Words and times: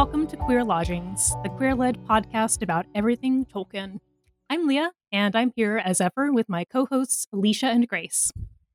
Welcome 0.00 0.26
to 0.28 0.36
Queer 0.38 0.64
Lodgings, 0.64 1.36
the 1.42 1.50
queer 1.50 1.74
led 1.74 1.98
podcast 2.06 2.62
about 2.62 2.86
everything 2.94 3.44
Tolkien. 3.44 4.00
I'm 4.48 4.66
Leah, 4.66 4.92
and 5.12 5.36
I'm 5.36 5.52
here 5.54 5.76
as 5.76 6.00
ever 6.00 6.32
with 6.32 6.48
my 6.48 6.64
co 6.64 6.86
hosts, 6.86 7.26
Alicia 7.34 7.66
and 7.66 7.86
Grace. 7.86 8.32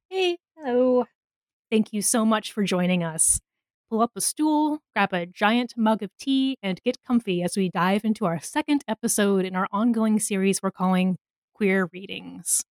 Hey, 0.07 0.37
hello. 0.55 1.05
Thank 1.71 1.91
you 1.91 2.03
so 2.03 2.25
much 2.27 2.51
for 2.51 2.63
joining 2.63 3.03
us. 3.03 3.39
Pull 3.89 4.03
up 4.03 4.11
a 4.15 4.21
stool, 4.21 4.83
grab 4.93 5.13
a 5.13 5.25
giant 5.25 5.73
mug 5.75 6.03
of 6.03 6.11
tea, 6.19 6.59
and 6.61 6.79
get 6.83 7.01
comfy 7.03 7.41
as 7.41 7.57
we 7.57 7.71
dive 7.71 8.05
into 8.05 8.27
our 8.27 8.39
second 8.39 8.83
episode 8.87 9.45
in 9.45 9.55
our 9.55 9.67
ongoing 9.71 10.19
series 10.19 10.61
we're 10.61 10.69
calling 10.69 11.17
Queer 11.55 11.89
Readings. 11.91 12.63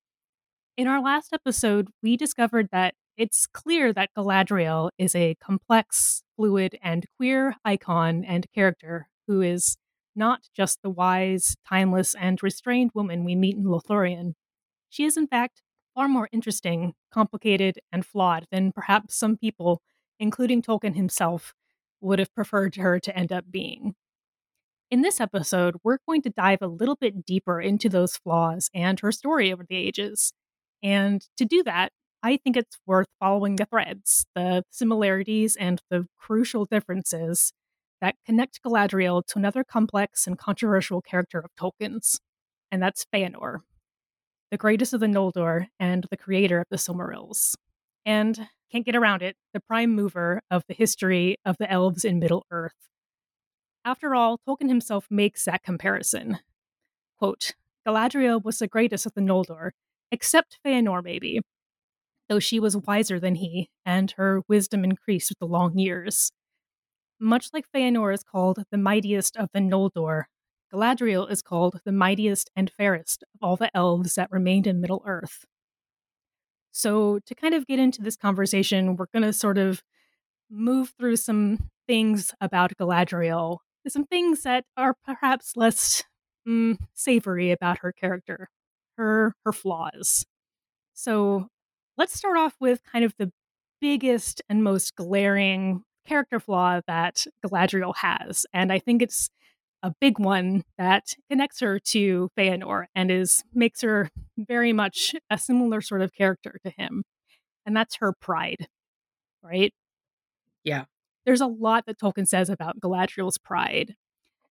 In 0.76 0.86
our 0.86 1.02
last 1.02 1.32
episode, 1.32 1.88
we 2.04 2.16
discovered 2.16 2.68
that 2.70 2.94
it's 3.16 3.46
clear 3.46 3.92
that 3.92 4.10
Galadriel 4.16 4.90
is 4.98 5.14
a 5.14 5.36
complex, 5.36 6.22
fluid, 6.36 6.78
and 6.82 7.06
queer 7.16 7.54
icon 7.64 8.24
and 8.24 8.46
character 8.54 9.08
who 9.26 9.40
is 9.40 9.76
not 10.16 10.48
just 10.54 10.80
the 10.82 10.90
wise, 10.90 11.56
timeless, 11.68 12.14
and 12.14 12.42
restrained 12.42 12.90
woman 12.94 13.24
we 13.24 13.34
meet 13.34 13.56
in 13.56 13.64
Lothlorien. 13.64 14.34
She 14.88 15.04
is, 15.04 15.16
in 15.16 15.26
fact, 15.26 15.62
far 15.94 16.08
more 16.08 16.28
interesting, 16.32 16.94
complicated, 17.12 17.78
and 17.92 18.04
flawed 18.04 18.46
than 18.50 18.72
perhaps 18.72 19.16
some 19.16 19.36
people, 19.36 19.80
including 20.18 20.62
Tolkien 20.62 20.96
himself, 20.96 21.54
would 22.00 22.18
have 22.18 22.34
preferred 22.34 22.76
her 22.76 23.00
to 23.00 23.16
end 23.16 23.32
up 23.32 23.44
being. 23.50 23.94
In 24.90 25.02
this 25.02 25.20
episode, 25.20 25.76
we're 25.82 25.98
going 26.06 26.22
to 26.22 26.30
dive 26.30 26.62
a 26.62 26.68
little 26.68 26.96
bit 26.96 27.24
deeper 27.24 27.60
into 27.60 27.88
those 27.88 28.16
flaws 28.16 28.70
and 28.74 29.00
her 29.00 29.10
story 29.10 29.52
over 29.52 29.64
the 29.68 29.76
ages. 29.76 30.32
And 30.82 31.26
to 31.38 31.44
do 31.44 31.62
that, 31.64 31.92
I 32.24 32.38
think 32.38 32.56
it's 32.56 32.78
worth 32.86 33.08
following 33.20 33.56
the 33.56 33.66
threads, 33.66 34.24
the 34.34 34.64
similarities, 34.70 35.56
and 35.56 35.82
the 35.90 36.06
crucial 36.16 36.64
differences 36.64 37.52
that 38.00 38.14
connect 38.24 38.62
Galadriel 38.62 39.26
to 39.26 39.38
another 39.38 39.62
complex 39.62 40.26
and 40.26 40.38
controversial 40.38 41.02
character 41.02 41.38
of 41.38 41.54
Tolkien's, 41.54 42.20
and 42.72 42.82
that's 42.82 43.04
Feanor, 43.12 43.58
the 44.50 44.56
greatest 44.56 44.94
of 44.94 45.00
the 45.00 45.06
Noldor 45.06 45.66
and 45.78 46.06
the 46.10 46.16
creator 46.16 46.60
of 46.60 46.66
the 46.70 46.78
Silmarils. 46.78 47.56
And 48.06 48.48
can't 48.72 48.86
get 48.86 48.96
around 48.96 49.20
it, 49.20 49.36
the 49.52 49.60
prime 49.60 49.94
mover 49.94 50.40
of 50.50 50.64
the 50.66 50.74
history 50.74 51.36
of 51.44 51.58
the 51.58 51.70
elves 51.70 52.06
in 52.06 52.20
Middle 52.20 52.46
Earth. 52.50 52.88
After 53.84 54.14
all, 54.14 54.40
Tolkien 54.48 54.70
himself 54.70 55.08
makes 55.10 55.44
that 55.44 55.62
comparison. 55.62 56.38
Quote, 57.18 57.52
Galadriel 57.86 58.42
was 58.42 58.60
the 58.60 58.66
greatest 58.66 59.04
of 59.04 59.12
the 59.12 59.20
Noldor, 59.20 59.72
except 60.10 60.58
Feanor, 60.64 61.04
maybe, 61.04 61.42
though 62.28 62.38
she 62.38 62.60
was 62.60 62.76
wiser 62.76 63.20
than 63.20 63.36
he, 63.36 63.70
and 63.84 64.12
her 64.12 64.42
wisdom 64.48 64.84
increased 64.84 65.30
with 65.30 65.38
the 65.38 65.46
long 65.46 65.78
years. 65.78 66.30
Much 67.20 67.48
like 67.52 67.64
Feanor 67.74 68.12
is 68.12 68.22
called 68.22 68.64
the 68.70 68.78
mightiest 68.78 69.36
of 69.36 69.48
the 69.52 69.60
Noldor, 69.60 70.24
Galadriel 70.74 71.30
is 71.30 71.40
called 71.40 71.80
the 71.84 71.92
mightiest 71.92 72.50
and 72.56 72.70
fairest 72.70 73.22
of 73.34 73.40
all 73.42 73.56
the 73.56 73.74
elves 73.76 74.16
that 74.16 74.30
remained 74.32 74.66
in 74.66 74.80
Middle 74.80 75.02
Earth. 75.06 75.44
So, 76.72 77.20
to 77.26 77.34
kind 77.34 77.54
of 77.54 77.66
get 77.66 77.78
into 77.78 78.02
this 78.02 78.16
conversation, 78.16 78.96
we're 78.96 79.06
going 79.12 79.22
to 79.22 79.32
sort 79.32 79.58
of 79.58 79.82
move 80.50 80.92
through 80.98 81.16
some 81.16 81.70
things 81.86 82.32
about 82.40 82.76
Galadriel, 82.76 83.58
some 83.86 84.04
things 84.04 84.42
that 84.42 84.64
are 84.76 84.96
perhaps 85.04 85.52
less 85.56 86.02
mm, 86.48 86.76
savory 86.94 87.52
about 87.52 87.78
her 87.78 87.92
character, 87.92 88.48
her 88.96 89.34
her 89.44 89.52
flaws. 89.52 90.24
So, 90.94 91.48
let's 91.96 92.14
start 92.14 92.36
off 92.36 92.54
with 92.60 92.80
kind 92.90 93.04
of 93.04 93.14
the 93.18 93.32
biggest 93.80 94.42
and 94.48 94.64
most 94.64 94.96
glaring 94.96 95.82
character 96.06 96.40
flaw 96.40 96.80
that 96.86 97.26
Galadriel 97.44 97.94
has. 97.96 98.46
And 98.52 98.72
I 98.72 98.78
think 98.78 99.02
it's 99.02 99.30
a 99.82 99.92
big 100.00 100.18
one 100.18 100.64
that 100.78 101.14
connects 101.30 101.60
her 101.60 101.78
to 101.78 102.30
Feanor 102.36 102.86
and 102.94 103.10
is 103.10 103.42
makes 103.52 103.82
her 103.82 104.10
very 104.38 104.72
much 104.72 105.14
a 105.30 105.38
similar 105.38 105.80
sort 105.80 106.00
of 106.00 106.14
character 106.14 106.58
to 106.64 106.70
him. 106.70 107.04
And 107.66 107.76
that's 107.76 107.96
her 107.96 108.14
pride. 108.20 108.68
Right? 109.42 109.74
Yeah. 110.62 110.84
There's 111.26 111.42
a 111.42 111.46
lot 111.46 111.84
that 111.86 111.98
Tolkien 111.98 112.26
says 112.26 112.48
about 112.48 112.80
Galadriel's 112.80 113.38
pride. 113.38 113.94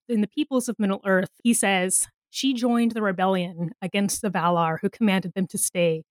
In 0.08 0.22
the 0.22 0.28
Peoples 0.28 0.70
of 0.70 0.80
Middle 0.80 1.02
Earth, 1.06 1.32
he 1.44 1.54
says, 1.54 2.08
she 2.30 2.54
joined 2.54 2.92
the 2.92 3.02
rebellion 3.02 3.72
against 3.82 4.22
the 4.22 4.30
Valar 4.30 4.78
who 4.82 4.90
commanded 4.90 5.34
them 5.34 5.48
to 5.48 5.58
stay 5.58 6.04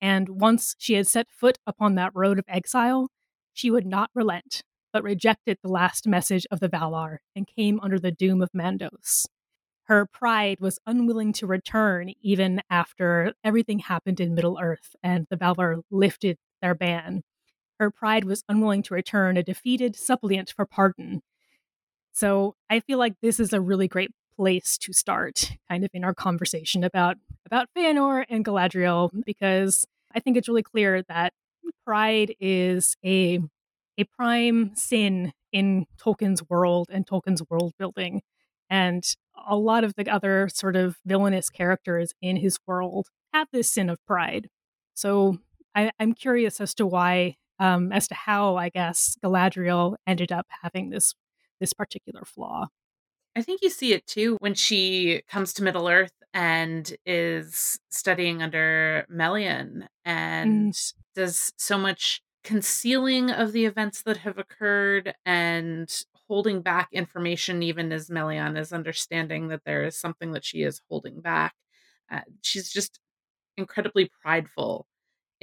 and 0.00 0.28
once 0.28 0.74
she 0.78 0.94
had 0.94 1.06
set 1.06 1.30
foot 1.30 1.58
upon 1.66 1.94
that 1.94 2.12
road 2.14 2.38
of 2.38 2.44
exile, 2.48 3.08
she 3.52 3.70
would 3.70 3.86
not 3.86 4.10
relent, 4.14 4.62
but 4.92 5.02
rejected 5.02 5.58
the 5.62 5.70
last 5.70 6.06
message 6.06 6.46
of 6.50 6.60
the 6.60 6.68
Valar 6.68 7.18
and 7.34 7.46
came 7.46 7.80
under 7.80 7.98
the 7.98 8.12
doom 8.12 8.42
of 8.42 8.50
Mandos. 8.52 9.26
Her 9.84 10.04
pride 10.04 10.58
was 10.60 10.80
unwilling 10.84 11.32
to 11.34 11.46
return 11.46 12.12
even 12.20 12.60
after 12.68 13.32
everything 13.44 13.78
happened 13.78 14.20
in 14.20 14.34
Middle 14.34 14.58
Earth 14.60 14.96
and 15.02 15.26
the 15.30 15.36
Valar 15.36 15.82
lifted 15.90 16.38
their 16.60 16.74
ban. 16.74 17.22
Her 17.78 17.90
pride 17.90 18.24
was 18.24 18.42
unwilling 18.48 18.82
to 18.84 18.94
return 18.94 19.36
a 19.36 19.42
defeated 19.42 19.94
suppliant 19.94 20.50
for 20.50 20.66
pardon. 20.66 21.22
So 22.12 22.56
I 22.68 22.80
feel 22.80 22.98
like 22.98 23.14
this 23.22 23.38
is 23.38 23.52
a 23.52 23.60
really 23.60 23.88
great 23.88 24.10
place 24.36 24.76
to 24.78 24.92
start 24.92 25.52
kind 25.68 25.84
of 25.84 25.90
in 25.94 26.04
our 26.04 26.14
conversation 26.14 26.84
about 26.84 27.16
about 27.44 27.68
Feanor 27.76 28.24
and 28.28 28.44
Galadriel 28.44 29.10
because 29.24 29.86
I 30.14 30.20
think 30.20 30.36
it's 30.36 30.48
really 30.48 30.62
clear 30.62 31.02
that 31.08 31.32
pride 31.86 32.34
is 32.40 32.96
a 33.04 33.40
a 33.98 34.04
prime 34.04 34.72
sin 34.74 35.32
in 35.52 35.86
Tolkien's 35.98 36.42
world 36.50 36.88
and 36.90 37.06
Tolkien's 37.06 37.42
world 37.48 37.72
building. 37.78 38.20
And 38.68 39.04
a 39.48 39.56
lot 39.56 39.84
of 39.84 39.94
the 39.94 40.10
other 40.10 40.50
sort 40.52 40.76
of 40.76 40.96
villainous 41.06 41.48
characters 41.48 42.12
in 42.20 42.36
his 42.36 42.58
world 42.66 43.08
have 43.32 43.48
this 43.52 43.70
sin 43.70 43.88
of 43.88 44.04
pride. 44.06 44.50
So 44.92 45.38
I, 45.74 45.92
am 45.98 46.12
curious 46.12 46.60
as 46.60 46.74
to 46.74 46.86
why, 46.86 47.36
um, 47.58 47.90
as 47.90 48.08
to 48.08 48.14
how 48.14 48.56
I 48.56 48.68
guess 48.68 49.16
Galadriel 49.24 49.96
ended 50.06 50.32
up 50.32 50.46
having 50.62 50.90
this 50.90 51.14
this 51.58 51.72
particular 51.72 52.24
flaw. 52.26 52.66
I 53.36 53.42
think 53.42 53.60
you 53.62 53.68
see 53.68 53.92
it 53.92 54.06
too 54.06 54.38
when 54.40 54.54
she 54.54 55.22
comes 55.28 55.52
to 55.54 55.62
Middle 55.62 55.88
Earth 55.88 56.14
and 56.32 56.90
is 57.04 57.78
studying 57.90 58.42
under 58.42 59.04
Melian 59.10 59.88
and 60.06 60.72
mm. 60.72 60.94
does 61.14 61.52
so 61.58 61.76
much 61.76 62.22
concealing 62.42 63.30
of 63.30 63.52
the 63.52 63.66
events 63.66 64.02
that 64.04 64.18
have 64.18 64.38
occurred 64.38 65.14
and 65.26 65.94
holding 66.28 66.62
back 66.62 66.88
information 66.92 67.62
even 67.62 67.92
as 67.92 68.10
Melian 68.10 68.56
is 68.56 68.72
understanding 68.72 69.48
that 69.48 69.62
there 69.66 69.84
is 69.84 70.00
something 70.00 70.32
that 70.32 70.44
she 70.44 70.62
is 70.62 70.80
holding 70.88 71.20
back. 71.20 71.54
Uh, 72.10 72.20
she's 72.40 72.70
just 72.70 73.00
incredibly 73.58 74.10
prideful 74.22 74.86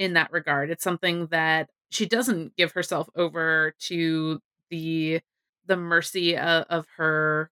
in 0.00 0.14
that 0.14 0.32
regard. 0.32 0.68
It's 0.68 0.82
something 0.82 1.28
that 1.28 1.70
she 1.90 2.06
doesn't 2.06 2.56
give 2.56 2.72
herself 2.72 3.08
over 3.14 3.74
to 3.82 4.40
the 4.70 5.20
the 5.66 5.76
mercy 5.76 6.36
of, 6.36 6.64
of 6.68 6.86
her 6.96 7.50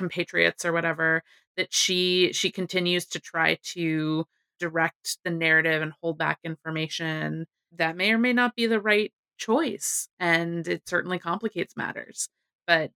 compatriots 0.00 0.64
or 0.64 0.72
whatever 0.72 1.22
that 1.58 1.74
she 1.74 2.32
she 2.32 2.50
continues 2.50 3.04
to 3.04 3.20
try 3.20 3.58
to 3.62 4.24
direct 4.58 5.18
the 5.24 5.30
narrative 5.30 5.82
and 5.82 5.92
hold 6.00 6.16
back 6.16 6.38
information 6.42 7.46
that 7.76 7.98
may 7.98 8.10
or 8.12 8.18
may 8.18 8.32
not 8.32 8.56
be 8.56 8.66
the 8.66 8.80
right 8.80 9.12
choice 9.36 10.08
and 10.18 10.66
it 10.66 10.88
certainly 10.88 11.18
complicates 11.18 11.76
matters. 11.76 12.30
But 12.66 12.92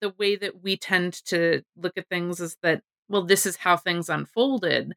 the 0.00 0.14
way 0.16 0.36
that 0.36 0.62
we 0.62 0.76
tend 0.76 1.14
to 1.26 1.62
look 1.76 1.98
at 1.98 2.08
things 2.08 2.38
is 2.38 2.56
that 2.62 2.82
well 3.08 3.24
this 3.24 3.46
is 3.46 3.56
how 3.56 3.76
things 3.76 4.08
unfolded. 4.08 4.92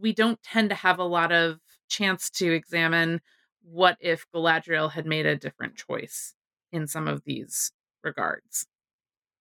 We 0.00 0.12
don't 0.12 0.40
tend 0.44 0.70
to 0.70 0.76
have 0.76 1.00
a 1.00 1.04
lot 1.18 1.32
of 1.32 1.58
chance 1.88 2.30
to 2.30 2.52
examine 2.52 3.20
what 3.64 3.96
if 3.98 4.26
galadriel 4.32 4.92
had 4.92 5.06
made 5.06 5.26
a 5.26 5.36
different 5.36 5.74
choice 5.74 6.34
in 6.70 6.86
some 6.86 7.08
of 7.08 7.24
these 7.24 7.72
regards. 8.04 8.66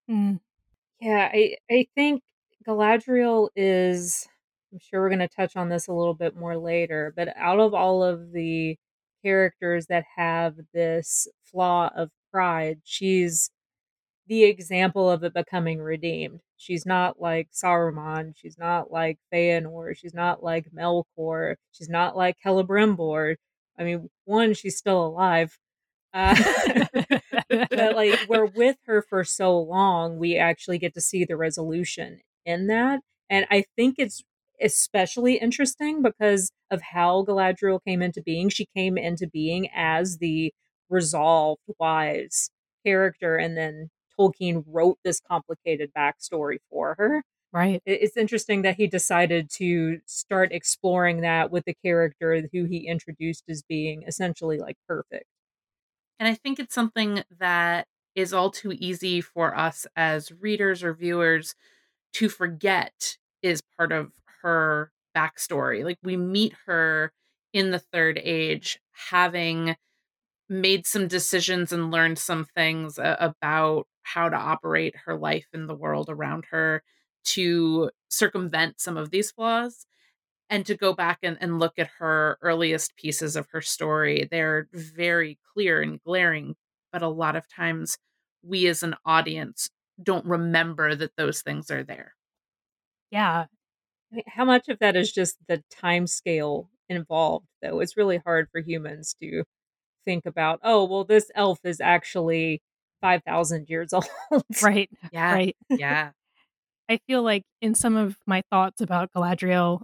Mm. 0.09 0.39
Yeah, 1.01 1.29
I 1.33 1.55
I 1.69 1.87
think 1.95 2.21
Galadriel 2.67 3.49
is 3.55 4.27
I'm 4.71 4.79
sure 4.79 5.01
we're 5.01 5.09
going 5.09 5.19
to 5.19 5.27
touch 5.27 5.55
on 5.57 5.67
this 5.69 5.87
a 5.87 5.93
little 5.93 6.13
bit 6.13 6.35
more 6.35 6.57
later, 6.57 7.11
but 7.15 7.29
out 7.37 7.59
of 7.59 7.73
all 7.73 8.03
of 8.03 8.31
the 8.31 8.77
characters 9.23 9.87
that 9.87 10.05
have 10.15 10.55
this 10.73 11.27
flaw 11.43 11.89
of 11.95 12.09
pride, 12.31 12.79
she's 12.85 13.49
the 14.27 14.43
example 14.45 15.09
of 15.11 15.23
it 15.25 15.33
becoming 15.35 15.79
redeemed. 15.81 16.41
She's 16.57 16.85
not 16.85 17.21
like 17.21 17.49
Saruman, 17.53 18.33
she's 18.37 18.57
not 18.59 18.91
like 18.91 19.19
Feanor, 19.33 19.95
she's 19.97 20.13
not 20.15 20.43
like 20.43 20.67
Melkor, 20.71 21.55
she's 21.73 21.89
not 21.89 22.17
like 22.17 22.37
Celebrimbor. 22.45 23.35
I 23.79 23.83
mean, 23.85 24.09
one, 24.25 24.53
she's 24.55 24.77
still 24.77 25.05
alive. 25.07 25.57
Uh, 26.13 26.35
but 27.49 27.95
like 27.95 28.19
we're 28.27 28.45
with 28.45 28.77
her 28.85 29.01
for 29.01 29.23
so 29.23 29.59
long, 29.59 30.17
we 30.17 30.37
actually 30.37 30.77
get 30.77 30.93
to 30.93 31.01
see 31.01 31.25
the 31.25 31.37
resolution 31.37 32.19
in 32.45 32.67
that. 32.67 33.01
And 33.29 33.45
I 33.49 33.65
think 33.75 33.95
it's 33.97 34.23
especially 34.61 35.35
interesting 35.37 36.01
because 36.01 36.51
of 36.69 36.81
how 36.81 37.23
Galadriel 37.25 37.79
came 37.85 38.01
into 38.01 38.21
being. 38.21 38.49
She 38.49 38.67
came 38.75 38.97
into 38.97 39.27
being 39.27 39.69
as 39.73 40.17
the 40.17 40.53
resolved, 40.89 41.61
wise 41.79 42.49
character, 42.85 43.37
and 43.37 43.57
then 43.57 43.89
Tolkien 44.19 44.63
wrote 44.67 44.99
this 45.03 45.21
complicated 45.27 45.91
backstory 45.97 46.57
for 46.69 46.95
her. 46.97 47.23
Right. 47.53 47.81
It's 47.85 48.15
interesting 48.15 48.61
that 48.61 48.75
he 48.75 48.87
decided 48.87 49.49
to 49.55 49.99
start 50.05 50.53
exploring 50.53 51.21
that 51.21 51.51
with 51.51 51.65
the 51.65 51.75
character 51.83 52.47
who 52.53 52.63
he 52.65 52.87
introduced 52.87 53.43
as 53.49 53.61
being 53.67 54.03
essentially 54.07 54.57
like 54.57 54.77
perfect. 54.87 55.25
And 56.21 56.27
I 56.27 56.35
think 56.35 56.59
it's 56.59 56.75
something 56.75 57.23
that 57.39 57.87
is 58.13 58.31
all 58.31 58.51
too 58.51 58.73
easy 58.77 59.21
for 59.21 59.57
us 59.57 59.87
as 59.95 60.31
readers 60.31 60.83
or 60.83 60.93
viewers 60.93 61.55
to 62.13 62.29
forget 62.29 63.17
is 63.41 63.63
part 63.75 63.91
of 63.91 64.11
her 64.43 64.91
backstory. 65.17 65.83
Like 65.83 65.97
we 66.03 66.17
meet 66.17 66.53
her 66.67 67.11
in 67.53 67.71
the 67.71 67.79
third 67.79 68.21
age 68.23 68.79
having 69.09 69.75
made 70.47 70.85
some 70.85 71.07
decisions 71.07 71.73
and 71.73 71.89
learned 71.89 72.19
some 72.19 72.45
things 72.45 72.99
about 73.01 73.87
how 74.03 74.29
to 74.29 74.37
operate 74.37 74.95
her 75.05 75.17
life 75.17 75.47
in 75.53 75.65
the 75.65 75.75
world 75.75 76.07
around 76.07 76.45
her 76.51 76.83
to 77.23 77.89
circumvent 78.11 78.79
some 78.79 78.95
of 78.95 79.09
these 79.09 79.31
flaws 79.31 79.87
and 80.51 80.65
to 80.67 80.75
go 80.77 80.93
back 80.93 81.17
and, 81.23 81.37
and 81.41 81.59
look 81.59 81.79
at 81.79 81.89
her 81.97 82.37
earliest 82.43 82.95
pieces 82.95 83.35
of 83.35 83.47
her 83.51 83.61
story 83.61 84.27
they're 84.29 84.67
very 84.73 85.39
clear 85.53 85.81
and 85.81 86.01
glaring 86.03 86.55
but 86.91 87.01
a 87.01 87.07
lot 87.07 87.35
of 87.35 87.47
times 87.49 87.97
we 88.43 88.67
as 88.67 88.83
an 88.83 88.95
audience 89.05 89.69
don't 90.01 90.25
remember 90.25 90.95
that 90.95 91.15
those 91.15 91.41
things 91.41 91.69
are 91.69 91.83
there. 91.83 92.15
Yeah. 93.11 93.45
How 94.27 94.45
much 94.45 94.67
of 94.67 94.79
that 94.79 94.95
is 94.95 95.11
just 95.11 95.37
the 95.47 95.63
time 95.71 96.07
scale 96.07 96.69
involved 96.89 97.47
though? 97.61 97.79
It's 97.79 97.97
really 97.97 98.17
hard 98.17 98.47
for 98.51 98.61
humans 98.61 99.15
to 99.21 99.43
think 100.03 100.25
about 100.25 100.59
oh 100.63 100.83
well 100.85 101.03
this 101.03 101.29
elf 101.35 101.59
is 101.63 101.79
actually 101.79 102.61
5000 103.01 103.69
years 103.69 103.93
old. 103.93 104.05
Right. 104.61 104.89
Yeah. 105.11 105.33
Right 105.33 105.55
yeah. 105.69 106.11
I 106.89 106.99
feel 107.07 107.23
like 107.23 107.43
in 107.61 107.73
some 107.75 107.95
of 107.95 108.17
my 108.27 108.43
thoughts 108.49 108.81
about 108.81 109.11
Galadriel, 109.13 109.83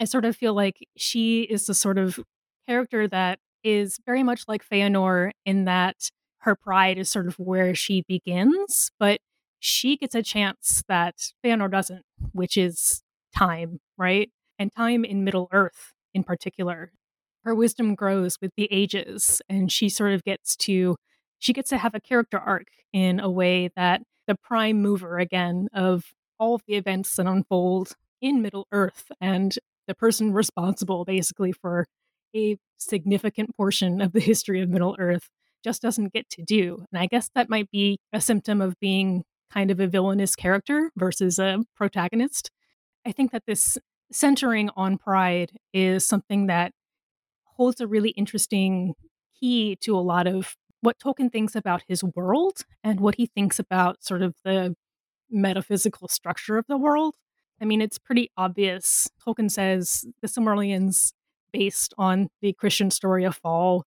I 0.00 0.04
sort 0.04 0.24
of 0.24 0.36
feel 0.36 0.54
like 0.54 0.86
she 0.96 1.42
is 1.42 1.66
the 1.66 1.74
sort 1.74 1.98
of 1.98 2.20
character 2.68 3.08
that 3.08 3.38
is 3.64 3.98
very 4.04 4.22
much 4.22 4.44
like 4.46 4.68
Feanor 4.68 5.30
in 5.44 5.64
that 5.64 6.10
her 6.38 6.54
pride 6.54 6.98
is 6.98 7.10
sort 7.10 7.26
of 7.26 7.38
where 7.38 7.74
she 7.74 8.04
begins, 8.06 8.90
but 8.98 9.20
she 9.58 9.96
gets 9.96 10.14
a 10.14 10.22
chance 10.22 10.82
that 10.88 11.32
Feanor 11.44 11.70
doesn't, 11.70 12.04
which 12.32 12.56
is 12.56 13.02
time, 13.34 13.80
right? 13.96 14.30
And 14.58 14.70
time 14.72 15.04
in 15.04 15.24
Middle 15.24 15.48
Earth 15.52 15.92
in 16.14 16.24
particular. 16.24 16.92
Her 17.42 17.54
wisdom 17.54 17.94
grows 17.94 18.38
with 18.40 18.52
the 18.56 18.68
ages, 18.70 19.40
and 19.48 19.70
she 19.70 19.88
sort 19.88 20.12
of 20.12 20.24
gets 20.24 20.56
to 20.56 20.96
she 21.38 21.52
gets 21.52 21.68
to 21.70 21.78
have 21.78 21.94
a 21.94 22.00
character 22.00 22.38
arc 22.38 22.68
in 22.92 23.20
a 23.20 23.30
way 23.30 23.70
that 23.76 24.02
the 24.26 24.34
prime 24.34 24.80
mover 24.80 25.18
again 25.18 25.68
of 25.72 26.12
all 26.38 26.54
of 26.54 26.62
the 26.66 26.74
events 26.74 27.14
that 27.16 27.26
unfold 27.26 27.92
in 28.20 28.40
Middle 28.42 28.66
Earth 28.72 29.12
and 29.20 29.58
the 29.86 29.94
person 29.94 30.32
responsible 30.32 31.04
basically 31.04 31.52
for 31.52 31.86
a 32.34 32.56
significant 32.76 33.56
portion 33.56 34.00
of 34.00 34.12
the 34.12 34.20
history 34.20 34.60
of 34.60 34.68
Middle 34.68 34.96
Earth 34.98 35.28
just 35.64 35.82
doesn't 35.82 36.12
get 36.12 36.28
to 36.30 36.42
do. 36.42 36.84
And 36.92 37.00
I 37.00 37.06
guess 37.06 37.30
that 37.34 37.48
might 37.48 37.70
be 37.70 37.98
a 38.12 38.20
symptom 38.20 38.60
of 38.60 38.78
being 38.80 39.24
kind 39.52 39.70
of 39.70 39.80
a 39.80 39.86
villainous 39.86 40.36
character 40.36 40.90
versus 40.96 41.38
a 41.38 41.58
protagonist. 41.76 42.50
I 43.06 43.12
think 43.12 43.32
that 43.32 43.44
this 43.46 43.78
centering 44.12 44.70
on 44.76 44.98
pride 44.98 45.52
is 45.72 46.06
something 46.06 46.46
that 46.46 46.72
holds 47.56 47.80
a 47.80 47.86
really 47.86 48.10
interesting 48.10 48.94
key 49.40 49.76
to 49.80 49.96
a 49.96 50.00
lot 50.00 50.26
of 50.26 50.56
what 50.80 50.98
Tolkien 50.98 51.32
thinks 51.32 51.56
about 51.56 51.82
his 51.88 52.04
world 52.04 52.64
and 52.84 53.00
what 53.00 53.16
he 53.16 53.26
thinks 53.26 53.58
about 53.58 54.04
sort 54.04 54.22
of 54.22 54.34
the 54.44 54.74
metaphysical 55.30 56.08
structure 56.08 56.58
of 56.58 56.66
the 56.68 56.76
world. 56.76 57.14
I 57.60 57.64
mean, 57.64 57.80
it's 57.80 57.98
pretty 57.98 58.30
obvious. 58.36 59.08
Tolkien 59.24 59.50
says 59.50 60.06
the 60.20 60.28
Silmarillion's 60.28 61.12
based 61.52 61.94
on 61.96 62.28
the 62.42 62.52
Christian 62.52 62.90
story 62.90 63.24
of 63.24 63.36
fall 63.36 63.84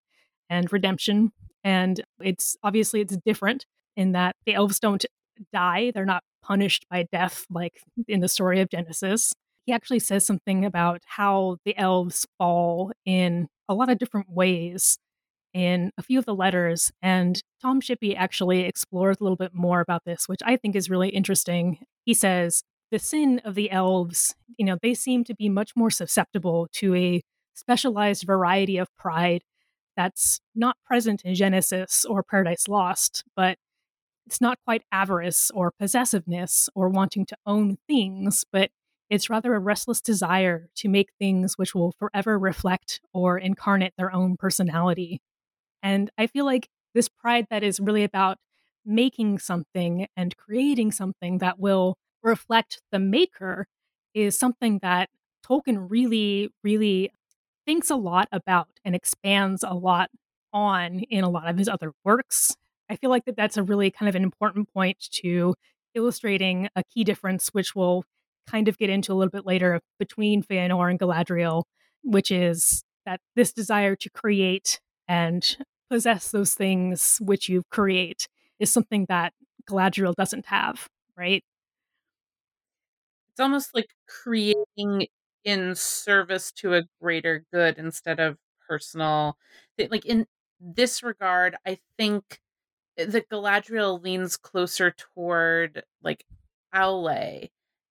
and 0.50 0.71
redemption. 0.71 1.31
And 1.63 2.01
it's 2.19 2.57
obviously 2.63 3.01
it's 3.01 3.18
different 3.25 3.66
in 3.95 4.13
that 4.13 4.36
the 4.45 4.56
elves 4.56 4.80
don't 4.80 5.06
die. 5.54 5.92
They're 5.94 6.06
not 6.06 6.24
punished 6.42 6.86
by 6.89 7.06
death 7.12 7.45
like 7.50 7.81
in 8.07 8.21
the 8.21 8.27
story 8.27 8.60
of 8.62 8.69
Genesis. 8.69 9.33
He 9.66 9.74
actually 9.74 10.00
says 10.00 10.25
something 10.25 10.66
about 10.66 11.01
how 11.06 11.57
the 11.63 11.77
elves 11.77 12.25
fall 12.38 12.92
in 13.06 13.48
a 13.68 13.75
lot 13.75 13.89
of 13.89 14.00
different 14.00 14.30
ways 14.30 14.98
in 15.54 15.92
a 15.98 16.01
few 16.01 16.18
of 16.18 16.25
the 16.25 16.36
letters. 16.36 16.92
And 17.01 17.42
Tom 17.62 17.81
Shippey 17.81 18.16
actually 18.16 18.62
explores 18.62 19.18
a 19.19 19.24
little 19.24 19.36
bit 19.36 19.54
more 19.54 19.81
about 19.81 20.06
this, 20.06 20.27
which 20.27 20.42
I 20.44 20.56
think 20.56 20.75
is 20.75 20.89
really 20.89 21.10
interesting. 21.10 21.80
He 22.06 22.13
says, 22.13 22.63
the 22.91 23.00
sin 23.00 23.41
of 23.45 23.56
the 23.56 23.71
elves, 23.71 24.36
you 24.57 24.65
know, 24.65 24.77
they 24.81 24.94
seem 24.94 25.24
to 25.25 25.36
be 25.36 25.50
much 25.50 25.71
more 25.75 25.89
susceptible 25.89 26.68
to 26.74 26.95
a 26.95 27.21
specialized 27.53 28.24
variety 28.25 28.77
of 28.77 28.88
pride 28.97 29.44
that's 29.95 30.39
not 30.56 30.77
present 30.86 31.21
in 31.24 31.36
Genesis 31.36 32.06
or 32.06 32.24
Paradise 32.24 32.68
Lost, 32.68 33.24
but 33.36 33.57
it's 34.25 34.39
not 34.39 34.59
quite 34.63 34.83
avarice 34.91 35.51
or 35.53 35.71
possessiveness 35.71 36.69
or 36.75 36.89
wanting 36.89 37.25
to 37.25 37.36
own 37.45 37.77
things, 37.88 38.45
but 38.51 38.69
it's 39.09 39.30
rather 39.30 39.56
a 39.56 39.59
restless 39.59 40.01
desire 40.01 40.69
to 40.75 40.88
make 40.88 41.09
things 41.18 41.57
which 41.57 41.74
will 41.74 41.94
forever 41.97 42.38
reflect 42.38 43.01
or 43.12 43.38
incarnate 43.38 43.94
their 43.97 44.13
own 44.13 44.38
personality. 44.38 45.19
And 45.81 46.12
I 46.18 46.27
feel 46.27 46.45
like 46.45 46.69
this 46.94 47.09
pride 47.09 47.47
that 47.50 47.63
is 47.63 47.80
really 47.80 48.03
about 48.03 48.38
making 48.85 49.39
something 49.39 50.07
and 50.15 50.38
creating 50.38 50.92
something 50.92 51.39
that 51.39 51.59
will 51.59 51.97
reflect 52.24 52.81
the 52.92 53.00
maker 53.00 53.68
is 54.13 54.38
something 54.38 54.80
that 54.81 55.10
Tolkien 55.48 55.88
really, 55.89 56.50
really 56.63 57.12
thinks 57.66 57.89
a 57.89 57.95
lot 57.95 58.27
about 58.31 58.68
and 58.83 58.95
expands 58.95 59.63
a 59.63 59.74
lot 59.74 60.10
on 60.51 61.00
in 61.00 61.24
a 61.24 61.30
lot 61.30 61.48
of 61.50 61.57
his 61.57 61.68
other 61.68 61.94
works. 62.04 62.56
I 62.89 62.95
feel 62.95 63.10
like 63.10 63.25
that 63.25 63.36
that's 63.36 63.57
a 63.57 63.63
really 63.63 63.92
kind 63.92 64.10
of 64.10 64.16
an 64.16 64.24
important 64.24 64.74
point 64.74 64.98
to 65.12 65.54
illustrating 65.94 66.69
a 66.75 66.83
key 66.83 67.04
difference, 67.04 67.50
which 67.50 67.75
we'll 67.75 68.04
kind 68.48 68.68
of 68.68 68.77
get 68.77 68.89
into 68.89 69.13
a 69.13 69.16
little 69.16 69.31
bit 69.31 69.45
later 69.45 69.80
between 69.99 70.44
Feanor 70.44 70.90
and 70.90 70.99
Galadriel, 70.99 71.64
which 72.04 72.31
is 72.31 72.83
that 73.06 73.21
this 73.35 73.54
desire 73.54 73.95
to 73.95 74.09
create 74.09 74.80
and 75.07 75.57
possess 75.90 76.31
those 76.31 76.54
things 76.54 77.18
which 77.21 77.49
you 77.49 77.64
create 77.69 78.28
is 78.59 78.71
something 78.71 79.06
that 79.09 79.33
Galadriel 79.69 80.16
doesn't 80.16 80.47
have, 80.47 80.88
right? 81.16 81.44
It's 83.40 83.44
almost 83.46 83.74
like 83.74 83.96
creating 84.06 85.08
in 85.46 85.74
service 85.74 86.52
to 86.58 86.74
a 86.74 86.84
greater 87.02 87.46
good 87.54 87.78
instead 87.78 88.19
of 88.19 88.38
personal. 88.68 89.38
Like 89.90 90.06
in 90.06 90.28
this 90.60 91.02
regard, 91.04 91.56
I 91.66 91.80
think 91.98 92.42
that 92.98 93.30
Galadriel 93.30 94.04
leans 94.04 94.38
closer 94.38 94.92
toward 94.92 95.84
like 96.04 96.26
Aule 96.76 97.50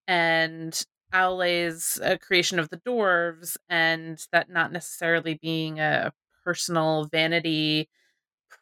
and 0.09 0.87
Aule's 1.14 1.99
a 2.02 2.19
creation 2.19 2.59
of 2.59 2.71
the 2.71 2.78
dwarves, 2.78 3.57
and 3.69 4.19
that 4.33 4.50
not 4.50 4.73
necessarily 4.73 5.35
being 5.35 5.81
a 5.81 6.12
personal 6.45 7.07
vanity 7.07 7.88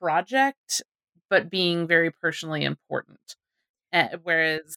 project, 0.00 0.82
but 1.30 1.50
being 1.50 1.86
very 1.86 2.10
personally 2.10 2.64
important. 2.64 3.36
Uh, 3.92 4.08
whereas 4.22 4.76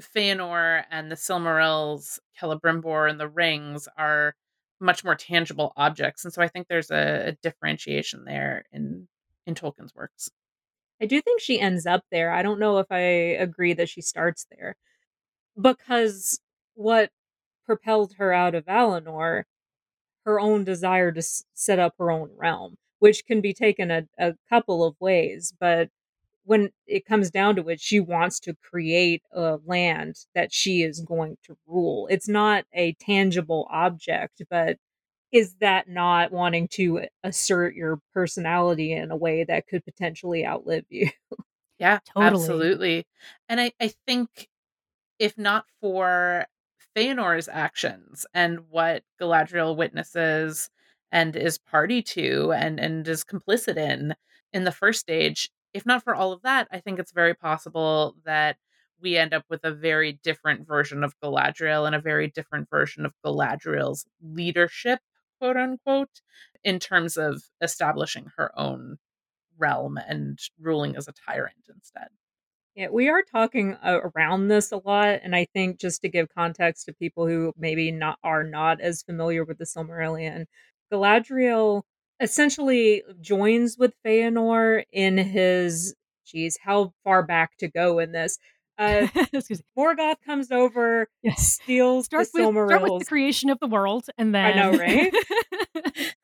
Feanor 0.00 0.84
and 0.90 1.10
the 1.10 1.16
Silmarils, 1.16 2.18
Celebrimbor 2.40 3.10
and 3.10 3.18
the 3.20 3.28
rings 3.28 3.88
are 3.96 4.34
much 4.80 5.04
more 5.04 5.14
tangible 5.16 5.72
objects, 5.76 6.24
and 6.24 6.32
so 6.32 6.42
I 6.42 6.48
think 6.48 6.68
there's 6.68 6.90
a, 6.90 7.28
a 7.28 7.32
differentiation 7.42 8.24
there 8.24 8.64
in 8.72 9.08
in 9.46 9.54
Tolkien's 9.54 9.94
works. 9.94 10.30
I 11.02 11.06
do 11.06 11.20
think 11.22 11.40
she 11.40 11.60
ends 11.60 11.86
up 11.86 12.04
there. 12.12 12.32
I 12.32 12.42
don't 12.42 12.60
know 12.60 12.78
if 12.78 12.86
I 12.90 12.98
agree 13.00 13.74
that 13.74 13.88
she 13.90 14.02
starts 14.02 14.46
there 14.50 14.76
because 15.60 16.40
what 16.74 17.10
propelled 17.66 18.14
her 18.18 18.32
out 18.32 18.54
of 18.54 18.66
Valinor, 18.66 19.44
her 20.24 20.40
own 20.40 20.64
desire 20.64 21.12
to 21.12 21.18
s- 21.20 21.44
set 21.54 21.78
up 21.78 21.94
her 21.98 22.10
own 22.10 22.30
realm, 22.36 22.76
which 23.00 23.26
can 23.26 23.40
be 23.40 23.54
taken 23.54 23.90
a, 23.90 24.08
a 24.18 24.34
couple 24.50 24.84
of 24.84 24.96
ways. 25.00 25.52
But 25.58 25.90
when 26.48 26.70
it 26.86 27.04
comes 27.04 27.30
down 27.30 27.56
to 27.56 27.68
it, 27.68 27.78
she 27.78 28.00
wants 28.00 28.40
to 28.40 28.54
create 28.54 29.22
a 29.32 29.58
land 29.66 30.16
that 30.34 30.50
she 30.50 30.82
is 30.82 31.00
going 31.00 31.36
to 31.44 31.54
rule. 31.66 32.08
It's 32.10 32.26
not 32.26 32.64
a 32.72 32.94
tangible 32.94 33.68
object, 33.70 34.40
but 34.48 34.78
is 35.30 35.56
that 35.60 35.90
not 35.90 36.32
wanting 36.32 36.66
to 36.68 37.02
assert 37.22 37.74
your 37.74 38.00
personality 38.14 38.94
in 38.94 39.10
a 39.10 39.16
way 39.16 39.44
that 39.44 39.66
could 39.66 39.84
potentially 39.84 40.46
outlive 40.46 40.86
you? 40.88 41.10
Yeah, 41.80 42.00
totally. 42.04 42.34
absolutely. 42.34 43.06
And 43.48 43.60
I, 43.60 43.70
I 43.80 43.92
think 44.04 44.48
if 45.20 45.38
not 45.38 45.64
for 45.80 46.46
Feanor's 46.96 47.48
actions 47.48 48.26
and 48.34 48.68
what 48.68 49.04
Galadriel 49.20 49.76
witnesses 49.76 50.70
and 51.12 51.36
is 51.36 51.56
party 51.56 52.02
to 52.02 52.50
and 52.52 52.80
and 52.80 53.06
is 53.06 53.22
complicit 53.22 53.76
in 53.76 54.16
in 54.52 54.64
the 54.64 54.72
first 54.72 54.98
stage, 54.98 55.50
if 55.72 55.86
not 55.86 56.02
for 56.02 56.14
all 56.14 56.32
of 56.32 56.42
that, 56.42 56.68
I 56.70 56.80
think 56.80 56.98
it's 56.98 57.12
very 57.12 57.34
possible 57.34 58.16
that 58.24 58.56
we 59.00 59.16
end 59.16 59.32
up 59.32 59.44
with 59.48 59.64
a 59.64 59.72
very 59.72 60.18
different 60.24 60.66
version 60.66 61.04
of 61.04 61.18
Galadriel 61.20 61.86
and 61.86 61.94
a 61.94 62.00
very 62.00 62.28
different 62.28 62.68
version 62.68 63.06
of 63.06 63.14
Galadriel's 63.24 64.06
leadership, 64.22 65.00
quote 65.38 65.56
unquote, 65.56 66.20
in 66.64 66.78
terms 66.78 67.16
of 67.16 67.42
establishing 67.60 68.26
her 68.36 68.50
own 68.58 68.96
realm 69.56 69.96
and 69.96 70.38
ruling 70.60 70.96
as 70.96 71.08
a 71.08 71.14
tyrant 71.26 71.66
instead. 71.68 72.08
Yeah, 72.74 72.88
we 72.90 73.08
are 73.08 73.22
talking 73.22 73.74
uh, 73.82 73.98
around 74.14 74.48
this 74.48 74.70
a 74.70 74.76
lot, 74.76 75.20
and 75.24 75.34
I 75.34 75.46
think 75.52 75.80
just 75.80 76.00
to 76.02 76.08
give 76.08 76.28
context 76.32 76.86
to 76.86 76.92
people 76.92 77.26
who 77.26 77.52
maybe 77.56 77.90
not 77.90 78.18
are 78.22 78.44
not 78.44 78.80
as 78.80 79.02
familiar 79.02 79.44
with 79.44 79.58
the 79.58 79.64
Silmarillion, 79.64 80.44
Galadriel 80.92 81.82
essentially 82.20 83.02
joins 83.20 83.76
with 83.78 83.94
Feanor 84.04 84.84
in 84.92 85.18
his. 85.18 85.94
Geez, 86.26 86.58
how 86.62 86.92
far 87.04 87.22
back 87.22 87.56
to 87.58 87.68
go 87.68 87.98
in 87.98 88.12
this? 88.12 88.38
Uh, 88.78 89.08
Morgoth 89.76 90.16
comes 90.24 90.52
over, 90.52 91.08
yes. 91.22 91.54
steals 91.54 92.04
start 92.06 92.28
the 92.32 92.48
with, 92.48 92.68
Start 92.68 92.82
with 92.82 93.00
the 93.00 93.06
creation 93.06 93.50
of 93.50 93.58
the 93.60 93.66
world, 93.66 94.06
and 94.16 94.34
then 94.34 94.44
I 94.44 94.70
know, 94.70 94.78
right? 94.78 95.12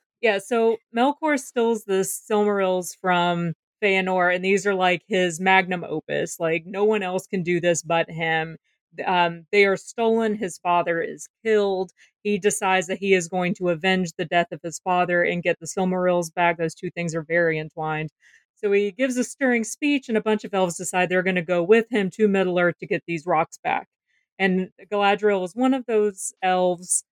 yeah. 0.21 0.39
So 0.39 0.77
Melkor 0.97 1.39
steals 1.39 1.85
the 1.85 2.05
Silmarils 2.05 2.97
from 3.01 3.55
Feanor, 3.83 4.33
and 4.33 4.45
these 4.45 4.67
are 4.67 4.75
like 4.75 5.03
his 5.09 5.41
magnum 5.41 5.85
opus. 5.85 6.39
Like 6.39 6.63
no 6.65 6.85
one 6.85 7.03
else 7.03 7.27
can 7.27 7.43
do 7.43 7.61
this 7.61 7.83
but 7.83 8.09
him. 8.09 8.57
Um, 9.07 9.47
they 9.53 9.65
are 9.65 9.77
stolen. 9.77 10.35
His 10.35 10.59
father 10.59 11.01
is 11.01 11.29
killed. 11.45 11.93
He 12.23 12.39
decides 12.39 12.87
that 12.87 12.99
he 12.99 13.15
is 13.15 13.29
going 13.29 13.55
to 13.57 13.71
avenge 13.71 14.13
the 14.17 14.25
death 14.25 14.49
of 14.53 14.61
his 14.63 14.79
father 14.81 15.23
and 15.23 15.43
get 15.43 15.59
the 15.61 15.67
Silmarils 15.67 16.33
back. 16.35 16.59
Those 16.59 16.75
two 16.75 16.91
things 16.91 17.15
are 17.15 17.23
very 17.23 17.59
entwined. 17.59 18.11
So 18.57 18.73
he 18.73 18.93
gives 18.93 19.17
a 19.17 19.25
stirring 19.25 19.65
speech, 19.65 20.09
and 20.09 20.17
a 20.17 20.23
bunch 20.23 20.45
of 20.45 20.55
elves 20.55 20.77
decide 20.77 21.09
they're 21.09 21.23
going 21.23 21.35
to 21.35 21.43
go 21.43 21.63
with 21.63 21.87
him 21.91 22.09
to 22.11 22.29
Middle 22.29 22.59
Earth 22.59 22.79
to 22.79 22.87
get 22.87 23.03
these 23.07 23.27
rocks 23.27 23.59
back. 23.63 23.89
And 24.39 24.71
Galadriel 24.91 25.45
is 25.45 25.55
one 25.55 25.75
of 25.75 25.85
those 25.87 26.33
elves, 26.43 27.05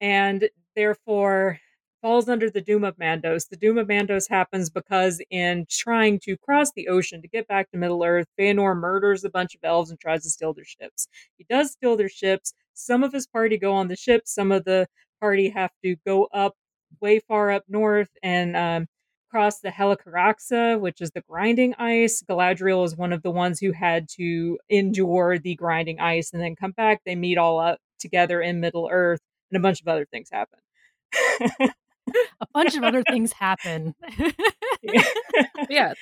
and 0.00 0.48
therefore 0.76 1.58
falls 2.02 2.28
under 2.28 2.50
the 2.50 2.60
Doom 2.60 2.84
of 2.84 2.96
Mandos. 2.96 3.48
The 3.48 3.56
Doom 3.56 3.78
of 3.78 3.86
Mandos 3.88 4.28
happens 4.28 4.70
because, 4.70 5.20
in 5.30 5.66
trying 5.70 6.18
to 6.20 6.36
cross 6.36 6.72
the 6.74 6.88
ocean 6.88 7.22
to 7.22 7.28
get 7.28 7.48
back 7.48 7.70
to 7.70 7.78
Middle 7.78 8.04
Earth, 8.04 8.26
Feanor 8.38 8.76
murders 8.76 9.24
a 9.24 9.30
bunch 9.30 9.54
of 9.54 9.60
elves 9.64 9.90
and 9.90 10.00
tries 10.00 10.22
to 10.24 10.30
steal 10.30 10.54
their 10.54 10.64
ships. 10.64 11.08
He 11.38 11.46
does 11.48 11.72
steal 11.72 11.96
their 11.96 12.08
ships. 12.08 12.52
Some 12.74 13.02
of 13.02 13.12
his 13.12 13.26
party 13.26 13.58
go 13.58 13.72
on 13.72 13.88
the 13.88 13.96
ship, 13.96 14.22
some 14.26 14.52
of 14.52 14.64
the 14.64 14.86
party 15.20 15.50
have 15.50 15.70
to 15.84 15.96
go 16.06 16.28
up 16.32 16.54
way 17.00 17.20
far 17.20 17.50
up 17.50 17.64
north 17.68 18.10
and 18.22 18.56
um, 18.56 18.86
cross 19.30 19.60
the 19.60 19.68
Helcaraxë, 19.70 20.80
which 20.80 21.00
is 21.00 21.10
the 21.12 21.22
grinding 21.28 21.74
ice. 21.74 22.22
Galadriel 22.28 22.84
is 22.84 22.96
one 22.96 23.12
of 23.12 23.22
the 23.22 23.30
ones 23.30 23.60
who 23.60 23.72
had 23.72 24.08
to 24.16 24.58
endure 24.68 25.38
the 25.38 25.54
grinding 25.54 26.00
ice 26.00 26.32
and 26.32 26.42
then 26.42 26.56
come 26.56 26.72
back. 26.72 27.00
They 27.04 27.14
meet 27.14 27.38
all 27.38 27.58
up 27.60 27.78
together 27.98 28.40
in 28.40 28.60
Middle 28.60 28.88
Earth, 28.90 29.20
and 29.50 29.58
a 29.58 29.62
bunch 29.62 29.80
of 29.80 29.88
other 29.88 30.06
things 30.06 30.30
happen. 30.32 30.58
a 32.40 32.46
bunch 32.52 32.76
of 32.76 32.82
other 32.82 33.02
things 33.02 33.32
happen. 33.32 33.94
yeah. 35.70 35.94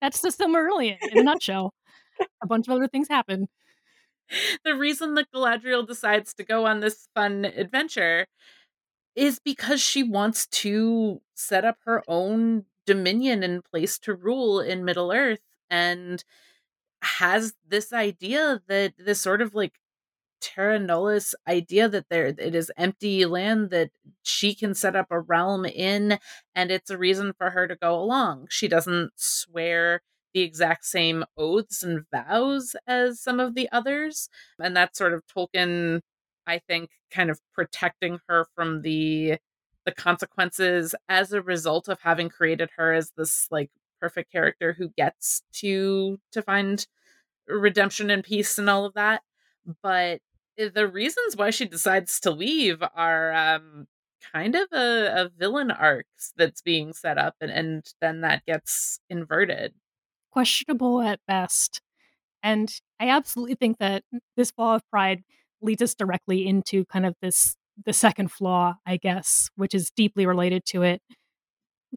That's 0.00 0.20
the 0.20 0.30
Silmarillion 0.30 0.98
in 1.10 1.18
a 1.18 1.22
nutshell. 1.22 1.74
A 2.42 2.46
bunch 2.46 2.68
of 2.68 2.74
other 2.74 2.88
things 2.88 3.08
happen. 3.08 3.48
The 4.64 4.74
reason 4.74 5.14
that 5.14 5.32
Galadriel 5.34 5.86
decides 5.86 6.34
to 6.34 6.44
go 6.44 6.66
on 6.66 6.80
this 6.80 7.08
fun 7.14 7.44
adventure 7.44 8.26
is 9.16 9.40
because 9.44 9.80
she 9.80 10.02
wants 10.02 10.46
to 10.46 11.20
set 11.34 11.64
up 11.64 11.78
her 11.84 12.02
own 12.06 12.64
dominion 12.86 13.42
and 13.42 13.64
place 13.64 13.98
to 14.00 14.14
rule 14.14 14.60
in 14.60 14.84
Middle 14.84 15.12
Earth 15.12 15.40
and 15.68 16.22
has 17.02 17.54
this 17.66 17.92
idea 17.92 18.60
that 18.68 18.94
this 18.98 19.20
sort 19.20 19.42
of 19.42 19.54
like 19.54 19.74
Terra 20.40 20.78
Nullius 20.78 21.34
idea 21.48 21.88
that 21.88 22.06
there 22.10 22.26
it 22.26 22.54
is 22.54 22.72
empty 22.76 23.24
land 23.26 23.70
that 23.70 23.90
she 24.22 24.54
can 24.54 24.74
set 24.74 24.96
up 24.96 25.06
a 25.10 25.20
realm 25.20 25.64
in 25.64 26.18
and 26.54 26.70
it's 26.70 26.90
a 26.90 26.98
reason 26.98 27.32
for 27.36 27.50
her 27.50 27.66
to 27.68 27.76
go 27.76 27.94
along. 28.00 28.46
She 28.50 28.68
doesn't 28.68 29.12
swear 29.16 30.02
the 30.34 30.40
exact 30.42 30.84
same 30.84 31.24
oaths 31.36 31.82
and 31.82 32.04
vows 32.12 32.76
as 32.86 33.20
some 33.20 33.40
of 33.40 33.54
the 33.54 33.68
others 33.72 34.28
and 34.58 34.76
that's 34.76 34.98
sort 34.98 35.12
of 35.12 35.22
Tolkien 35.26 36.00
I 36.46 36.58
think 36.58 36.90
kind 37.10 37.30
of 37.30 37.40
protecting 37.54 38.18
her 38.28 38.46
from 38.54 38.82
the 38.82 39.38
the 39.86 39.92
consequences 39.92 40.94
as 41.08 41.32
a 41.32 41.42
result 41.42 41.88
of 41.88 42.00
having 42.02 42.28
created 42.28 42.70
her 42.76 42.92
as 42.92 43.12
this 43.16 43.46
like 43.50 43.70
perfect 44.00 44.30
character 44.32 44.72
who 44.72 44.88
gets 44.96 45.42
to 45.54 46.18
to 46.32 46.42
find 46.42 46.86
redemption 47.48 48.10
and 48.10 48.24
peace 48.24 48.58
and 48.58 48.70
all 48.70 48.84
of 48.84 48.94
that 48.94 49.22
but 49.82 50.20
the 50.68 50.88
reasons 50.88 51.36
why 51.36 51.50
she 51.50 51.66
decides 51.66 52.20
to 52.20 52.30
leave 52.30 52.82
are 52.94 53.32
um 53.32 53.86
kind 54.32 54.54
of 54.54 54.68
a, 54.72 55.24
a 55.24 55.30
villain 55.38 55.70
arc 55.70 56.04
that's 56.36 56.60
being 56.60 56.92
set 56.92 57.16
up 57.16 57.34
and, 57.40 57.50
and 57.50 57.84
then 58.00 58.20
that 58.20 58.44
gets 58.44 59.00
inverted 59.08 59.72
questionable 60.30 61.00
at 61.00 61.20
best 61.26 61.80
and 62.42 62.80
i 63.00 63.08
absolutely 63.08 63.54
think 63.54 63.78
that 63.78 64.02
this 64.36 64.50
fall 64.50 64.74
of 64.74 64.82
pride 64.90 65.22
leads 65.62 65.82
us 65.82 65.94
directly 65.94 66.46
into 66.46 66.84
kind 66.86 67.06
of 67.06 67.14
this 67.22 67.56
the 67.84 67.92
second 67.92 68.30
flaw, 68.30 68.74
I 68.86 68.96
guess, 68.96 69.50
which 69.56 69.74
is 69.74 69.90
deeply 69.90 70.26
related 70.26 70.64
to 70.66 70.82
it. 70.82 71.02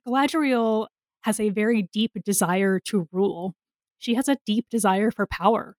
Galadriel 0.07 0.87
has 1.21 1.39
a 1.39 1.49
very 1.49 1.83
deep 1.93 2.11
desire 2.23 2.79
to 2.85 3.07
rule. 3.11 3.55
She 3.97 4.15
has 4.15 4.27
a 4.27 4.37
deep 4.45 4.67
desire 4.69 5.11
for 5.11 5.27
power. 5.27 5.75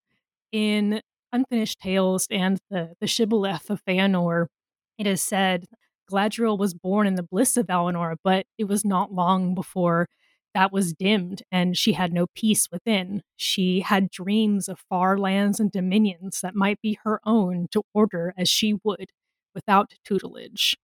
In 0.53 1.01
Unfinished 1.35 1.81
Tales 1.81 2.29
and 2.31 2.61
the, 2.71 2.95
the 3.01 3.07
Shibboleth 3.07 3.69
of 3.69 3.85
Feanor, 3.85 4.47
it 4.97 5.07
is 5.07 5.21
said 5.21 5.67
Galadriel 6.11 6.57
was 6.57 6.75
born 6.75 7.07
in 7.09 7.17
the 7.17 7.25
bliss 7.25 7.57
of 7.57 7.67
Valinor, 7.67 8.17
but 8.23 8.47
it 8.57 8.65
was 8.65 8.85
not 8.85 9.13
long 9.13 9.55
before 9.55 10.09
that 10.55 10.73
was 10.73 10.93
dimmed 10.93 11.43
and 11.51 11.77
she 11.77 11.95
had 11.95 12.13
no 12.13 12.27
peace 12.37 12.69
within. 12.71 13.23
She 13.37 13.81
had 13.81 14.11
dreams 14.11 14.69
of 14.69 14.79
far 14.89 15.19
lands 15.19 15.59
and 15.59 15.73
dominions 15.73 16.41
that 16.41 16.55
might 16.55 16.81
be 16.81 16.99
her 17.03 17.21
own 17.27 17.67
to 17.73 17.83
order 17.93 18.33
as 18.39 18.49
she 18.49 18.75
would 18.85 19.11
without 19.55 19.95
tutelage. 20.05 20.77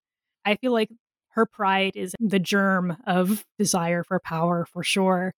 I 0.44 0.56
feel 0.56 0.72
like 0.72 0.90
her 1.34 1.46
pride 1.46 1.92
is 1.94 2.16
the 2.18 2.40
germ 2.40 2.96
of 3.06 3.44
desire 3.56 4.02
for 4.02 4.18
power 4.18 4.66
for 4.66 4.82
sure. 4.82 5.32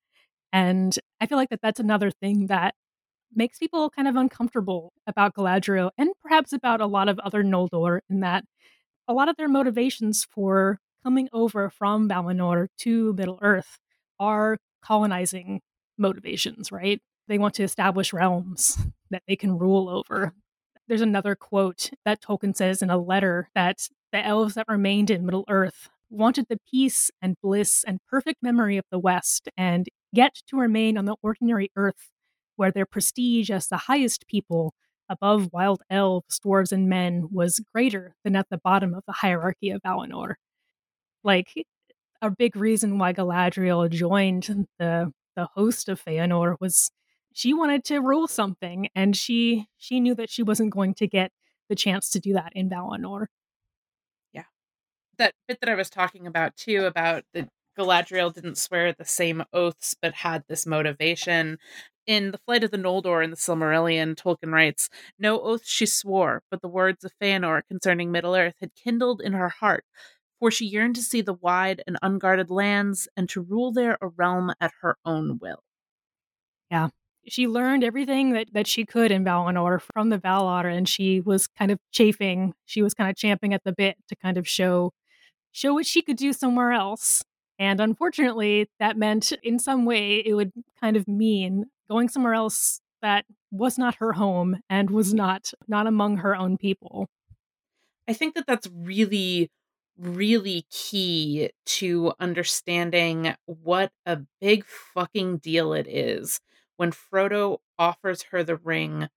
And 0.52 0.99
I 1.21 1.26
feel 1.26 1.37
like 1.37 1.50
that 1.50 1.61
that's 1.62 1.81
another 1.81 2.11
thing 2.11 2.47
that 2.47 2.75
makes 3.35 3.59
people 3.59 3.91
kind 3.91 4.09
of 4.09 4.17
uncomfortable 4.17 4.93
about 5.07 5.35
Galadriel 5.35 5.91
and 5.99 6.11
perhaps 6.23 6.53
about 6.53 6.81
a 6.81 6.87
lot 6.87 7.09
of 7.09 7.19
other 7.21 7.43
Noldor 7.43 8.01
in 8.09 8.21
that 8.21 8.45
a 9.09 9.12
lot 9.12 9.29
of 9.29 9.37
their 9.37 9.49
motivations 9.49 10.27
for 10.31 10.79
coming 11.03 11.29
over 11.33 11.69
from 11.71 12.09
Valinor 12.09 12.69
to 12.79 13.12
Middle 13.15 13.39
Earth 13.43 13.79
are 14.21 14.59
colonizing 14.83 15.61
motivations, 15.99 16.71
right? 16.71 17.01
They 17.29 17.39
want 17.39 17.55
to 17.55 17.65
establish 17.65 18.12
realms 18.12 18.79
that 19.11 19.23
they 19.27 19.37
can 19.37 19.59
rule 19.59 19.89
over. 19.89 20.33
There's 20.89 21.01
another 21.01 21.35
quote 21.35 21.91
that 22.05 22.21
Tolkien 22.21 22.57
says 22.57 22.83
in 22.83 22.91
a 22.91 22.99
letter 22.99 23.49
that 23.55 23.89
the 24.12 24.25
elves 24.25 24.55
that 24.55 24.67
remained 24.69 25.11
in 25.11 25.25
Middle 25.25 25.45
Earth 25.49 25.89
wanted 26.11 26.47
the 26.49 26.61
peace 26.71 27.11
and 27.23 27.37
bliss 27.43 27.85
and 27.87 28.01
perfect 28.09 28.43
memory 28.43 28.77
of 28.77 28.85
the 28.91 28.99
West, 28.99 29.49
and 29.57 29.89
yet 30.12 30.35
to 30.49 30.57
remain 30.57 30.99
on 30.99 31.07
the 31.07 31.17
ordinary 31.23 31.71
earth 31.77 32.11
where 32.56 32.71
their 32.71 32.87
prestige 32.87 33.50
as 33.50 33.68
the 33.68 33.76
highest 33.76 34.26
people 34.26 34.75
above 35.09 35.52
wild 35.52 35.82
elves, 35.90 36.40
dwarves, 36.40 36.73
and 36.73 36.88
men 36.88 37.28
was 37.30 37.61
greater 37.75 38.14
than 38.25 38.37
at 38.37 38.49
the 38.50 38.59
bottom 38.59 38.94
of 38.94 39.04
the 39.06 39.12
hierarchy 39.12 39.71
of 39.71 39.82
Valinor. 39.82 40.35
Like, 41.25 41.52
a 42.23 42.30
big 42.30 42.56
reason 42.56 42.99
why 42.99 43.12
Galadriel 43.12 43.90
joined 43.90 44.66
the 44.78 45.12
the 45.35 45.49
host 45.54 45.88
of 45.88 46.02
Feanor 46.02 46.56
was 46.61 46.90
she 47.32 47.54
wanted 47.54 47.85
to 47.85 48.00
rule 48.00 48.28
something 48.28 48.88
and 48.94 49.16
she 49.16 49.66
she 49.78 50.00
knew 50.00 50.14
that 50.14 50.30
she 50.30 50.42
wasn't 50.42 50.73
going 50.73 50.94
to 50.94 51.09
get 51.09 51.32
the 51.68 51.75
chance 51.75 52.11
to 52.11 52.21
do 52.21 52.35
that 52.35 52.52
in 52.54 52.68
Valinor. 52.68 53.26
Yeah. 54.32 54.44
That 55.18 55.35
bit 55.49 55.61
that 55.61 55.71
I 55.71 55.75
was 55.75 55.90
talking 55.90 56.26
about 56.26 56.56
too 56.56 56.85
about 56.85 57.25
the 57.32 57.49
Galadriel 57.78 58.32
didn't 58.32 58.59
swear 58.59 58.92
the 58.92 59.04
same 59.04 59.42
oaths 59.52 59.94
but 60.00 60.14
had 60.14 60.44
this 60.49 60.66
motivation. 60.66 61.59
In 62.06 62.32
The 62.32 62.38
Flight 62.38 62.64
of 62.64 62.73
the 62.73 62.78
Noldor 62.78 63.23
in 63.23 63.30
the 63.30 63.37
Silmarillion, 63.37 64.16
Tolkien 64.16 64.52
writes, 64.52 64.88
No 65.18 65.40
oath 65.40 65.64
she 65.64 65.87
swore, 65.87 66.42
but 66.50 66.61
the 66.61 66.68
words 66.68 67.04
of 67.04 67.12
Feanor 67.21 67.62
concerning 67.68 68.11
Middle 68.11 68.35
Earth 68.35 68.56
had 68.61 68.75
kindled 68.75 69.21
in 69.21 69.35
her 69.35 69.49
heart, 69.49 69.85
for 70.40 70.50
she 70.50 70.66
yearned 70.66 70.97
to 70.97 71.02
see 71.02 71.21
the 71.21 71.35
wide 71.35 71.82
and 71.87 71.97
unguarded 72.02 72.50
lands 72.50 73.09
and 73.16 73.28
to 73.28 73.40
rule 73.40 73.71
there 73.71 73.99
a 74.00 74.09
realm 74.09 74.52
at 74.61 74.73
her 74.80 74.97
own 75.04 75.38
will. 75.40 75.62
Yeah. 76.71 76.88
She 77.28 77.47
learned 77.47 77.85
everything 77.85 78.32
that, 78.32 78.52
that 78.52 78.66
she 78.66 78.85
could 78.85 79.12
in 79.12 79.25
Valinor 79.25 79.80
from 79.94 80.09
the 80.09 80.18
Valar, 80.18 80.66
and 80.76 80.88
she 80.88 81.21
was 81.21 81.47
kind 81.47 81.71
of 81.71 81.78
chafing. 81.92 82.54
She 82.64 82.82
was 82.82 82.94
kind 82.94 83.09
of 83.09 83.16
champing 83.16 83.54
at 83.54 83.62
the 83.62 83.73
bit 83.73 83.97
to 84.09 84.16
kind 84.16 84.37
of 84.37 84.49
show 84.49 84.92
show 85.52 85.75
what 85.75 85.87
she 85.87 86.02
could 86.02 86.16
do 86.16 86.32
somewhere 86.32 86.73
else. 86.73 87.23
And 87.62 87.81
unfortunately, 87.81 88.69
that 88.81 88.97
meant 88.97 89.31
in 89.40 89.61
some 89.61 89.85
way 89.85 90.16
it 90.16 90.35
would 90.35 90.50
kind 90.81 90.97
of 90.97 91.07
mean 91.07 91.66
going 91.88 92.09
somewhere 92.09 92.35
else 92.35 92.81
that 93.02 93.25
was 93.52 93.78
not 93.78 93.95
her 94.00 94.14
home 94.14 94.59
and 94.69 94.90
was 94.90 95.14
not 95.14 95.52
not 95.69 95.87
among 95.87 96.16
her 96.16 96.35
own 96.35 96.59
people. 96.59 97.09
I 98.09 98.14
think 98.14 98.35
that 98.35 98.49
that's 98.49 98.69
really 98.75 99.49
really 99.97 100.66
key 100.73 101.50
to 101.66 102.12
understanding 102.19 103.37
what 103.47 103.92
a 104.07 104.19
big 104.40 104.64
fucking 104.66 105.37
deal 105.37 105.73
it 105.73 105.87
is 105.87 106.40
when 106.78 106.90
Frodo 106.90 107.59
offers 107.78 108.25
her 108.33 108.42
the 108.42 108.57
ring 108.57 109.09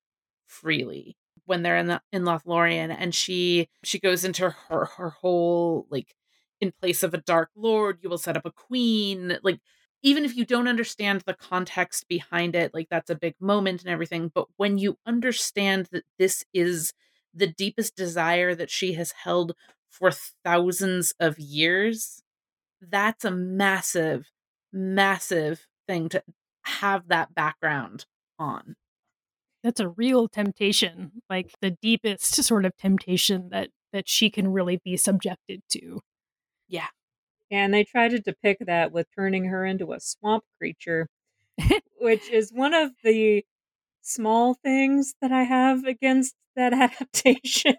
freely 0.46 1.18
when 1.46 1.64
they're 1.64 1.78
in 1.78 1.88
the 1.88 2.00
in 2.12 2.22
Lothlorien 2.22 2.96
and 2.96 3.16
she 3.16 3.70
she 3.84 3.98
goes 3.98 4.24
into 4.24 4.52
her 4.70 4.86
her 4.86 5.10
whole 5.10 5.88
like 5.90 6.14
in 6.62 6.72
place 6.72 7.04
of 7.04 7.14
a 7.14 7.20
dark 7.20 7.50
lord 7.56 8.00
you 8.02 8.10
will 8.10 8.18
set 8.18 8.38
up 8.38 8.46
a 8.46 8.52
queen 8.52 9.38
like 9.44 9.60
even 10.04 10.24
if 10.24 10.36
you 10.36 10.46
don't 10.46 10.68
understand 10.68 11.22
the 11.22 11.34
context 11.34 12.08
behind 12.08 12.56
it 12.56 12.74
like 12.74 12.88
that's 12.90 13.10
a 13.10 13.16
big 13.16 13.36
moment 13.40 13.82
and 13.82 13.90
everything 13.90 14.32
but 14.34 14.48
when 14.58 14.78
you 14.78 14.98
understand 15.06 15.88
that 15.92 16.04
this 16.18 16.44
is 16.54 16.94
the 17.34 17.48
deepest 17.48 17.96
desire 17.96 18.56
that 18.56 18.70
she 18.70 18.94
has 18.94 19.12
held 19.24 19.54
for 19.90 20.12
thousands 20.44 21.14
of 21.20 21.38
years 21.40 22.22
that's 22.82 23.26
a 23.26 23.32
massive 23.32 24.32
massive 24.72 25.68
thing 25.88 26.10
to 26.10 26.24
have 26.64 27.08
that 27.08 27.34
background 27.34 28.06
on. 28.38 28.76
That's 29.64 29.80
a 29.80 29.90
real 29.90 30.28
temptation 30.28 31.12
like 31.30 31.52
the 31.62 31.72
deepest 31.72 32.36
sort 32.36 32.66
of 32.66 32.78
temptation 32.78 33.50
that 33.50 33.70
that 33.94 34.08
she 34.08 34.30
can 34.30 34.50
really 34.50 34.80
be 34.84 34.98
subjected 34.98 35.62
to 35.70 36.02
yeah 36.68 36.88
and 37.52 37.74
they 37.74 37.84
try 37.84 38.08
to 38.08 38.20
depict 38.20 38.66
that 38.66 38.92
with 38.92 39.08
turning 39.16 39.46
her 39.46 39.66
into 39.66 39.94
a 39.94 40.00
swamp 40.00 40.44
creature 40.58 41.08
which 42.00 42.30
is 42.30 42.52
one 42.52 42.74
of 42.74 42.92
the 43.04 43.44
small 44.02 44.54
things 44.54 45.16
that 45.22 45.32
i 45.32 45.44
have 45.44 45.84
against 45.86 46.36
that 46.56 46.74
adaptation 46.74 47.76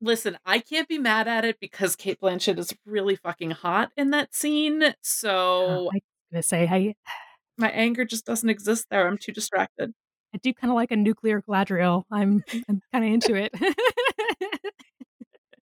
listen 0.00 0.38
i 0.44 0.58
can't 0.58 0.88
be 0.88 0.98
mad 0.98 1.28
at 1.28 1.44
it 1.44 1.58
because 1.60 1.96
Kate 1.96 2.20
blanchett 2.20 2.58
is 2.58 2.72
really 2.86 3.16
fucking 3.16 3.50
hot 3.50 3.90
in 3.96 4.10
that 4.10 4.34
scene 4.34 4.94
so 5.02 5.88
uh, 5.88 5.96
i 5.96 6.00
gonna 6.32 6.42
say 6.42 6.66
i 6.70 6.94
my 7.56 7.70
anger 7.70 8.04
just 8.04 8.24
doesn't 8.24 8.50
exist 8.50 8.86
there 8.90 9.06
i'm 9.08 9.18
too 9.18 9.32
distracted 9.32 9.92
I 10.34 10.38
do 10.38 10.52
kind 10.52 10.70
of 10.70 10.74
like 10.74 10.90
a 10.90 10.96
nuclear 10.96 11.40
Galadriel. 11.42 12.04
I'm 12.10 12.44
I'm 12.68 12.82
kind 12.92 13.04
of 13.04 13.12
into 13.12 13.34
it. 13.34 13.52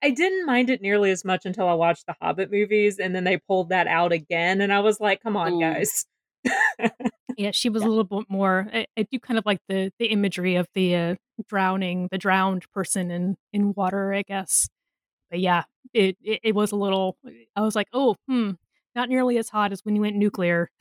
I 0.07 0.11
didn't 0.11 0.47
mind 0.47 0.71
it 0.71 0.81
nearly 0.81 1.11
as 1.11 1.25
much 1.25 1.45
until 1.47 1.69
I 1.69 1.75
watched 1.75 2.07
the 2.07 2.15
Hobbit 2.23 2.53
movies, 2.53 3.01
and 3.01 3.13
then 3.13 3.25
they 3.25 3.39
pulled 3.39 3.71
that 3.71 3.89
out 3.89 4.13
again, 4.13 4.61
and 4.61 4.73
I 4.73 4.79
was 4.79 5.01
like, 5.01 5.21
"Come 5.21 5.37
on, 5.37 5.55
Ooh. 5.55 5.61
guys." 5.61 6.07
yeah, 7.37 7.51
she 7.51 7.69
was 7.69 7.83
yeah. 7.83 7.89
a 7.89 7.91
little 7.91 8.05
bit 8.05 8.31
more. 8.31 8.69
I, 8.73 8.87
I, 8.97 9.03
do 9.11 9.19
kind 9.19 9.37
of 9.37 9.45
like 9.45 9.59
the 9.69 9.91
the 9.99 10.07
imagery 10.07 10.55
of 10.55 10.69
the 10.75 10.95
uh, 10.95 11.15
drowning, 11.49 12.07
the 12.13 12.19
drowned 12.19 12.71
person 12.71 13.11
in 13.11 13.37
in 13.53 13.75
water. 13.75 14.15
I 14.15 14.23
guess, 14.23 14.69
but 15.29 15.41
yeah, 15.41 15.65
it, 15.93 16.17
it 16.23 16.39
it 16.45 16.55
was 16.55 16.71
a 16.71 16.77
little. 16.77 17.17
I 17.57 17.63
was 17.63 17.75
like, 17.75 17.89
oh, 17.93 18.15
hmm, 18.29 18.53
not 18.95 19.09
nearly 19.09 19.39
as 19.39 19.49
hot 19.49 19.73
as 19.73 19.81
when 19.85 19.97
you 19.97 20.03
went 20.03 20.15
nuclear 20.15 20.71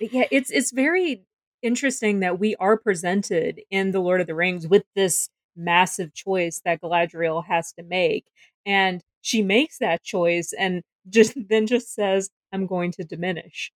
yeah, 0.00 0.24
it's 0.30 0.50
it's 0.50 0.72
very 0.72 1.26
interesting 1.62 2.20
that 2.20 2.38
we 2.38 2.56
are 2.56 2.76
presented 2.76 3.60
in 3.70 3.90
the 3.90 4.00
Lord 4.00 4.20
of 4.20 4.26
the 4.26 4.34
Rings 4.34 4.66
with 4.66 4.84
this 4.94 5.28
massive 5.56 6.12
choice 6.14 6.60
that 6.64 6.80
Galadriel 6.80 7.44
has 7.46 7.72
to 7.72 7.82
make, 7.82 8.26
and 8.64 9.02
she 9.22 9.42
makes 9.42 9.78
that 9.78 10.02
choice, 10.02 10.52
and 10.52 10.82
just 11.08 11.34
then 11.48 11.66
just 11.66 11.94
says, 11.94 12.30
"I'm 12.52 12.66
going 12.66 12.92
to 12.92 13.04
diminish," 13.04 13.72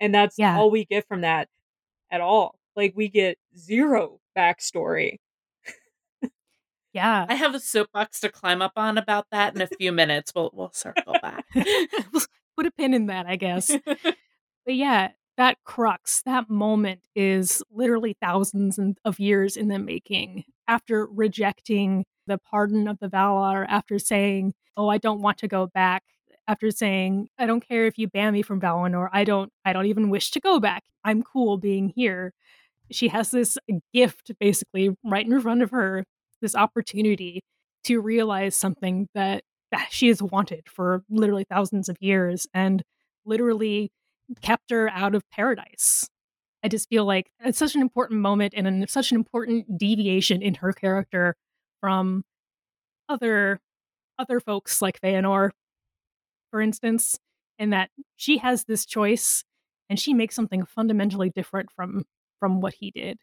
and 0.00 0.14
that's 0.14 0.38
yeah. 0.38 0.56
all 0.56 0.70
we 0.70 0.84
get 0.84 1.06
from 1.06 1.22
that 1.22 1.48
at 2.10 2.20
all. 2.20 2.58
Like 2.76 2.92
we 2.96 3.08
get 3.08 3.38
zero 3.56 4.20
backstory. 4.36 5.18
yeah, 6.92 7.26
I 7.28 7.34
have 7.34 7.54
a 7.54 7.60
soapbox 7.60 8.20
to 8.20 8.30
climb 8.30 8.62
up 8.62 8.72
on 8.76 8.98
about 8.98 9.26
that 9.30 9.54
in 9.54 9.62
a 9.62 9.66
few 9.66 9.92
minutes. 9.92 10.32
We'll 10.34 10.50
we'll 10.52 10.72
circle 10.72 11.16
back. 11.20 11.44
Put 11.54 12.66
a 12.66 12.70
pin 12.70 12.92
in 12.92 13.06
that, 13.06 13.26
I 13.26 13.36
guess. 13.36 13.74
but 13.86 14.74
yeah, 14.74 15.10
that 15.36 15.58
crux, 15.64 16.22
that 16.24 16.50
moment 16.50 17.00
is 17.14 17.62
literally 17.70 18.16
thousands 18.20 18.78
of 19.04 19.18
years 19.20 19.56
in 19.56 19.68
the 19.68 19.78
making. 19.78 20.44
After 20.68 21.06
rejecting 21.06 22.04
the 22.26 22.38
pardon 22.38 22.86
of 22.88 22.98
the 23.00 23.08
Valar, 23.08 23.66
after 23.68 23.98
saying, 23.98 24.54
"Oh, 24.76 24.88
I 24.88 24.98
don't 24.98 25.22
want 25.22 25.38
to 25.38 25.48
go 25.48 25.66
back," 25.68 26.04
after 26.48 26.70
saying, 26.70 27.28
"I 27.38 27.46
don't 27.46 27.66
care 27.66 27.86
if 27.86 27.98
you 27.98 28.08
ban 28.08 28.32
me 28.32 28.42
from 28.42 28.60
Valinor. 28.60 29.08
I 29.12 29.24
don't. 29.24 29.50
I 29.64 29.72
don't 29.72 29.86
even 29.86 30.10
wish 30.10 30.30
to 30.32 30.40
go 30.40 30.60
back. 30.60 30.84
I'm 31.04 31.22
cool 31.22 31.58
being 31.58 31.92
here." 31.96 32.32
She 32.90 33.08
has 33.08 33.30
this 33.30 33.58
gift, 33.94 34.32
basically, 34.40 34.96
right 35.04 35.26
in 35.26 35.40
front 35.40 35.62
of 35.62 35.70
her, 35.70 36.04
this 36.42 36.54
opportunity 36.54 37.42
to 37.84 38.00
realize 38.00 38.54
something 38.56 39.08
that, 39.14 39.44
that 39.72 39.88
she 39.90 40.08
has 40.08 40.22
wanted 40.22 40.68
for 40.68 41.04
literally 41.10 41.44
thousands 41.50 41.88
of 41.88 41.96
years, 42.00 42.46
and 42.54 42.82
literally 43.24 43.90
kept 44.40 44.70
her 44.70 44.88
out 44.90 45.14
of 45.14 45.28
paradise. 45.30 46.08
I 46.64 46.68
just 46.68 46.88
feel 46.88 47.04
like 47.04 47.30
it's 47.40 47.58
such 47.58 47.74
an 47.74 47.80
important 47.80 48.20
moment 48.20 48.54
and 48.56 48.66
an, 48.66 48.86
such 48.88 49.10
an 49.10 49.16
important 49.16 49.78
deviation 49.78 50.42
in 50.42 50.54
her 50.54 50.72
character 50.72 51.34
from 51.80 52.24
other 53.08 53.60
other 54.18 54.40
folks 54.40 54.80
like 54.80 55.00
Feanor, 55.00 55.50
for 56.50 56.60
instance, 56.60 57.18
in 57.58 57.70
that 57.70 57.90
she 58.16 58.38
has 58.38 58.64
this 58.64 58.86
choice 58.86 59.44
and 59.90 59.98
she 59.98 60.14
makes 60.14 60.34
something 60.34 60.64
fundamentally 60.64 61.30
different 61.30 61.70
from 61.70 62.04
from 62.38 62.60
what 62.60 62.74
he 62.74 62.90
did. 62.90 63.18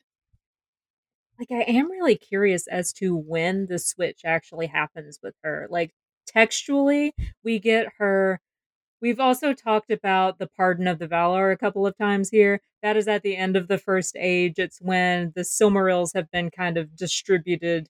Like 1.39 1.49
I 1.51 1.63
am 1.71 1.89
really 1.89 2.15
curious 2.17 2.67
as 2.67 2.91
to 2.93 3.15
when 3.15 3.67
the 3.67 3.79
switch 3.79 4.21
actually 4.25 4.67
happens 4.67 5.19
with 5.23 5.35
her. 5.43 5.67
Like 5.69 5.91
textually, 6.27 7.13
we 7.43 7.59
get 7.59 7.87
her 7.99 8.41
We've 9.01 9.19
also 9.19 9.53
talked 9.53 9.91
about 9.91 10.39
the 10.39 10.47
pardon 10.47 10.87
of 10.87 10.99
the 10.99 11.07
Valar 11.07 11.53
a 11.53 11.57
couple 11.57 11.87
of 11.87 11.97
times 11.97 12.29
here. 12.29 12.61
That 12.83 12.97
is 12.97 13.07
at 13.07 13.23
the 13.23 13.37
end 13.37 13.55
of 13.55 13.67
the 13.67 13.77
first 13.77 14.15
age. 14.19 14.55
It's 14.57 14.79
when 14.81 15.31
the 15.35 15.41
Silmarils 15.41 16.13
have 16.15 16.29
been 16.31 16.51
kind 16.51 16.77
of 16.77 16.95
distributed, 16.95 17.87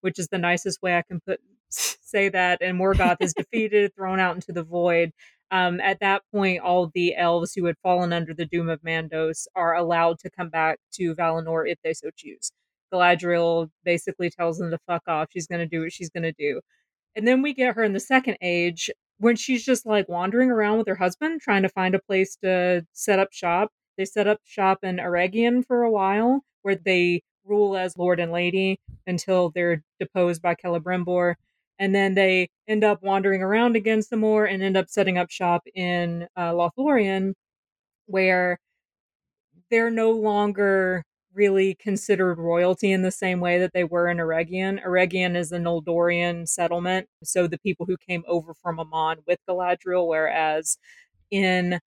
which 0.00 0.18
is 0.18 0.28
the 0.28 0.38
nicest 0.38 0.82
way 0.82 0.96
I 0.96 1.02
can 1.02 1.20
put 1.20 1.40
say 1.70 2.28
that. 2.30 2.60
And 2.62 2.78
Morgoth 2.78 3.18
is 3.20 3.34
defeated, 3.36 3.94
thrown 3.94 4.20
out 4.20 4.34
into 4.34 4.52
the 4.52 4.62
void. 4.62 5.12
Um, 5.50 5.80
at 5.80 6.00
that 6.00 6.22
point, 6.32 6.60
all 6.60 6.90
the 6.92 7.16
elves 7.16 7.54
who 7.54 7.64
had 7.66 7.76
fallen 7.82 8.12
under 8.12 8.34
the 8.34 8.46
doom 8.46 8.68
of 8.68 8.82
Mandos 8.82 9.46
are 9.54 9.74
allowed 9.74 10.18
to 10.20 10.30
come 10.30 10.50
back 10.50 10.78
to 10.94 11.14
Valinor 11.14 11.70
if 11.70 11.78
they 11.82 11.94
so 11.94 12.10
choose. 12.14 12.52
Galadriel 12.92 13.70
basically 13.84 14.30
tells 14.30 14.58
them 14.58 14.70
to 14.70 14.78
fuck 14.86 15.02
off. 15.06 15.28
She's 15.32 15.46
going 15.46 15.60
to 15.60 15.66
do 15.66 15.82
what 15.82 15.92
she's 15.92 16.10
going 16.10 16.24
to 16.24 16.32
do. 16.32 16.60
And 17.16 17.26
then 17.26 17.42
we 17.42 17.54
get 17.54 17.74
her 17.74 17.82
in 17.82 17.92
the 17.94 18.00
second 18.00 18.38
age 18.42 18.90
when 19.18 19.36
she's 19.36 19.64
just 19.64 19.86
like 19.86 20.08
wandering 20.08 20.50
around 20.50 20.78
with 20.78 20.86
her 20.88 20.94
husband 20.94 21.40
trying 21.40 21.62
to 21.62 21.68
find 21.68 21.94
a 21.94 22.00
place 22.00 22.36
to 22.42 22.86
set 22.92 23.18
up 23.18 23.32
shop. 23.32 23.70
They 23.96 24.04
set 24.04 24.28
up 24.28 24.40
shop 24.44 24.80
in 24.84 24.96
Eregion 24.96 25.66
for 25.66 25.82
a 25.82 25.90
while, 25.90 26.42
where 26.62 26.76
they 26.76 27.22
rule 27.44 27.76
as 27.76 27.96
lord 27.96 28.20
and 28.20 28.30
lady 28.30 28.78
until 29.06 29.50
they're 29.50 29.82
deposed 29.98 30.42
by 30.42 30.54
Celebrimbor. 30.54 31.34
And 31.78 31.94
then 31.94 32.14
they 32.14 32.48
end 32.68 32.84
up 32.84 33.02
wandering 33.02 33.42
around 33.42 33.76
again 33.76 34.02
some 34.02 34.20
more 34.20 34.44
and 34.44 34.62
end 34.62 34.76
up 34.76 34.88
setting 34.88 35.18
up 35.18 35.30
shop 35.30 35.62
in 35.74 36.26
uh, 36.36 36.52
Lothlorien, 36.52 37.34
where 38.06 38.58
they're 39.70 39.90
no 39.90 40.12
longer 40.12 41.04
really 41.38 41.76
considered 41.76 42.38
royalty 42.38 42.90
in 42.90 43.02
the 43.02 43.12
same 43.12 43.38
way 43.38 43.60
that 43.60 43.72
they 43.72 43.84
were 43.84 44.08
in 44.08 44.18
Eregion. 44.18 44.84
Eregion 44.84 45.36
is 45.36 45.52
an 45.52 45.64
Noldorian 45.64 46.48
settlement, 46.48 47.06
so 47.22 47.46
the 47.46 47.58
people 47.58 47.86
who 47.86 47.96
came 47.96 48.24
over 48.26 48.52
from 48.54 48.80
Aman 48.80 49.18
with 49.26 49.38
Galadriel, 49.48 50.08
whereas 50.08 50.78
in 51.30 51.78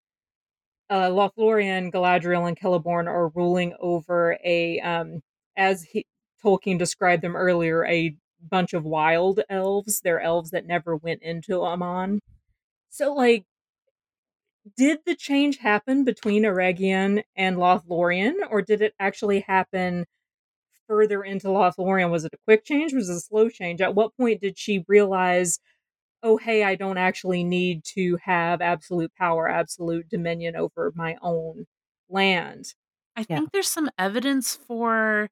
uh, 0.89 1.09
Lothlorien, 1.09 1.91
Galadriel 1.91 2.47
and 2.47 2.57
Celeborn 2.57 3.07
are 3.07 3.27
ruling 3.35 3.75
over 3.81 4.37
a, 4.43 4.79
um, 4.79 5.21
as 5.57 5.83
he, 5.83 6.05
Tolkien 6.43 6.79
described 6.79 7.21
them 7.21 7.35
earlier, 7.35 7.85
a 7.85 8.15
bunch 8.49 8.73
of 8.73 8.85
wild 8.85 9.41
elves. 9.49 10.01
They're 10.01 10.21
elves 10.21 10.51
that 10.51 10.65
never 10.65 10.95
went 10.95 11.21
into 11.23 11.61
Aman. 11.61 12.19
So, 12.89 13.13
like, 13.13 13.45
did 14.77 14.99
the 15.05 15.15
change 15.15 15.57
happen 15.57 16.03
between 16.03 16.43
Eregion 16.43 17.23
and 17.35 17.57
Lothlorien, 17.57 18.35
or 18.49 18.61
did 18.61 18.81
it 18.81 18.93
actually 18.99 19.41
happen 19.41 20.05
further 20.87 21.23
into 21.23 21.47
Lothlorien? 21.47 22.11
Was 22.11 22.25
it 22.25 22.33
a 22.33 22.37
quick 22.45 22.65
change? 22.65 22.93
Was 22.93 23.09
it 23.09 23.15
a 23.15 23.19
slow 23.19 23.49
change? 23.49 23.81
At 23.81 23.95
what 23.95 24.15
point 24.17 24.41
did 24.41 24.57
she 24.57 24.85
realize, 24.87 25.59
oh, 26.21 26.37
hey, 26.37 26.63
I 26.63 26.75
don't 26.75 26.97
actually 26.97 27.43
need 27.43 27.83
to 27.95 28.17
have 28.23 28.61
absolute 28.61 29.11
power, 29.15 29.49
absolute 29.49 30.09
dominion 30.09 30.55
over 30.55 30.91
my 30.95 31.17
own 31.21 31.65
land? 32.09 32.73
I 33.15 33.25
yeah. 33.27 33.37
think 33.37 33.51
there's 33.51 33.67
some 33.67 33.89
evidence 33.97 34.55
for 34.55 35.29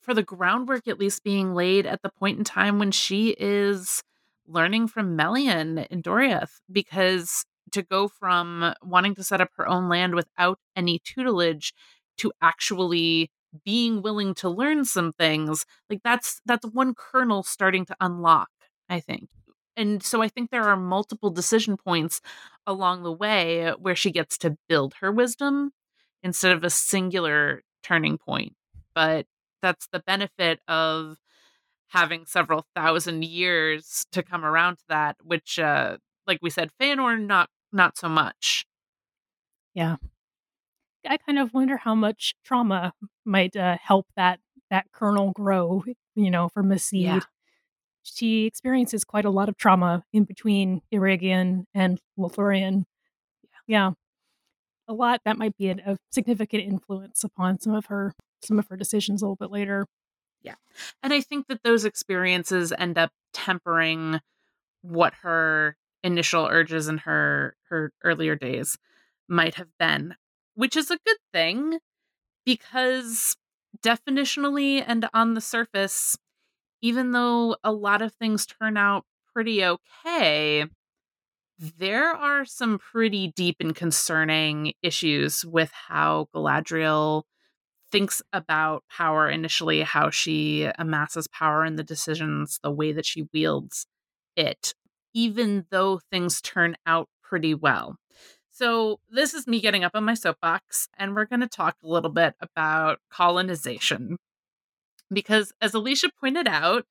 for 0.00 0.14
the 0.14 0.22
groundwork 0.22 0.86
at 0.86 1.00
least 1.00 1.24
being 1.24 1.52
laid 1.52 1.84
at 1.84 2.00
the 2.02 2.08
point 2.08 2.38
in 2.38 2.44
time 2.44 2.78
when 2.78 2.92
she 2.92 3.34
is 3.40 4.04
learning 4.46 4.86
from 4.86 5.16
Melian 5.16 5.78
in 5.90 6.00
Doriath 6.00 6.60
because 6.70 7.44
to 7.72 7.82
go 7.82 8.08
from 8.08 8.74
wanting 8.82 9.14
to 9.14 9.24
set 9.24 9.40
up 9.40 9.50
her 9.56 9.68
own 9.68 9.88
land 9.88 10.14
without 10.14 10.58
any 10.74 10.98
tutelage 10.98 11.72
to 12.18 12.32
actually 12.40 13.30
being 13.64 14.02
willing 14.02 14.34
to 14.34 14.48
learn 14.48 14.84
some 14.84 15.12
things 15.12 15.64
like 15.88 16.00
that's 16.04 16.40
that's 16.44 16.66
one 16.66 16.94
kernel 16.94 17.42
starting 17.42 17.84
to 17.86 17.96
unlock 18.00 18.50
i 18.88 19.00
think. 19.00 19.28
And 19.76 20.02
so 20.02 20.22
i 20.22 20.28
think 20.28 20.50
there 20.50 20.64
are 20.64 20.76
multiple 20.76 21.30
decision 21.30 21.76
points 21.76 22.20
along 22.66 23.02
the 23.02 23.12
way 23.12 23.72
where 23.78 23.96
she 23.96 24.10
gets 24.10 24.36
to 24.38 24.56
build 24.68 24.94
her 25.00 25.12
wisdom 25.12 25.72
instead 26.22 26.52
of 26.52 26.64
a 26.64 26.70
singular 26.70 27.62
turning 27.82 28.18
point. 28.18 28.54
But 28.94 29.26
that's 29.62 29.86
the 29.92 30.00
benefit 30.00 30.60
of 30.68 31.18
having 31.88 32.26
several 32.26 32.66
thousand 32.74 33.24
years 33.24 34.06
to 34.12 34.22
come 34.22 34.44
around 34.44 34.76
to 34.76 34.84
that 34.88 35.16
which 35.22 35.58
uh 35.58 35.96
like 36.26 36.38
we 36.42 36.50
said 36.50 36.70
Feanor 36.80 37.18
not 37.20 37.48
not 37.72 37.96
so 37.96 38.08
much 38.08 38.66
yeah 39.74 39.96
I 41.08 41.16
kind 41.16 41.38
of 41.38 41.54
wonder 41.54 41.76
how 41.76 41.94
much 41.94 42.34
trauma 42.44 42.92
might 43.24 43.56
uh, 43.56 43.76
help 43.82 44.06
that 44.16 44.40
that 44.70 44.86
kernel 44.92 45.32
grow. 45.32 45.84
You 46.14 46.30
know, 46.30 46.48
from 46.48 46.72
a 46.72 46.78
seed. 46.78 47.02
Yeah. 47.02 47.20
She 48.02 48.46
experiences 48.46 49.04
quite 49.04 49.24
a 49.24 49.30
lot 49.30 49.48
of 49.48 49.56
trauma 49.56 50.04
in 50.12 50.24
between 50.24 50.80
Eregion 50.94 51.64
and 51.74 52.00
Lothlorien. 52.18 52.84
Yeah, 53.66 53.92
a 54.88 54.94
lot 54.94 55.20
that 55.24 55.36
might 55.36 55.56
be 55.56 55.68
a, 55.70 55.76
a 55.84 55.96
significant 56.10 56.62
influence 56.62 57.24
upon 57.24 57.60
some 57.60 57.74
of 57.74 57.86
her 57.86 58.14
some 58.42 58.58
of 58.58 58.68
her 58.68 58.76
decisions 58.76 59.22
a 59.22 59.26
little 59.26 59.36
bit 59.36 59.50
later. 59.50 59.86
Yeah, 60.42 60.54
and 61.02 61.12
I 61.12 61.20
think 61.20 61.48
that 61.48 61.62
those 61.64 61.84
experiences 61.84 62.72
end 62.78 62.96
up 62.96 63.10
tempering 63.32 64.20
what 64.82 65.14
her 65.22 65.76
initial 66.06 66.46
urges 66.46 66.88
in 66.88 66.98
her 66.98 67.56
her 67.68 67.92
earlier 68.04 68.36
days 68.36 68.78
might 69.28 69.56
have 69.56 69.68
been 69.78 70.14
which 70.56 70.76
is 70.76 70.90
a 70.90 70.98
good 71.06 71.18
thing 71.32 71.78
because 72.44 73.36
definitionally 73.82 74.82
and 74.84 75.08
on 75.14 75.34
the 75.34 75.40
surface, 75.40 76.16
even 76.82 77.12
though 77.12 77.56
a 77.62 77.70
lot 77.70 78.02
of 78.02 78.12
things 78.14 78.46
turn 78.46 78.76
out 78.76 79.04
pretty 79.32 79.64
okay, 79.64 80.64
there 81.78 82.10
are 82.10 82.44
some 82.44 82.78
pretty 82.78 83.32
deep 83.36 83.56
and 83.60 83.76
concerning 83.76 84.72
issues 84.82 85.44
with 85.44 85.70
how 85.72 86.28
Galadriel 86.34 87.22
thinks 87.92 88.20
about 88.32 88.82
power 88.90 89.28
initially, 89.28 89.82
how 89.82 90.10
she 90.10 90.68
amasses 90.78 91.28
power 91.28 91.64
and 91.64 91.78
the 91.78 91.84
decisions, 91.84 92.58
the 92.62 92.70
way 92.70 92.92
that 92.92 93.06
she 93.06 93.28
wields 93.32 93.86
it, 94.36 94.74
even 95.16 95.64
though 95.70 95.98
things 96.12 96.42
turn 96.42 96.76
out 96.84 97.08
pretty 97.22 97.54
well. 97.54 97.96
So, 98.50 99.00
this 99.10 99.32
is 99.34 99.46
me 99.46 99.60
getting 99.60 99.82
up 99.82 99.92
on 99.94 100.04
my 100.04 100.14
soapbox, 100.14 100.88
and 100.98 101.14
we're 101.14 101.24
going 101.24 101.40
to 101.40 101.48
talk 101.48 101.76
a 101.82 101.88
little 101.88 102.10
bit 102.10 102.34
about 102.40 102.98
colonization. 103.10 104.18
Because, 105.10 105.52
as 105.60 105.72
Alicia 105.72 106.10
pointed 106.20 106.46
out, 106.46 106.84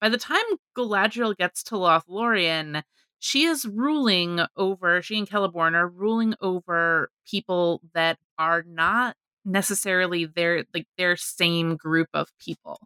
by 0.00 0.08
the 0.08 0.16
time 0.16 0.42
Galadriel 0.76 1.36
gets 1.36 1.62
to 1.64 1.74
Lothlorien, 1.74 2.82
she 3.18 3.44
is 3.44 3.66
ruling 3.66 4.40
over, 4.56 5.02
she 5.02 5.18
and 5.18 5.28
Celeborn 5.28 5.74
are 5.74 5.88
ruling 5.88 6.34
over 6.40 7.10
people 7.26 7.82
that 7.92 8.18
are 8.38 8.64
not 8.66 9.14
necessarily 9.44 10.24
their 10.24 10.64
like 10.72 10.86
their 10.96 11.16
same 11.16 11.76
group 11.76 12.08
of 12.14 12.28
people. 12.38 12.80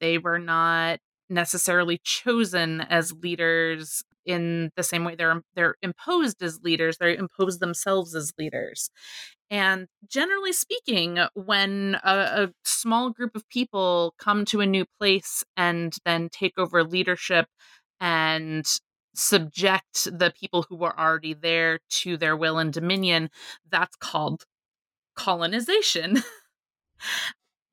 They 0.00 0.18
were 0.18 0.38
not 0.38 1.00
necessarily 1.28 2.00
chosen 2.02 2.80
as 2.82 3.12
leaders 3.12 4.02
in 4.26 4.70
the 4.76 4.82
same 4.82 5.04
way 5.04 5.14
they're 5.14 5.42
they're 5.54 5.76
imposed 5.82 6.42
as 6.42 6.60
leaders 6.62 6.98
they 6.98 7.16
impose 7.16 7.58
themselves 7.58 8.14
as 8.14 8.32
leaders. 8.38 8.90
And 9.50 9.86
generally 10.08 10.52
speaking 10.52 11.18
when 11.34 11.96
a, 12.02 12.44
a, 12.44 12.52
small 12.64 13.10
group 13.10 13.36
of 13.36 13.48
people 13.48 14.14
come 14.18 14.44
to 14.46 14.60
a 14.60 14.66
new 14.66 14.84
place 14.98 15.44
and 15.56 15.94
then 16.04 16.28
take 16.30 16.54
over 16.58 16.82
leadership 16.82 17.46
and 18.00 18.66
subject 19.14 20.04
the 20.04 20.32
people 20.38 20.64
who 20.68 20.76
were 20.76 20.98
already 20.98 21.34
there 21.34 21.78
to 21.88 22.16
their 22.16 22.36
will 22.36 22.58
and 22.58 22.72
dominion 22.72 23.30
that's 23.70 23.96
called 23.96 24.44
colonization. 25.14 26.22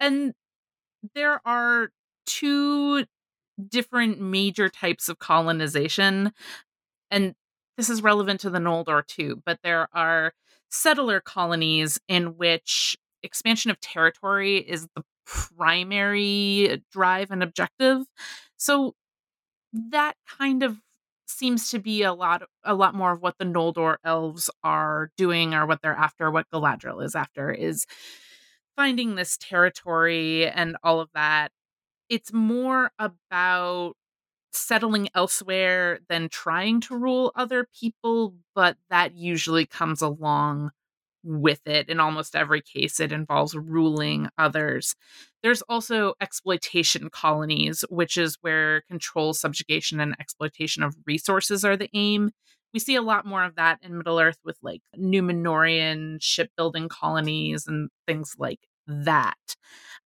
And 0.01 0.33
there 1.13 1.39
are 1.45 1.89
two 2.25 3.05
different 3.69 4.19
major 4.19 4.69
types 4.69 5.09
of 5.09 5.19
colonization. 5.19 6.31
And 7.09 7.35
this 7.77 7.89
is 7.89 8.03
relevant 8.03 8.39
to 8.41 8.49
the 8.49 8.59
Noldor 8.59 9.05
too, 9.05 9.41
but 9.45 9.59
there 9.63 9.87
are 9.93 10.33
settler 10.69 11.19
colonies 11.19 11.99
in 12.07 12.37
which 12.37 12.97
expansion 13.23 13.71
of 13.71 13.79
territory 13.79 14.57
is 14.57 14.87
the 14.95 15.03
primary 15.25 16.81
drive 16.91 17.31
and 17.31 17.43
objective. 17.43 18.03
So 18.57 18.95
that 19.73 20.15
kind 20.27 20.63
of 20.63 20.77
seems 21.27 21.69
to 21.69 21.79
be 21.79 22.03
a 22.03 22.13
lot 22.13 22.43
a 22.63 22.73
lot 22.75 22.93
more 22.93 23.13
of 23.13 23.21
what 23.21 23.37
the 23.37 23.45
Noldor 23.45 23.97
elves 24.03 24.49
are 24.63 25.11
doing 25.17 25.53
or 25.53 25.65
what 25.65 25.81
they're 25.81 25.93
after, 25.93 26.29
what 26.29 26.49
Galadriel 26.53 27.03
is 27.03 27.15
after 27.15 27.51
is 27.51 27.85
finding 28.75 29.15
this 29.15 29.37
territory 29.37 30.47
and 30.47 30.75
all 30.83 30.99
of 30.99 31.09
that 31.13 31.51
it's 32.11 32.33
more 32.33 32.91
about 32.99 33.93
settling 34.51 35.07
elsewhere 35.15 35.99
than 36.09 36.27
trying 36.27 36.81
to 36.81 36.97
rule 36.97 37.31
other 37.35 37.65
people, 37.79 38.35
but 38.53 38.75
that 38.89 39.15
usually 39.15 39.65
comes 39.65 40.01
along 40.01 40.71
with 41.23 41.65
it. 41.65 41.87
In 41.87 42.01
almost 42.01 42.35
every 42.35 42.61
case, 42.61 42.99
it 42.99 43.13
involves 43.13 43.55
ruling 43.55 44.27
others. 44.37 44.93
There's 45.41 45.61
also 45.63 46.15
exploitation 46.19 47.09
colonies, 47.09 47.85
which 47.89 48.17
is 48.17 48.37
where 48.41 48.81
control, 48.89 49.33
subjugation, 49.33 50.01
and 50.01 50.13
exploitation 50.19 50.83
of 50.83 50.97
resources 51.07 51.63
are 51.63 51.77
the 51.77 51.89
aim. 51.93 52.31
We 52.73 52.81
see 52.81 52.95
a 52.95 53.01
lot 53.01 53.25
more 53.25 53.45
of 53.45 53.55
that 53.55 53.79
in 53.81 53.97
Middle 53.97 54.19
Earth 54.19 54.39
with 54.43 54.57
like 54.61 54.81
Numenorian 54.97 56.17
shipbuilding 56.21 56.89
colonies 56.89 57.67
and 57.67 57.89
things 58.05 58.35
like 58.37 58.59
that. 58.85 59.55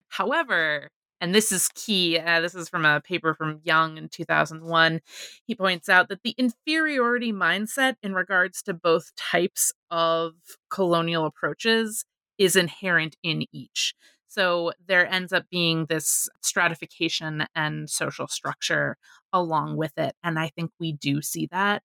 However, 0.10 0.90
and 1.22 1.34
this 1.34 1.52
is 1.52 1.70
key. 1.76 2.20
Uh, 2.20 2.42
this 2.42 2.56
is 2.56 2.70
from 2.70 2.86
a 2.86 3.02
paper 3.02 3.34
from 3.34 3.62
Young 3.64 3.98
in 3.98 4.10
2001. 4.10 5.02
He 5.46 5.56
points 5.56 5.90
out 5.90 6.10
that 6.10 6.24
the 6.24 6.36
inferiority 6.38 7.32
mindset 7.32 7.96
in 8.04 8.14
regards 8.14 8.62
to 8.64 8.74
both 8.74 9.16
types 9.16 9.72
of 9.90 10.34
colonial 10.70 11.26
approaches 11.26 12.06
is 12.38 12.56
inherent 12.56 13.16
in 13.24 13.46
each. 13.54 13.94
So 14.28 14.74
there 14.86 15.08
ends 15.08 15.32
up 15.32 15.46
being 15.50 15.86
this 15.86 16.28
stratification 16.42 17.46
and 17.56 17.90
social 17.90 18.28
structure 18.28 18.98
along 19.32 19.78
with 19.78 19.98
it. 19.98 20.14
And 20.24 20.38
I 20.38 20.50
think 20.50 20.72
we 20.80 20.92
do 20.92 21.22
see 21.22 21.48
that. 21.52 21.84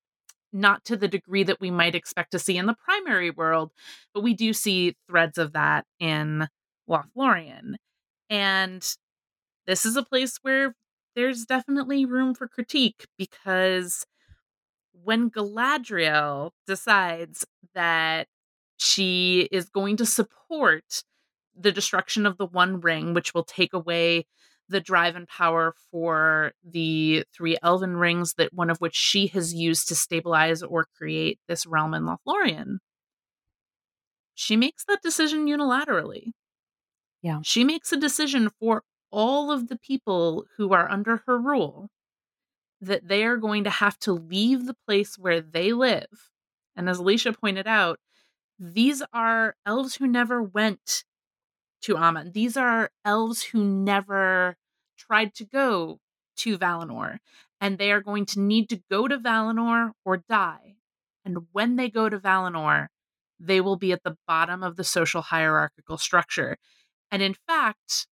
Not 0.53 0.85
to 0.87 0.97
the 0.97 1.07
degree 1.07 1.45
that 1.45 1.61
we 1.61 1.71
might 1.71 1.95
expect 1.95 2.33
to 2.33 2.41
see 2.41 2.57
in 2.57 2.67
the 2.67 2.75
primary 2.85 3.31
world, 3.31 3.71
but 4.13 4.25
we 4.25 4.35
do 4.35 4.53
see 4.53 4.97
threads 5.09 5.39
of 5.39 5.53
that 5.53 5.87
in 6.01 6.49
Lothlorien. 6.89 7.75
And 8.29 8.85
this 9.67 9.85
is 9.85 9.97
a 9.97 10.03
place 10.03 10.39
where 10.43 10.75
there's 11.15 11.45
definitely 11.45 12.05
room 12.05 12.35
for 12.35 12.49
critique 12.49 13.07
because 13.19 14.07
when 14.93 15.31
Galadriel 15.31 16.51
decides 16.67 17.45
that 17.75 18.29
she 18.77 19.49
is 19.53 19.69
going 19.69 19.97
to 19.99 20.07
support 20.07 21.03
the 21.57 21.73
destruction 21.73 22.27
of 22.27 22.39
the 22.39 22.47
One 22.47 22.81
Ring, 22.81 23.13
which 23.15 23.35
will 23.35 23.45
take 23.45 23.73
away 23.73 24.27
the 24.69 24.81
drive 24.81 25.17
and 25.17 25.27
power 25.27 25.75
for 25.91 26.53
the 26.65 27.25
three 27.35 27.59
elven 27.63 27.97
rings 27.97 28.35
that 28.35 28.55
one 28.55 28.71
of 28.71 28.79
which 28.79 28.95
she 28.95 29.27
has 29.29 29.53
used 29.53 29.89
to 29.89 29.95
stabilize 29.95 30.63
or 30.63 30.87
create 30.97 31.39
this 31.49 31.67
realm 31.67 31.93
in 31.93 32.05
Lothlorien. 32.05 32.79
She 34.35 34.57
makes 34.57 34.85
that 34.85 35.03
decision 35.03 35.47
unilaterally. 35.47 36.33
Yeah. 37.21 37.41
She 37.43 37.65
makes 37.65 37.93
a 37.93 37.97
decision 37.97 38.49
for 38.59 38.85
all 39.11 39.51
of 39.51 39.69
the 39.69 39.79
people 39.79 40.47
who 40.57 40.73
are 40.73 40.91
under 40.91 41.23
her 41.27 41.39
rule 41.39 41.91
that 42.81 43.09
they 43.09 43.25
are 43.25 43.37
going 43.37 43.65
to 43.65 43.71
have 43.71 43.99
to 43.99 44.13
leave 44.13 44.67
the 44.67 44.77
place 44.87 45.19
where 45.19 45.41
they 45.41 45.73
live. 45.73 46.31
And 46.75 46.89
as 46.89 46.99
Alicia 46.99 47.33
pointed 47.33 47.67
out, 47.67 47.99
these 48.59 49.03
are 49.13 49.57
elves 49.67 49.97
who 49.97 50.07
never 50.07 50.43
went 50.43 51.05
to 51.83 51.97
Aman. 51.97 52.33
These 52.33 52.57
are 52.57 52.91
elves 53.05 53.43
who 53.43 53.65
never 53.65 54.57
tried 54.99 55.35
to 55.35 55.45
go 55.45 55.99
to 56.37 56.59
Valinor. 56.59 57.19
And 57.61 57.77
they 57.77 57.93
are 57.93 58.01
going 58.01 58.27
to 58.27 58.41
need 58.41 58.69
to 58.71 58.81
go 58.91 59.09
to 59.09 59.19
Valinor 59.19 59.93
or 60.05 60.19
die. 60.29 60.77
And 61.25 61.47
when 61.53 61.77
they 61.77 61.91
go 61.91 62.09
to 62.09 62.19
Valinor, 62.19 62.89
they 63.39 63.61
will 63.61 63.77
be 63.77 63.93
at 63.93 64.03
the 64.05 64.17
bottom 64.27 64.63
of 64.63 64.77
the 64.77 64.85
social 64.85 65.23
hierarchical 65.23 65.99
structure. 65.99 66.57
And 67.11 67.23
in 67.23 67.35
fact, 67.47 68.07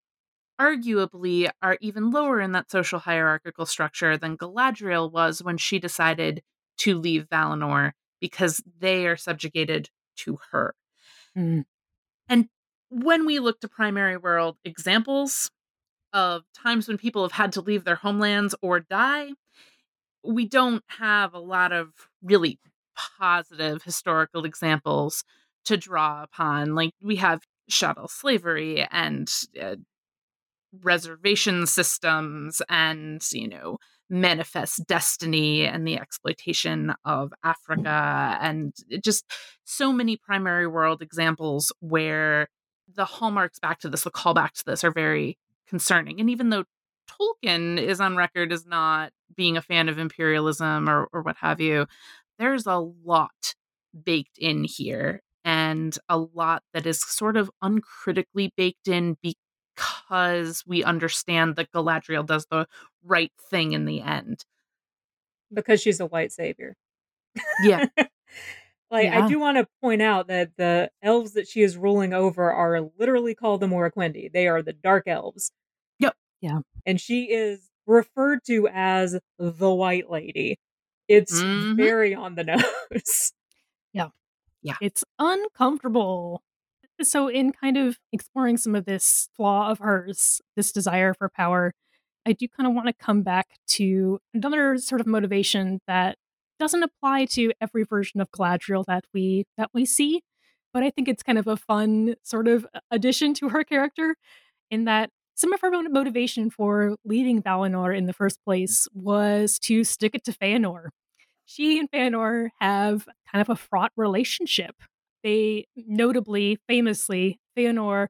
arguably 0.60 1.50
are 1.62 1.78
even 1.80 2.10
lower 2.10 2.40
in 2.40 2.52
that 2.52 2.70
social 2.70 2.98
hierarchical 2.98 3.66
structure 3.66 4.16
than 4.16 4.38
Galadriel 4.38 5.10
was 5.10 5.42
when 5.42 5.56
she 5.56 5.78
decided 5.78 6.42
to 6.78 6.98
leave 6.98 7.28
Valinor 7.30 7.92
because 8.20 8.62
they 8.78 9.06
are 9.06 9.16
subjugated 9.16 9.90
to 10.16 10.38
her. 10.50 10.74
Mm. 11.36 11.64
And 12.28 12.48
when 12.88 13.26
we 13.26 13.38
look 13.38 13.60
to 13.60 13.68
primary 13.68 14.16
world 14.16 14.56
examples 14.64 15.50
of 16.12 16.42
times 16.56 16.88
when 16.88 16.98
people 16.98 17.22
have 17.22 17.32
had 17.32 17.52
to 17.52 17.60
leave 17.60 17.84
their 17.84 17.96
homelands 17.96 18.54
or 18.62 18.80
die, 18.80 19.30
we 20.24 20.46
don't 20.46 20.82
have 20.86 21.34
a 21.34 21.38
lot 21.38 21.72
of 21.72 21.92
really 22.22 22.58
positive 23.18 23.82
historical 23.82 24.44
examples 24.44 25.24
to 25.66 25.76
draw 25.76 26.22
upon. 26.22 26.74
Like 26.74 26.92
we 27.02 27.16
have 27.16 27.42
chattel 27.68 28.08
slavery 28.08 28.86
and 28.90 29.30
uh, 29.60 29.76
reservation 30.82 31.66
systems 31.66 32.62
and, 32.68 33.22
you 33.32 33.48
know, 33.48 33.78
manifest 34.08 34.86
destiny 34.86 35.66
and 35.66 35.86
the 35.86 35.98
exploitation 35.98 36.94
of 37.04 37.32
Africa 37.42 38.38
and 38.40 38.72
just 39.02 39.24
so 39.64 39.92
many 39.92 40.16
primary 40.16 40.66
world 40.66 41.02
examples 41.02 41.72
where 41.80 42.48
the 42.94 43.04
hallmarks 43.04 43.58
back 43.58 43.80
to 43.80 43.88
this, 43.88 44.04
the 44.04 44.10
callback 44.10 44.52
to 44.52 44.64
this 44.64 44.84
are 44.84 44.92
very 44.92 45.38
concerning. 45.68 46.20
And 46.20 46.30
even 46.30 46.50
though 46.50 46.64
Tolkien 47.10 47.78
is 47.78 48.00
on 48.00 48.16
record 48.16 48.52
as 48.52 48.66
not 48.66 49.10
being 49.36 49.56
a 49.56 49.62
fan 49.62 49.88
of 49.88 49.98
imperialism 49.98 50.88
or, 50.88 51.08
or 51.12 51.22
what 51.22 51.36
have 51.40 51.60
you, 51.60 51.86
there's 52.38 52.66
a 52.66 52.78
lot 52.78 53.54
baked 54.04 54.38
in 54.38 54.64
here 54.64 55.22
and 55.44 55.96
a 56.08 56.18
lot 56.18 56.62
that 56.74 56.86
is 56.86 57.00
sort 57.00 57.36
of 57.36 57.50
uncritically 57.62 58.52
baked 58.56 58.88
in 58.88 59.16
because 59.76 60.64
we 60.66 60.82
understand 60.82 61.56
that 61.56 61.72
Galadriel 61.72 62.26
does 62.26 62.46
the 62.46 62.66
right 63.04 63.32
thing 63.50 63.72
in 63.72 63.84
the 63.84 64.00
end. 64.00 64.44
Because 65.52 65.80
she's 65.80 66.00
a 66.00 66.06
white 66.06 66.32
savior. 66.32 66.76
Yeah. 67.62 67.86
like 68.90 69.04
yeah. 69.04 69.24
I 69.24 69.28
do 69.28 69.38
want 69.38 69.58
to 69.58 69.68
point 69.80 70.02
out 70.02 70.28
that 70.28 70.56
the 70.56 70.90
elves 71.02 71.32
that 71.32 71.48
she 71.48 71.62
is 71.62 71.76
ruling 71.76 72.12
over 72.12 72.50
are 72.50 72.80
literally 72.98 73.34
called 73.34 73.60
the 73.60 73.66
Moriquendi. 73.66 74.32
They 74.32 74.48
are 74.48 74.62
the 74.62 74.72
dark 74.72 75.06
elves. 75.06 75.52
Yep. 75.98 76.14
Yeah. 76.40 76.60
And 76.84 77.00
she 77.00 77.24
is 77.24 77.70
referred 77.86 78.40
to 78.46 78.68
as 78.72 79.18
the 79.38 79.70
white 79.70 80.10
lady. 80.10 80.58
It's 81.08 81.40
mm-hmm. 81.40 81.76
very 81.76 82.14
on 82.14 82.34
the 82.34 82.44
nose. 82.92 83.32
Yeah. 83.92 84.08
Yeah. 84.62 84.76
It's 84.80 85.04
uncomfortable. 85.18 86.42
So, 87.02 87.28
in 87.28 87.52
kind 87.52 87.76
of 87.76 87.98
exploring 88.12 88.56
some 88.56 88.74
of 88.74 88.86
this 88.86 89.28
flaw 89.36 89.70
of 89.70 89.80
hers, 89.80 90.40
this 90.56 90.72
desire 90.72 91.12
for 91.14 91.28
power, 91.28 91.72
I 92.26 92.32
do 92.32 92.48
kind 92.48 92.66
of 92.66 92.74
want 92.74 92.88
to 92.88 92.94
come 92.94 93.22
back 93.22 93.46
to 93.68 94.18
another 94.34 94.78
sort 94.78 95.00
of 95.00 95.06
motivation 95.06 95.80
that 95.86 96.16
doesn't 96.58 96.82
apply 96.82 97.26
to 97.26 97.52
every 97.60 97.84
version 97.84 98.20
of 98.20 98.30
Galadriel 98.30 98.84
that 98.86 99.04
we 99.12 99.44
that 99.58 99.70
we 99.74 99.84
see, 99.84 100.22
but 100.72 100.82
I 100.82 100.90
think 100.90 101.08
it's 101.08 101.22
kind 101.22 101.38
of 101.38 101.46
a 101.46 101.56
fun 101.56 102.16
sort 102.22 102.48
of 102.48 102.66
addition 102.90 103.34
to 103.34 103.50
her 103.50 103.64
character 103.64 104.16
in 104.70 104.84
that 104.86 105.10
some 105.34 105.52
of 105.52 105.60
her 105.60 105.70
motivation 105.70 106.50
for 106.50 106.96
leaving 107.04 107.42
Valinor 107.42 107.96
in 107.96 108.06
the 108.06 108.12
first 108.14 108.42
place 108.44 108.88
was 108.94 109.58
to 109.60 109.84
stick 109.84 110.14
it 110.14 110.24
to 110.24 110.32
Feanor. 110.32 110.88
She 111.44 111.78
and 111.78 111.90
Feanor 111.90 112.48
have 112.58 113.06
kind 113.30 113.42
of 113.42 113.50
a 113.50 113.56
fraught 113.56 113.92
relationship. 113.96 114.76
They 115.26 115.66
notably, 115.76 116.58
famously, 116.68 117.40
Feanor 117.58 118.06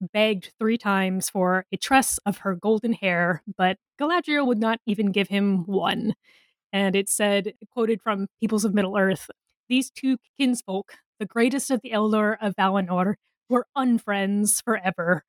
begged 0.00 0.52
three 0.58 0.76
times 0.76 1.30
for 1.30 1.64
a 1.72 1.76
tress 1.76 2.18
of 2.26 2.38
her 2.38 2.56
golden 2.56 2.92
hair, 2.92 3.42
but 3.56 3.78
Galadriel 4.00 4.46
would 4.48 4.58
not 4.58 4.80
even 4.84 5.12
give 5.12 5.28
him 5.28 5.64
one. 5.66 6.14
And 6.72 6.96
it 6.96 7.08
said, 7.08 7.54
quoted 7.70 8.02
from 8.02 8.26
Peoples 8.40 8.64
of 8.64 8.74
Middle 8.74 8.98
Earth, 8.98 9.30
these 9.68 9.90
two 9.90 10.18
kinsfolk, 10.38 10.94
the 11.20 11.26
greatest 11.26 11.70
of 11.70 11.82
the 11.82 11.92
Eldar 11.92 12.36
of 12.40 12.56
Valinor, 12.56 13.14
were 13.48 13.66
unfriends 13.76 14.62
forever 14.64 15.24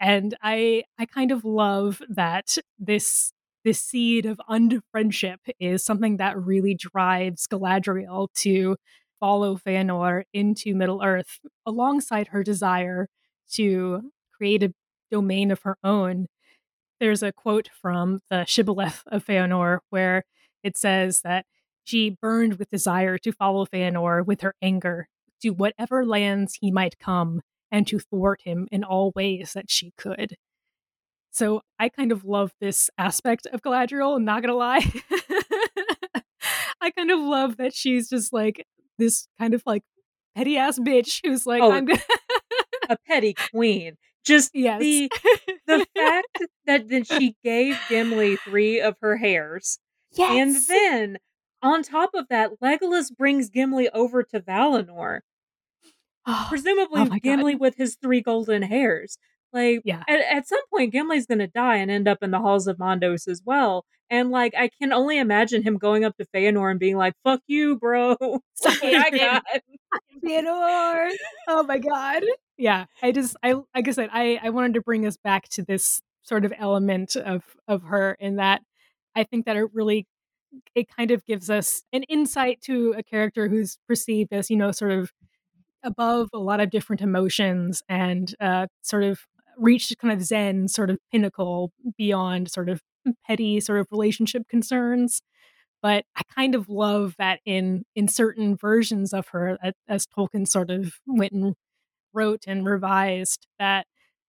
and 0.00 0.36
i 0.42 0.82
i 0.98 1.06
kind 1.06 1.30
of 1.30 1.44
love 1.44 2.02
that 2.08 2.58
this 2.78 3.32
this 3.64 3.80
seed 3.80 4.26
of 4.26 4.40
unfriendship 4.50 5.38
is 5.60 5.84
something 5.84 6.16
that 6.16 6.36
really 6.38 6.74
drives 6.74 7.46
galadriel 7.46 8.28
to 8.34 8.76
follow 9.22 9.56
Feanor 9.56 10.24
into 10.32 10.74
Middle 10.74 11.00
Earth 11.00 11.38
alongside 11.64 12.26
her 12.28 12.42
desire 12.42 13.08
to 13.52 14.10
create 14.36 14.64
a 14.64 14.74
domain 15.12 15.52
of 15.52 15.62
her 15.62 15.76
own. 15.84 16.26
There's 16.98 17.22
a 17.22 17.30
quote 17.30 17.68
from 17.80 18.18
the 18.30 18.44
Shibboleth 18.48 19.04
of 19.06 19.24
Feanor 19.24 19.78
where 19.90 20.24
it 20.64 20.76
says 20.76 21.20
that 21.20 21.46
she 21.84 22.16
burned 22.20 22.54
with 22.54 22.70
desire 22.70 23.16
to 23.18 23.30
follow 23.30 23.64
Feanor 23.64 24.26
with 24.26 24.40
her 24.40 24.56
anger 24.60 25.06
to 25.40 25.50
whatever 25.50 26.04
lands 26.04 26.58
he 26.60 26.72
might 26.72 26.98
come 26.98 27.42
and 27.70 27.86
to 27.86 28.00
thwart 28.00 28.40
him 28.42 28.66
in 28.72 28.82
all 28.82 29.12
ways 29.14 29.52
that 29.52 29.70
she 29.70 29.92
could. 29.96 30.34
So 31.30 31.62
I 31.78 31.90
kind 31.90 32.10
of 32.10 32.24
love 32.24 32.50
this 32.60 32.90
aspect 32.98 33.46
of 33.52 33.62
Galadriel, 33.62 34.16
I'm 34.16 34.24
not 34.24 34.42
gonna 34.42 34.54
lie. 34.54 34.84
I 36.80 36.90
kind 36.90 37.12
of 37.12 37.20
love 37.20 37.58
that 37.58 37.72
she's 37.72 38.08
just 38.08 38.32
like 38.32 38.66
this 38.98 39.28
kind 39.38 39.54
of 39.54 39.62
like 39.66 39.82
petty 40.34 40.56
ass 40.56 40.78
bitch 40.78 41.20
who's 41.24 41.46
like, 41.46 41.62
oh, 41.62 41.72
I'm 41.72 41.86
gonna 41.86 42.00
a 42.88 42.96
petty 43.06 43.34
queen. 43.52 43.96
Just 44.24 44.50
yes. 44.54 44.80
the 44.80 45.10
the 45.66 45.86
fact 45.96 46.44
that 46.66 46.88
then 46.88 47.04
she 47.04 47.36
gave 47.42 47.78
Gimli 47.88 48.36
three 48.36 48.80
of 48.80 48.96
her 49.00 49.16
hairs. 49.16 49.78
Yes. 50.12 50.30
And 50.30 50.56
then 50.68 51.18
on 51.62 51.82
top 51.82 52.10
of 52.14 52.26
that, 52.28 52.50
Legolas 52.62 53.14
brings 53.16 53.48
Gimli 53.48 53.88
over 53.90 54.22
to 54.22 54.40
Valinor 54.40 55.20
Presumably 56.48 57.02
oh 57.02 57.18
Gimli 57.22 57.52
God. 57.52 57.60
with 57.60 57.74
his 57.76 57.96
three 58.00 58.20
golden 58.20 58.62
hairs. 58.62 59.18
Like 59.52 59.82
yeah. 59.84 60.02
at, 60.08 60.20
at 60.20 60.48
some 60.48 60.60
point 60.72 60.92
Gimli's 60.92 61.26
gonna 61.26 61.46
die 61.46 61.76
and 61.76 61.90
end 61.90 62.08
up 62.08 62.18
in 62.22 62.30
the 62.30 62.40
halls 62.40 62.66
of 62.66 62.78
Mandos 62.78 63.28
as 63.28 63.42
well. 63.44 63.84
And 64.10 64.30
like 64.30 64.54
I 64.56 64.70
can 64.80 64.92
only 64.92 65.18
imagine 65.18 65.62
him 65.62 65.78
going 65.78 66.04
up 66.04 66.16
to 66.18 66.26
Feanor 66.34 66.70
and 66.70 66.80
being 66.80 66.96
like, 66.96 67.14
fuck 67.24 67.40
you, 67.46 67.76
bro. 67.76 68.16
I 68.64 69.10
got 69.10 69.44
Feanor. 70.24 71.10
Oh 71.48 71.62
my 71.62 71.78
god. 71.78 72.22
Yeah. 72.56 72.86
I 73.02 73.12
just 73.12 73.36
I 73.42 73.54
like 73.74 73.88
I 73.88 73.90
said, 73.90 74.10
I, 74.12 74.38
I 74.42 74.50
wanted 74.50 74.74
to 74.74 74.82
bring 74.82 75.06
us 75.06 75.16
back 75.16 75.48
to 75.50 75.62
this 75.62 76.00
sort 76.22 76.44
of 76.44 76.52
element 76.58 77.16
of 77.16 77.42
of 77.66 77.82
her 77.84 78.16
in 78.20 78.36
that 78.36 78.62
I 79.14 79.24
think 79.24 79.46
that 79.46 79.56
it 79.56 79.66
really 79.72 80.06
it 80.74 80.86
kind 80.94 81.10
of 81.10 81.24
gives 81.24 81.50
us 81.50 81.82
an 81.92 82.02
insight 82.04 82.60
to 82.62 82.94
a 82.96 83.02
character 83.02 83.48
who's 83.48 83.78
perceived 83.86 84.32
as, 84.32 84.50
you 84.50 84.56
know, 84.56 84.70
sort 84.70 84.92
of 84.92 85.10
above 85.82 86.28
a 86.32 86.38
lot 86.38 86.60
of 86.60 86.70
different 86.70 87.00
emotions 87.02 87.82
and 87.88 88.34
uh, 88.40 88.66
sort 88.82 89.02
of 89.02 89.20
reached 89.58 89.96
kind 89.98 90.12
of 90.12 90.24
zen 90.24 90.68
sort 90.68 90.90
of 90.90 90.98
pinnacle 91.12 91.72
beyond 91.98 92.50
sort 92.50 92.68
of 92.68 92.80
petty 93.26 93.60
sort 93.60 93.80
of 93.80 93.86
relationship 93.90 94.42
concerns 94.48 95.22
but 95.82 96.04
i 96.16 96.22
kind 96.34 96.54
of 96.54 96.68
love 96.68 97.14
that 97.18 97.40
in 97.46 97.84
in 97.94 98.08
certain 98.08 98.56
versions 98.56 99.12
of 99.12 99.28
her 99.28 99.58
as 99.88 100.06
tolkien 100.06 100.46
sort 100.48 100.70
of 100.70 100.94
went 101.06 101.32
and 101.32 101.54
wrote 102.12 102.44
and 102.46 102.66
revised 102.66 103.46
that 103.58 103.86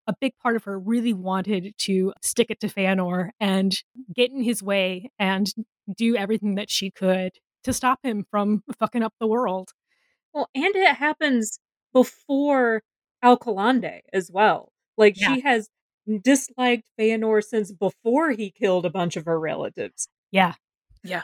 a 0.08 0.14
big 0.20 0.34
part 0.42 0.56
of 0.56 0.64
her 0.66 0.80
really 0.80 1.14
wanted 1.14 1.74
to 1.78 2.14
stick 2.22 2.48
it 2.50 2.60
to 2.60 2.68
Feanor 2.68 3.30
and 3.40 3.74
get 4.14 4.32
in 4.32 4.44
his 4.44 4.62
way 4.62 5.10
and 5.18 5.48
do 5.98 6.16
everything 6.18 6.56
that 6.56 6.70
she 6.70 6.92
could 6.92 7.32
to 7.64 7.72
stop 7.74 8.00
him 8.04 8.26
from 8.30 8.64
fucking 8.80 9.04
up 9.04 9.14
the 9.20 9.28
world. 9.28 9.70
Well, 10.34 10.50
and 10.56 10.76
it 10.76 10.96
happens 10.98 11.60
before 11.94 12.84
Alqualondë 13.24 14.02
as 14.14 14.32
well. 14.34 14.73
Like 14.98 15.20
yeah. 15.20 15.36
she 15.36 15.42
has 15.42 15.70
disliked 16.24 16.90
Feanor 17.00 17.44
since 17.44 17.72
before 17.72 18.32
he 18.32 18.52
killed 18.52 18.86
a 18.86 18.90
bunch 18.90 19.16
of 19.16 19.26
her 19.26 19.40
relatives. 19.40 20.08
Yeah. 20.32 20.54
Yeah. 21.04 21.24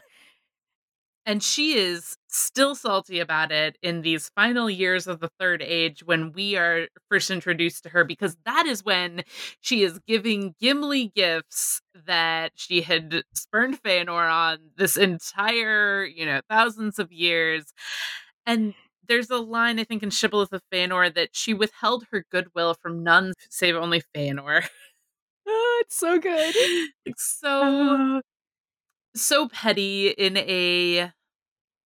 And 1.26 1.44
she 1.44 1.78
is 1.78 2.18
still 2.28 2.74
salty 2.74 3.20
about 3.20 3.52
it 3.52 3.78
in 3.84 4.02
these 4.02 4.32
final 4.36 4.68
years 4.68 5.06
of 5.06 5.20
the 5.20 5.30
third 5.40 5.62
age 5.62 6.02
when 6.04 6.32
we 6.32 6.56
are 6.56 6.88
first 7.08 7.30
introduced 7.30 7.84
to 7.84 7.90
her, 7.90 8.04
because 8.04 8.36
that 8.46 8.66
is 8.66 8.84
when 8.84 9.24
she 9.60 9.84
is 9.84 10.00
giving 10.08 10.56
Gimli 10.60 11.12
gifts 11.16 11.82
that 12.08 12.54
she 12.56 12.82
had 12.82 13.22
spurned 13.36 13.84
Feanor 13.84 14.32
on 14.32 14.58
this 14.76 14.98
entire, 14.98 16.04
you 16.04 16.26
know, 16.26 16.42
thousands 16.50 16.98
of 16.98 17.12
years. 17.12 17.66
And 18.48 18.74
there's 19.10 19.30
a 19.30 19.38
line 19.38 19.80
I 19.80 19.84
think 19.84 20.04
in 20.04 20.10
Shibboleth 20.10 20.54
of 20.54 20.62
Feanor 20.72 21.14
that 21.14 21.30
she 21.34 21.54
withheld 21.54 22.06
her 22.12 22.24
goodwill 22.32 22.76
from 22.76 23.04
none 23.04 23.34
save 23.50 23.76
only 23.76 24.02
Feanor. 24.16 24.64
oh, 25.48 25.84
it's 25.86 25.98
so 25.98 26.18
good. 26.18 26.56
It's 27.06 27.38
so 27.42 28.18
uh. 28.18 28.22
so 29.16 29.50
petty 29.50 30.10
in 30.10 30.38
a 30.38 31.12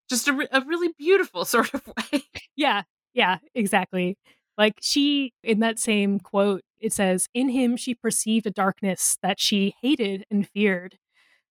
just 0.09 0.27
a, 0.27 0.47
a 0.51 0.63
really 0.65 0.93
beautiful 0.97 1.45
sort 1.45 1.73
of 1.73 1.81
way. 1.88 2.23
Yeah, 2.55 2.83
yeah, 3.15 3.39
exactly. 3.55 4.17
Like 4.57 4.75
she 4.81 5.33
in 5.43 5.59
that 5.62 5.79
same 5.79 6.19
quote 6.19 6.62
it 6.83 6.91
says, 6.91 7.29
In 7.33 7.49
him 7.49 7.77
she 7.77 7.95
perceived 7.95 8.45
a 8.45 8.51
darkness 8.51 9.17
that 9.23 9.39
she 9.39 9.73
hated 9.81 10.25
and 10.29 10.47
feared, 10.47 10.97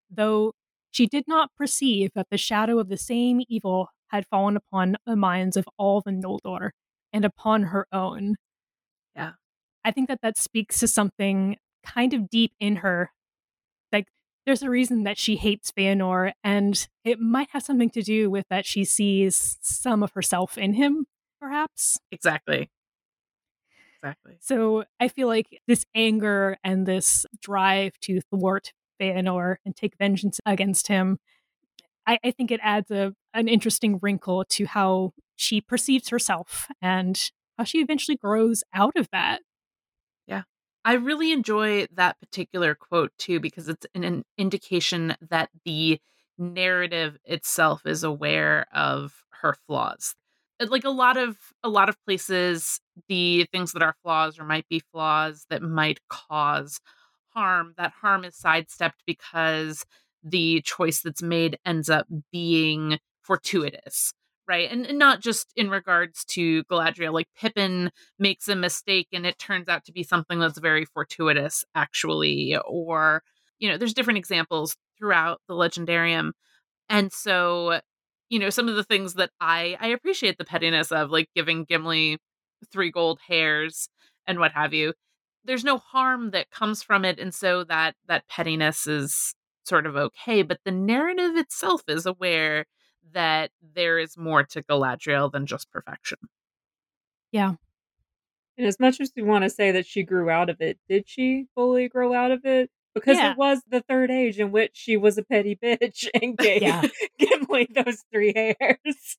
though 0.10 0.52
she 0.92 1.08
did 1.08 1.24
not 1.26 1.56
perceive 1.58 2.12
that 2.16 2.28
the 2.30 2.38
shadow 2.38 2.80
of 2.80 2.90
the 2.90 2.98
same 2.98 3.42
evil 3.48 3.88
had 4.12 4.28
fallen 4.28 4.58
upon 4.58 4.98
the 5.06 5.16
minds 5.16 5.58
of 5.58 5.66
all 5.78 6.02
the 6.02 6.12
Noldor 6.12 6.72
and 7.14 7.26
upon 7.26 7.64
her 7.64 7.88
own. 7.92 8.36
Yeah. 9.16 9.32
I 9.84 9.92
think 9.92 10.08
that 10.10 10.20
that 10.22 10.38
speaks 10.38 10.80
to 10.80 10.88
something 10.88 11.58
kind 11.86 12.14
of 12.14 12.30
deep 12.30 12.54
in 12.60 12.78
her. 12.78 13.12
Like, 13.92 14.08
there's 14.46 14.64
a 14.64 14.70
reason 14.70 15.04
that 15.04 15.18
she 15.18 15.36
hates 15.36 15.72
Feanor, 15.72 16.32
and 16.44 16.88
it 17.04 17.20
might 17.20 17.50
have 17.52 17.64
something 17.64 17.90
to 17.92 18.02
do 18.02 18.30
with 18.30 18.46
that 18.50 18.66
she 18.66 18.86
sees 18.86 19.58
some 19.62 20.04
of 20.04 20.12
herself 20.14 20.58
in 20.58 20.74
him, 20.74 21.06
perhaps. 21.40 21.98
Exactly. 22.12 22.70
Exactly. 24.04 24.38
So 24.40 24.84
I 25.00 25.08
feel 25.10 25.28
like 25.28 25.62
this 25.68 25.86
anger 25.94 26.58
and 26.64 26.86
this 26.88 27.26
drive 27.42 28.00
to 28.02 28.22
thwart 28.32 28.74
Feanor 29.00 29.58
and 29.66 29.76
take 29.76 29.96
vengeance 29.98 30.40
against 30.46 30.88
him, 30.88 31.20
I, 32.08 32.20
I 32.24 32.32
think 32.32 32.52
it 32.52 32.60
adds 32.64 32.92
a 32.92 33.14
an 33.34 33.48
interesting 33.48 34.00
wrinkle 34.02 34.44
to 34.50 34.66
how 34.66 35.14
she 35.36 35.62
perceives 35.62 36.10
herself 36.10 36.68
and 36.82 37.32
how 37.58 37.64
she 37.64 37.80
eventually 37.80 38.18
grows 38.18 38.64
out 38.74 38.98
of 38.98 39.08
that. 39.12 39.42
Yeah. 40.28 40.44
I 40.84 40.94
really 40.94 41.32
enjoy 41.32 41.88
that 41.94 42.20
particular 42.20 42.76
quote 42.76 43.12
too 43.18 43.40
because 43.40 43.70
it's 43.70 43.86
an, 43.96 44.04
an 44.04 44.24
indication 44.38 45.16
that 45.30 45.50
the 45.64 46.00
narrative 46.38 47.18
itself 47.24 47.86
is 47.86 48.04
aware 48.04 48.66
of 48.74 49.14
her 49.42 49.56
flaws 49.68 50.16
like 50.70 50.84
a 50.84 50.90
lot 50.90 51.18
of 51.18 51.38
a 51.64 51.70
lot 51.70 51.90
of 51.90 51.98
places 52.06 52.80
the 53.08 53.46
things 53.52 53.72
that 53.72 53.82
are 53.82 53.96
flaws 54.04 54.38
or 54.40 54.44
might 54.44 54.68
be 54.70 54.82
flaws 54.92 55.46
that 55.50 55.62
might 55.62 56.00
cause 56.10 56.80
harm 57.34 57.74
that 57.78 57.92
harm 58.02 58.24
is 58.24 58.36
sidestepped 58.36 59.02
because 59.08 59.86
the 60.24 60.62
choice 60.62 61.02
that's 61.02 61.22
made 61.22 61.58
ends 61.66 61.90
up 61.90 62.08
being 62.32 62.98
fortuitous 63.24 64.14
right? 64.48 64.70
And, 64.70 64.86
and 64.86 65.00
not 65.00 65.22
just 65.22 65.54
in 65.56 65.70
regards 65.70 66.26
to 66.26 66.64
galadriel 66.66 67.14
like 67.14 67.28
pippin 67.38 67.90
makes 68.20 68.50
a 68.50 68.56
mistake 68.56 69.08
and 69.14 69.26
it 69.26 69.40
turns 69.40 69.70
out 69.70 69.86
to 69.86 69.94
be 69.94 70.04
something 70.04 70.40
that's 70.40 70.60
very 70.60 70.84
fortuitous 70.84 71.64
actually 71.76 72.58
or 72.68 73.24
you 73.60 73.70
know 73.70 73.78
there's 73.78 73.94
different 73.94 74.18
examples 74.18 74.76
throughout 74.98 75.40
the 75.48 75.54
legendarium. 75.54 76.32
And 76.90 77.14
so 77.14 77.80
you 78.30 78.40
know 78.40 78.50
some 78.50 78.68
of 78.68 78.76
the 78.76 78.84
things 78.84 79.14
that 79.16 79.30
i 79.40 79.78
i 79.80 79.88
appreciate 79.88 80.38
the 80.38 80.46
pettiness 80.46 80.92
of 80.92 81.12
like 81.12 81.28
giving 81.36 81.66
gimli 81.66 82.18
three 82.72 82.92
gold 82.92 83.20
hairs 83.28 83.90
and 84.28 84.40
what 84.40 84.52
have 84.54 84.74
you 84.74 84.94
there's 85.46 85.64
no 85.64 85.78
harm 85.78 86.32
that 86.32 86.52
comes 86.52 86.84
from 86.84 87.06
it. 87.06 87.20
And 87.20 87.34
so 87.34 87.64
that 87.66 87.96
that 88.08 88.28
pettiness 88.28 88.88
is 88.88 89.34
sort 89.64 89.86
of 89.86 89.96
okay 89.96 90.42
but 90.42 90.60
the 90.66 90.72
narrative 90.72 91.36
itself 91.36 91.84
is 91.88 92.06
aware 92.06 92.66
that 93.14 93.52
there 93.76 94.00
is 94.00 94.18
more 94.18 94.44
to 94.44 94.62
galadriel 94.64 95.32
than 95.32 95.46
just 95.46 95.72
perfection 95.72 96.18
yeah 97.32 97.54
and 98.58 98.68
as 98.68 98.80
much 98.80 99.00
as 99.00 99.12
we 99.16 99.22
want 99.24 99.44
to 99.44 99.50
say 99.50 99.72
that 99.72 99.86
she 99.86 100.04
grew 100.04 100.30
out 100.30 100.50
of 100.50 100.62
it 100.62 100.78
did 100.88 101.08
she 101.08 101.48
fully 101.56 101.88
grow 101.88 102.14
out 102.14 102.32
of 102.32 102.46
it 102.46 102.70
because 102.94 103.18
yeah. 103.18 103.32
it 103.32 103.38
was 103.38 103.62
the 103.70 103.82
third 103.82 104.12
age 104.12 104.40
in 104.40 104.52
which 104.52 104.72
she 104.74 104.98
was 104.98 105.18
a 105.18 105.24
petty 105.24 105.56
bitch 105.56 106.08
and 106.22 106.38
gave 106.38 106.62
yeah. 106.62 106.82
Gimli 107.20 107.70
those 107.74 108.04
three 108.12 108.34
hairs. 108.36 109.18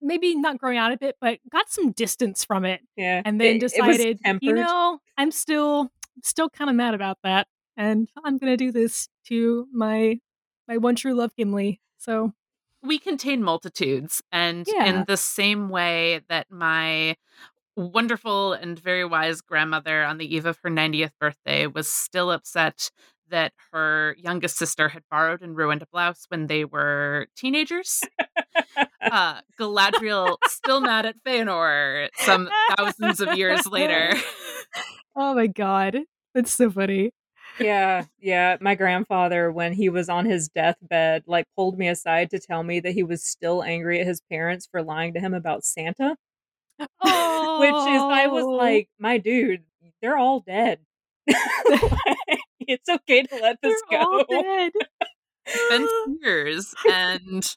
Maybe 0.00 0.36
not 0.36 0.58
growing 0.58 0.78
out 0.78 0.92
of 0.92 1.02
it, 1.02 1.16
but 1.20 1.40
got 1.50 1.68
some 1.70 1.90
distance 1.90 2.44
from 2.44 2.64
it. 2.64 2.80
Yeah. 2.96 3.22
And 3.24 3.40
then 3.40 3.56
it, 3.56 3.60
decided, 3.60 4.20
it 4.24 4.38
you 4.40 4.54
know, 4.54 5.00
I'm 5.16 5.32
still 5.32 5.90
still 6.22 6.48
kind 6.48 6.70
of 6.70 6.76
mad 6.76 6.94
about 6.94 7.18
that. 7.24 7.48
And 7.76 8.08
I'm 8.24 8.38
gonna 8.38 8.56
do 8.56 8.70
this 8.70 9.08
to 9.28 9.66
my 9.72 10.18
my 10.66 10.76
one 10.76 10.96
true 10.96 11.14
love 11.14 11.34
Gimli. 11.36 11.80
So 11.98 12.32
we 12.82 12.98
contain 12.98 13.42
multitudes. 13.42 14.22
And 14.30 14.66
yeah. 14.66 14.84
in 14.86 15.04
the 15.06 15.16
same 15.16 15.68
way 15.68 16.20
that 16.28 16.46
my 16.50 17.16
wonderful 17.76 18.52
and 18.54 18.78
very 18.78 19.04
wise 19.04 19.40
grandmother 19.40 20.04
on 20.04 20.18
the 20.18 20.34
eve 20.34 20.46
of 20.46 20.58
her 20.62 20.70
90th 20.70 21.12
birthday 21.20 21.66
was 21.66 21.88
still 21.88 22.30
upset 22.30 22.90
that 23.30 23.52
her 23.72 24.16
youngest 24.18 24.56
sister 24.56 24.88
had 24.88 25.02
borrowed 25.10 25.42
and 25.42 25.56
ruined 25.56 25.82
a 25.82 25.86
blouse 25.86 26.24
when 26.28 26.46
they 26.46 26.64
were 26.64 27.26
teenagers. 27.36 28.02
uh, 29.02 29.40
Galadriel 29.60 30.38
still 30.46 30.80
mad 30.80 31.06
at 31.06 31.22
Feanor 31.24 32.08
some 32.16 32.48
thousands 32.76 33.20
of 33.20 33.36
years 33.36 33.66
later. 33.66 34.14
oh 35.16 35.34
my 35.34 35.46
god, 35.46 35.98
that's 36.34 36.52
so 36.52 36.70
funny. 36.70 37.12
Yeah, 37.60 38.04
yeah. 38.20 38.56
My 38.60 38.74
grandfather, 38.74 39.50
when 39.50 39.72
he 39.72 39.88
was 39.88 40.08
on 40.08 40.26
his 40.26 40.48
deathbed, 40.48 41.24
like 41.26 41.46
pulled 41.56 41.78
me 41.78 41.88
aside 41.88 42.30
to 42.30 42.38
tell 42.38 42.62
me 42.62 42.80
that 42.80 42.92
he 42.92 43.02
was 43.02 43.24
still 43.24 43.62
angry 43.62 44.00
at 44.00 44.06
his 44.06 44.20
parents 44.30 44.68
for 44.70 44.82
lying 44.82 45.14
to 45.14 45.20
him 45.20 45.34
about 45.34 45.64
Santa. 45.64 46.16
Oh. 47.02 47.58
Which 47.60 47.94
is, 47.94 48.02
I 48.02 48.26
was 48.28 48.44
oh. 48.44 48.50
like, 48.50 48.88
my 48.98 49.18
dude, 49.18 49.64
they're 50.00 50.18
all 50.18 50.40
dead. 50.40 50.80
it's 51.26 52.88
okay 52.88 53.22
to 53.22 53.36
let 53.36 53.58
this 53.62 53.80
they're 53.90 54.00
go. 54.00 54.06
All 54.06 54.24
dead. 54.28 54.72
been 55.70 56.18
years 56.22 56.74
and 56.90 57.56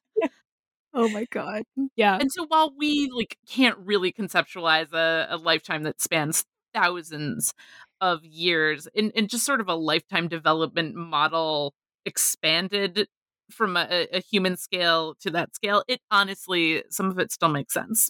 oh 0.93 1.09
my 1.09 1.25
god 1.31 1.63
mm, 1.77 1.87
yeah 1.95 2.17
and 2.19 2.31
so 2.31 2.45
while 2.47 2.73
we 2.77 3.09
like 3.13 3.37
can't 3.47 3.77
really 3.79 4.11
conceptualize 4.11 4.93
a, 4.93 5.27
a 5.29 5.37
lifetime 5.37 5.83
that 5.83 6.01
spans 6.01 6.45
thousands 6.73 7.53
of 8.01 8.25
years 8.25 8.87
in, 8.93 9.11
in 9.11 9.27
just 9.27 9.45
sort 9.45 9.61
of 9.61 9.69
a 9.69 9.75
lifetime 9.75 10.27
development 10.27 10.95
model 10.95 11.73
expanded 12.05 13.07
from 13.49 13.77
a, 13.77 14.07
a 14.11 14.19
human 14.19 14.57
scale 14.57 15.13
to 15.19 15.29
that 15.29 15.53
scale 15.53 15.83
it 15.87 15.99
honestly 16.09 16.83
some 16.89 17.11
of 17.11 17.19
it 17.19 17.31
still 17.31 17.49
makes 17.49 17.73
sense 17.73 18.09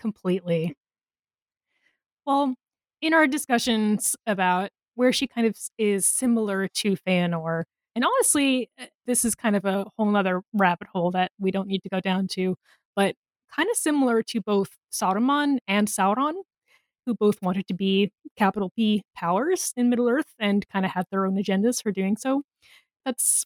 completely. 0.00 0.74
Well, 2.26 2.54
in 3.00 3.14
our 3.14 3.26
discussions 3.26 4.16
about 4.26 4.70
where 4.94 5.12
she 5.12 5.26
kind 5.26 5.46
of 5.46 5.56
is 5.78 6.06
similar 6.06 6.68
to 6.68 6.96
Feanor, 6.96 7.64
and 7.94 8.04
honestly, 8.04 8.70
eh, 8.78 8.86
this 9.06 9.24
is 9.24 9.34
kind 9.34 9.56
of 9.56 9.64
a 9.64 9.86
whole 9.96 10.14
other 10.16 10.42
rabbit 10.52 10.88
hole 10.92 11.10
that 11.12 11.32
we 11.38 11.50
don't 11.50 11.68
need 11.68 11.82
to 11.82 11.88
go 11.88 12.00
down 12.00 12.28
to, 12.32 12.56
but 12.96 13.14
kind 13.54 13.68
of 13.70 13.76
similar 13.76 14.22
to 14.22 14.40
both 14.40 14.76
Saruman 14.92 15.58
and 15.66 15.88
Sauron, 15.88 16.34
who 17.06 17.14
both 17.14 17.40
wanted 17.42 17.66
to 17.68 17.74
be 17.74 18.12
capital 18.36 18.70
P 18.70 19.02
powers 19.16 19.72
in 19.76 19.90
Middle 19.90 20.08
Earth 20.08 20.34
and 20.38 20.68
kind 20.68 20.84
of 20.84 20.92
had 20.92 21.06
their 21.10 21.26
own 21.26 21.36
agendas 21.36 21.82
for 21.82 21.92
doing 21.92 22.16
so. 22.16 22.42
That's 23.04 23.44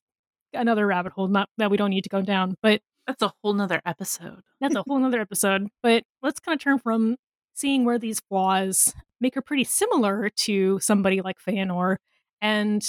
another 0.52 0.86
rabbit 0.86 1.12
hole 1.12 1.28
not 1.28 1.48
that 1.58 1.70
we 1.70 1.76
don't 1.76 1.90
need 1.90 2.04
to 2.04 2.10
go 2.10 2.22
down. 2.22 2.56
But 2.62 2.80
that's 3.06 3.22
a 3.22 3.32
whole 3.42 3.52
nother 3.52 3.80
episode. 3.84 4.40
That's 4.60 4.74
a 4.74 4.82
whole 4.86 4.98
nother 4.98 5.20
episode. 5.20 5.68
But 5.82 6.04
let's 6.22 6.40
kind 6.40 6.54
of 6.58 6.62
turn 6.62 6.78
from 6.78 7.16
seeing 7.54 7.84
where 7.84 7.98
these 7.98 8.20
flaws 8.20 8.94
make 9.20 9.34
her 9.34 9.42
pretty 9.42 9.64
similar 9.64 10.30
to 10.30 10.78
somebody 10.80 11.20
like 11.20 11.36
Feanor 11.38 11.96
and 12.40 12.82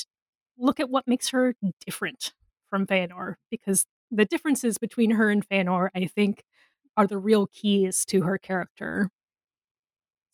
look 0.57 0.79
at 0.79 0.89
what 0.89 1.07
makes 1.07 1.29
her 1.29 1.53
different 1.85 2.33
from 2.69 2.87
Feanor. 2.87 3.35
Because 3.51 3.85
the 4.11 4.25
differences 4.25 4.77
between 4.77 5.11
her 5.11 5.29
and 5.29 5.47
Feanor, 5.47 5.89
I 5.95 6.05
think, 6.05 6.43
are 6.97 7.07
the 7.07 7.17
real 7.17 7.47
keys 7.47 8.05
to 8.05 8.21
her 8.23 8.37
character. 8.37 9.09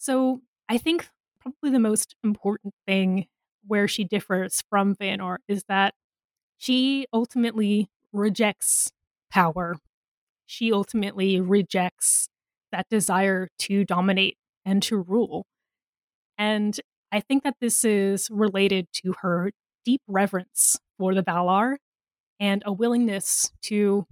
So 0.01 0.41
I 0.67 0.79
think 0.79 1.07
probably 1.39 1.69
the 1.69 1.79
most 1.79 2.15
important 2.23 2.73
thing 2.87 3.27
where 3.67 3.87
she 3.87 4.03
differs 4.03 4.63
from 4.69 4.95
Feanor 4.95 5.37
is 5.47 5.63
that 5.69 5.93
she 6.57 7.07
ultimately 7.13 7.89
rejects 8.13 8.91
power. 9.31 9.75
She 10.45 10.73
ultimately 10.73 11.41
rejects 11.41 12.29
that 12.71 12.89
desire 12.89 13.49
to 13.59 13.85
dominate 13.85 14.37
and 14.65 14.83
to 14.83 14.97
rule. 14.97 15.45
And 16.37 16.79
I 17.11 17.21
think 17.21 17.43
that 17.43 17.57
this 17.61 17.85
is 17.85 18.29
related 18.31 18.87
to 19.03 19.15
her 19.21 19.51
deep 19.85 20.01
reverence 20.07 20.77
for 20.99 21.15
the 21.15 21.23
Valar 21.23 21.77
and 22.39 22.63
a 22.65 22.73
willingness 22.73 23.51
to 23.63 24.07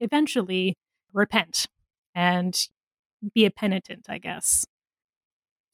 eventually 0.00 0.76
repent 1.12 1.66
and 2.14 2.68
be 3.34 3.46
a 3.46 3.52
penitent, 3.52 4.06
I 4.08 4.18
guess. 4.18 4.66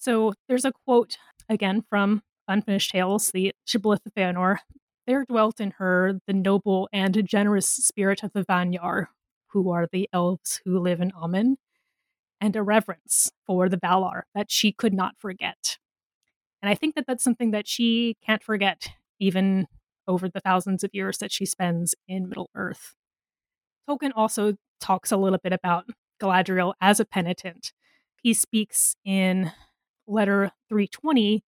So 0.01 0.33
there's 0.49 0.65
a 0.65 0.73
quote 0.73 1.19
again 1.47 1.85
from 1.91 2.23
Unfinished 2.49 2.91
Tales, 2.91 3.31
the 3.33 3.53
Shibboleth 3.67 4.07
of 4.07 4.15
Feanor, 4.15 4.57
there 5.07 5.27
dwelt 5.29 5.61
in 5.61 5.73
her 5.73 6.21
the 6.27 6.33
noble 6.33 6.89
and 6.91 7.29
generous 7.29 7.69
spirit 7.69 8.23
of 8.23 8.33
the 8.33 8.43
Vanyar, 8.43 9.09
who 9.49 9.71
are 9.71 9.87
the 9.93 10.09
elves 10.11 10.63
who 10.65 10.79
live 10.79 11.03
in 11.03 11.13
Aman, 11.13 11.59
and 12.41 12.57
a 12.57 12.63
reverence 12.63 13.31
for 13.47 13.69
the 13.69 13.77
Valar 13.77 14.23
that 14.35 14.51
she 14.51 14.73
could 14.73 14.95
not 14.95 15.17
forget. 15.19 15.77
And 16.63 16.71
I 16.71 16.75
think 16.75 16.95
that 16.95 17.05
that's 17.07 17.23
something 17.23 17.51
that 17.51 17.69
she 17.69 18.17
can't 18.25 18.43
forget, 18.43 18.89
even 19.19 19.67
over 20.09 20.31
the 20.31 20.41
thousands 20.41 20.83
of 20.83 20.95
years 20.95 21.19
that 21.19 21.31
she 21.31 21.45
spends 21.45 21.95
in 22.09 22.27
Middle 22.27 22.49
Earth. 22.55 22.95
Tolkien 23.87 24.13
also 24.17 24.55
talks 24.81 25.13
a 25.13 25.19
little 25.19 25.39
bit 25.43 25.53
about 25.53 25.85
Galadriel 26.23 26.73
as 26.81 27.01
a 27.01 27.05
penitent. 27.05 27.73
He 28.23 28.33
speaks 28.33 28.97
in 29.05 29.53
letter 30.11 30.51
320, 30.69 31.45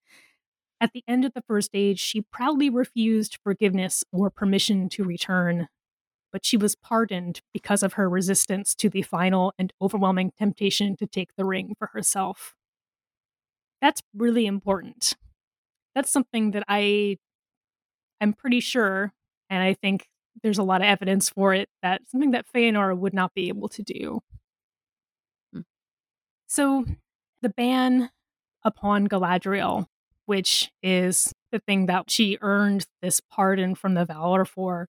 at 0.80 0.92
the 0.92 1.04
end 1.06 1.24
of 1.24 1.32
the 1.32 1.42
first 1.42 1.70
age, 1.74 2.00
she 2.00 2.22
proudly 2.22 2.68
refused 2.68 3.38
forgiveness 3.44 4.02
or 4.12 4.30
permission 4.30 4.88
to 4.90 5.04
return, 5.04 5.68
but 6.32 6.44
she 6.44 6.56
was 6.56 6.74
pardoned 6.74 7.40
because 7.52 7.84
of 7.84 7.92
her 7.92 8.08
resistance 8.08 8.74
to 8.74 8.90
the 8.90 9.02
final 9.02 9.54
and 9.58 9.72
overwhelming 9.80 10.32
temptation 10.36 10.96
to 10.96 11.06
take 11.06 11.36
the 11.36 11.44
ring 11.44 11.74
for 11.78 11.90
herself. 11.92 12.56
That's 13.80 14.02
really 14.12 14.46
important. 14.46 15.14
That's 15.94 16.10
something 16.10 16.50
that 16.52 16.64
I 16.66 17.18
am 18.20 18.32
pretty 18.32 18.60
sure, 18.60 19.12
and 19.50 19.62
I 19.62 19.74
think 19.74 20.08
there's 20.42 20.58
a 20.58 20.62
lot 20.64 20.80
of 20.80 20.86
evidence 20.86 21.28
for 21.28 21.54
it, 21.54 21.68
that 21.82 22.02
something 22.08 22.32
that 22.32 22.46
Feanor 22.52 22.96
would 22.96 23.14
not 23.14 23.34
be 23.34 23.48
able 23.48 23.68
to 23.68 23.82
do. 23.82 24.20
Hmm. 25.52 25.60
So 26.48 26.86
the 27.42 27.50
ban 27.50 28.10
upon 28.64 29.08
Galadriel 29.08 29.86
which 30.26 30.70
is 30.82 31.32
the 31.50 31.58
thing 31.58 31.86
that 31.86 32.10
she 32.10 32.38
earned 32.40 32.86
this 33.00 33.20
pardon 33.20 33.74
from 33.74 33.94
the 33.94 34.06
Valar 34.06 34.46
for, 34.46 34.88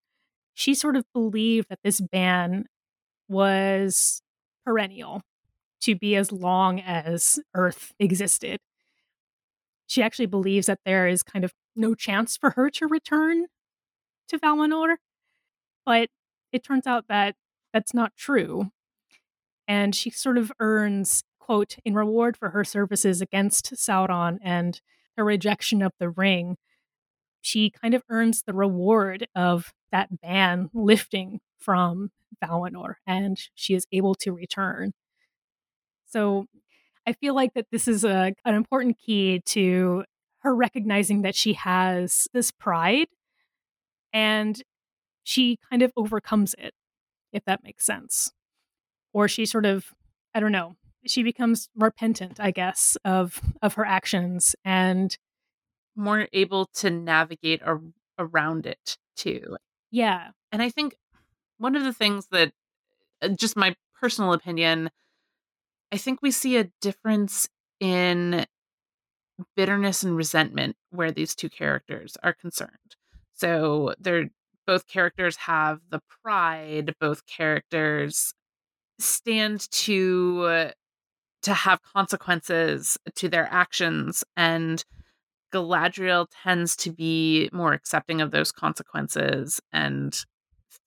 she 0.54 0.74
sort 0.76 0.96
of 0.96 1.06
believed 1.14 1.68
that 1.70 1.80
this 1.84 2.00
ban 2.00 2.66
was 3.28 4.22
perennial 4.66 5.22
to 5.82 5.96
be 5.96 6.16
as 6.16 6.32
long 6.32 6.80
as 6.80 7.40
Earth 7.54 7.94
existed. 8.00 8.60
She 9.88 10.02
actually 10.02 10.28
believes 10.28 10.68
that 10.68 10.80
there 10.86 11.08
is 11.08 11.24
kind 11.24 11.44
of 11.44 11.52
no 11.76 11.96
chance 11.96 12.38
for 12.38 12.52
her 12.52 12.70
to 12.70 12.88
return 12.88 13.48
to 14.30 14.40
Valinor, 14.40 14.96
but 15.86 16.10
it 16.52 16.64
turns 16.64 16.88
out 16.88 17.06
that 17.10 17.36
that's 17.74 17.94
not 17.94 18.16
true. 18.16 18.72
And 19.68 19.96
she 19.96 20.10
sort 20.10 20.38
of 20.38 20.52
earns, 20.60 21.24
quote, 21.44 21.76
in 21.84 21.94
reward 21.94 22.38
for 22.38 22.52
her 22.52 22.64
services 22.64 23.22
against 23.22 23.74
Sauron 23.74 24.38
and 24.42 24.80
her 25.18 25.26
rejection 25.26 25.82
of 25.82 25.92
the 26.00 26.10
ring, 26.10 26.56
she 27.42 27.70
kind 27.70 27.94
of 27.94 28.02
earns 28.10 28.44
the 28.44 28.54
reward 28.54 29.28
of 29.36 29.74
that 29.92 30.22
ban 30.22 30.70
lifting 30.74 31.42
from 31.58 32.12
Valinor 32.42 32.96
and 33.06 33.38
she 33.56 33.74
is 33.74 33.86
able 33.92 34.16
to 34.16 34.32
return. 34.32 34.94
So 36.06 36.46
I 37.06 37.12
feel 37.12 37.36
like 37.36 37.54
that 37.56 37.68
this 37.72 37.90
is 37.90 38.06
a, 38.06 38.34
an 38.46 38.56
important 38.56 38.98
key 38.98 39.42
to 39.48 40.06
her 40.40 40.56
recognizing 40.56 41.24
that 41.24 41.36
she 41.36 41.54
has 41.54 42.28
this 42.34 42.52
pride 42.52 43.08
and 44.14 44.62
she 45.24 45.60
kind 45.70 45.82
of 45.82 45.92
overcomes 45.98 46.56
it, 46.58 46.74
if 47.34 47.44
that 47.46 47.64
makes 47.64 47.86
sense. 47.86 48.32
Or 49.12 49.28
she 49.28 49.46
sort 49.46 49.66
of, 49.66 49.88
I 50.34 50.40
don't 50.40 50.52
know, 50.54 50.76
she 51.06 51.24
becomes 51.24 51.70
repentant, 51.76 52.40
I 52.40 52.52
guess, 52.52 52.98
of 53.06 53.42
of 53.62 53.76
her 53.76 53.86
actions 53.86 54.56
and 54.64 55.18
more 55.96 56.28
able 56.34 56.66
to 56.68 56.90
navigate 56.90 57.62
ar- 57.64 57.82
around 58.18 58.66
it 58.66 58.98
too. 59.16 59.58
Yeah. 59.92 60.30
And 60.52 60.62
I 60.62 60.70
think 60.70 60.96
one 61.58 61.76
of 61.76 61.84
the 61.84 61.94
things 61.94 62.28
that 62.32 62.52
uh, 63.22 63.30
just 63.30 63.56
my 63.56 63.76
personal 64.00 64.34
opinion, 64.34 64.90
I 65.92 65.98
think 65.98 66.20
we 66.22 66.32
see 66.32 66.58
a 66.58 66.72
difference 66.82 67.48
in 67.80 68.46
bitterness 69.56 70.04
and 70.04 70.16
resentment 70.16 70.76
where 70.90 71.12
these 71.12 71.36
two 71.36 71.50
characters 71.50 72.18
are 72.24 72.34
concerned. 72.34 72.96
So 73.34 73.94
they're 74.00 74.30
both 74.66 74.88
characters 74.88 75.36
have 75.36 75.82
the 75.90 76.02
pride, 76.24 76.96
both 77.00 77.26
characters 77.26 78.34
stand 79.00 79.70
to 79.72 80.72
to 81.44 81.54
have 81.54 81.82
consequences 81.82 82.98
to 83.16 83.30
their 83.30 83.48
actions 83.52 84.24
and 84.36 84.84
Galadriel 85.54 86.28
tends 86.44 86.76
to 86.78 86.92
be 86.92 87.50
more 87.54 87.74
accepting 87.74 88.22
of 88.22 88.32
those 88.32 88.52
consequences 88.52 89.62
and 89.72 90.18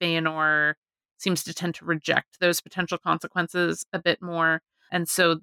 Feanor 0.02 0.74
seems 1.18 1.44
to 1.44 1.54
tend 1.54 1.74
to 1.76 1.84
reject 1.84 2.40
those 2.40 2.60
potential 2.60 2.98
consequences 2.98 3.84
a 3.92 3.98
bit 3.98 4.20
more 4.20 4.60
and 4.90 5.08
so 5.08 5.40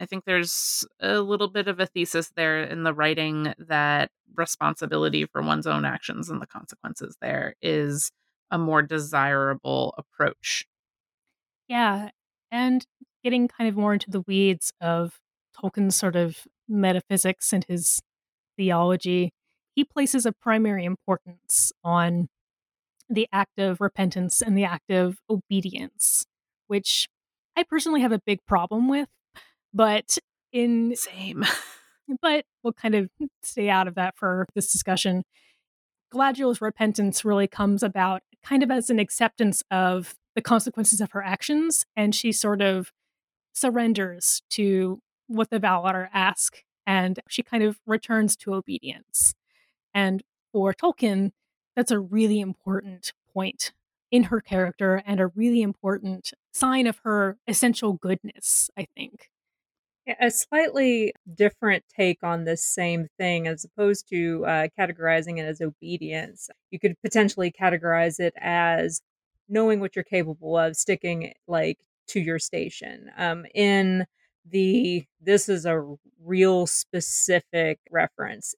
I 0.00 0.06
think 0.06 0.24
there's 0.24 0.86
a 1.00 1.20
little 1.20 1.48
bit 1.48 1.66
of 1.66 1.80
a 1.80 1.86
thesis 1.86 2.30
there 2.36 2.62
in 2.62 2.84
the 2.84 2.94
writing 2.94 3.52
that 3.58 4.10
responsibility 4.36 5.26
for 5.26 5.42
one's 5.42 5.66
own 5.66 5.84
actions 5.84 6.30
and 6.30 6.40
the 6.40 6.46
consequences 6.46 7.16
there 7.20 7.54
is 7.60 8.12
a 8.50 8.58
more 8.58 8.82
desirable 8.82 9.94
approach. 9.98 10.66
Yeah. 11.68 12.10
And 12.50 12.86
getting 13.28 13.46
kind 13.46 13.68
of 13.68 13.76
more 13.76 13.92
into 13.92 14.10
the 14.10 14.22
weeds 14.22 14.72
of 14.80 15.18
Tolkien's 15.54 15.94
sort 15.94 16.16
of 16.16 16.46
metaphysics 16.66 17.52
and 17.52 17.62
his 17.68 18.00
theology, 18.56 19.34
he 19.74 19.84
places 19.84 20.24
a 20.24 20.32
primary 20.32 20.86
importance 20.86 21.70
on 21.84 22.28
the 23.10 23.28
act 23.30 23.58
of 23.58 23.82
repentance 23.82 24.40
and 24.40 24.56
the 24.56 24.64
act 24.64 24.90
of 24.90 25.18
obedience, 25.28 26.24
which 26.68 27.06
I 27.54 27.64
personally 27.64 28.00
have 28.00 28.12
a 28.12 28.20
big 28.24 28.38
problem 28.46 28.88
with. 28.88 29.08
But 29.74 30.16
in 30.54 30.96
same, 30.96 31.44
but 32.22 32.46
we'll 32.62 32.72
kind 32.72 32.94
of 32.94 33.10
stay 33.42 33.68
out 33.68 33.88
of 33.88 33.94
that 33.96 34.16
for 34.16 34.46
this 34.54 34.72
discussion. 34.72 35.22
Galadriel's 36.14 36.62
repentance 36.62 37.26
really 37.26 37.46
comes 37.46 37.82
about 37.82 38.22
kind 38.42 38.62
of 38.62 38.70
as 38.70 38.88
an 38.88 38.98
acceptance 38.98 39.62
of 39.70 40.14
the 40.34 40.40
consequences 40.40 41.02
of 41.02 41.12
her 41.12 41.22
actions, 41.22 41.84
and 41.94 42.14
she 42.14 42.32
sort 42.32 42.62
of 42.62 42.90
surrenders 43.58 44.42
to 44.50 45.00
what 45.26 45.50
the 45.50 45.60
Valar 45.60 46.08
ask, 46.12 46.62
and 46.86 47.20
she 47.28 47.42
kind 47.42 47.62
of 47.62 47.78
returns 47.86 48.36
to 48.36 48.54
obedience. 48.54 49.34
And 49.94 50.22
for 50.52 50.72
Tolkien, 50.72 51.32
that's 51.76 51.90
a 51.90 51.98
really 51.98 52.40
important 52.40 53.12
point 53.32 53.72
in 54.10 54.24
her 54.24 54.40
character 54.40 55.02
and 55.06 55.20
a 55.20 55.26
really 55.28 55.62
important 55.62 56.32
sign 56.52 56.86
of 56.86 56.98
her 57.04 57.36
essential 57.46 57.92
goodness, 57.92 58.70
I 58.76 58.86
think. 58.96 59.28
A 60.20 60.30
slightly 60.30 61.12
different 61.34 61.84
take 61.94 62.22
on 62.22 62.44
this 62.44 62.64
same 62.64 63.08
thing, 63.18 63.46
as 63.46 63.64
opposed 63.64 64.08
to 64.08 64.46
uh, 64.46 64.68
categorizing 64.78 65.38
it 65.38 65.42
as 65.42 65.60
obedience. 65.60 66.48
You 66.70 66.78
could 66.78 66.94
potentially 67.02 67.52
categorize 67.52 68.18
it 68.18 68.32
as 68.38 69.02
knowing 69.50 69.80
what 69.80 69.94
you're 69.94 70.04
capable 70.04 70.56
of, 70.56 70.76
sticking 70.76 71.34
like 71.46 71.78
to 72.08 72.20
your 72.20 72.38
station. 72.38 73.10
Um, 73.16 73.44
in 73.54 74.06
the 74.50 75.04
this 75.20 75.48
is 75.48 75.66
a 75.66 75.82
real 76.22 76.66
specific 76.66 77.78
reference. 77.90 78.54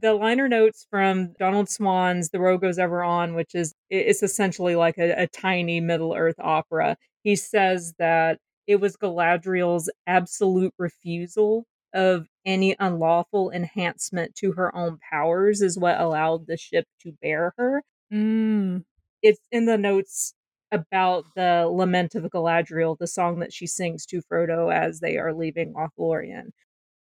The 0.00 0.14
liner 0.14 0.48
notes 0.48 0.86
from 0.90 1.32
Donald 1.38 1.68
Swann's 1.68 2.30
The 2.30 2.38
Road 2.38 2.60
Goes 2.60 2.78
Ever 2.78 3.02
On, 3.02 3.34
which 3.34 3.54
is 3.54 3.74
it's 3.90 4.22
essentially 4.22 4.76
like 4.76 4.96
a, 4.98 5.22
a 5.22 5.26
tiny 5.26 5.80
Middle 5.80 6.14
Earth 6.14 6.38
opera. 6.38 6.96
He 7.24 7.34
says 7.36 7.94
that 7.98 8.38
it 8.66 8.80
was 8.80 8.96
Galadriel's 8.96 9.90
absolute 10.06 10.72
refusal 10.78 11.66
of 11.94 12.26
any 12.44 12.76
unlawful 12.78 13.50
enhancement 13.50 14.34
to 14.36 14.52
her 14.52 14.74
own 14.76 14.98
powers 15.10 15.62
is 15.62 15.78
what 15.78 15.98
allowed 15.98 16.46
the 16.46 16.56
ship 16.56 16.86
to 17.00 17.12
bear 17.22 17.54
her. 17.56 17.82
Mm. 18.12 18.84
It's 19.22 19.40
in 19.50 19.66
the 19.66 19.78
notes 19.78 20.34
about 20.72 21.24
the 21.34 21.68
Lament 21.70 22.14
of 22.14 22.24
Galadriel, 22.24 22.98
the 22.98 23.06
song 23.06 23.40
that 23.40 23.52
she 23.52 23.66
sings 23.66 24.06
to 24.06 24.22
Frodo 24.22 24.72
as 24.72 25.00
they 25.00 25.16
are 25.16 25.32
leaving 25.32 25.74
Lothlorien. 25.74 26.50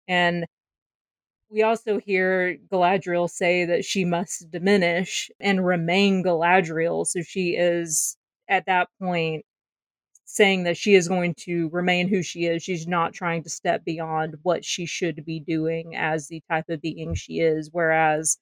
And 0.08 0.46
we 1.50 1.64
also 1.64 2.00
hear 2.00 2.58
Galadriel 2.72 3.30
say 3.30 3.66
that 3.66 3.86
she 3.86 4.06
must 4.06 4.52
diminish 4.52 5.30
and 5.40 5.66
remain 5.66 6.24
Galadriel. 6.24 7.06
So 7.08 7.22
she 7.22 7.56
is 7.56 8.18
at 8.48 8.66
that 8.68 8.90
point 9.02 9.46
saying 10.26 10.64
that 10.64 10.78
she 10.78 10.96
is 10.96 11.08
going 11.08 11.36
to 11.38 11.70
remain 11.70 12.08
who 12.08 12.22
she 12.24 12.46
is. 12.46 12.64
She's 12.64 12.88
not 12.88 13.14
trying 13.14 13.44
to 13.44 13.50
step 13.50 13.86
beyond 13.86 14.36
what 14.44 14.66
she 14.66 14.86
should 14.86 15.24
be 15.26 15.40
doing 15.40 15.96
as 15.96 16.28
the 16.28 16.42
type 16.50 16.66
of 16.70 16.82
being 16.82 17.14
she 17.16 17.40
is. 17.40 17.70
Whereas 17.72 18.38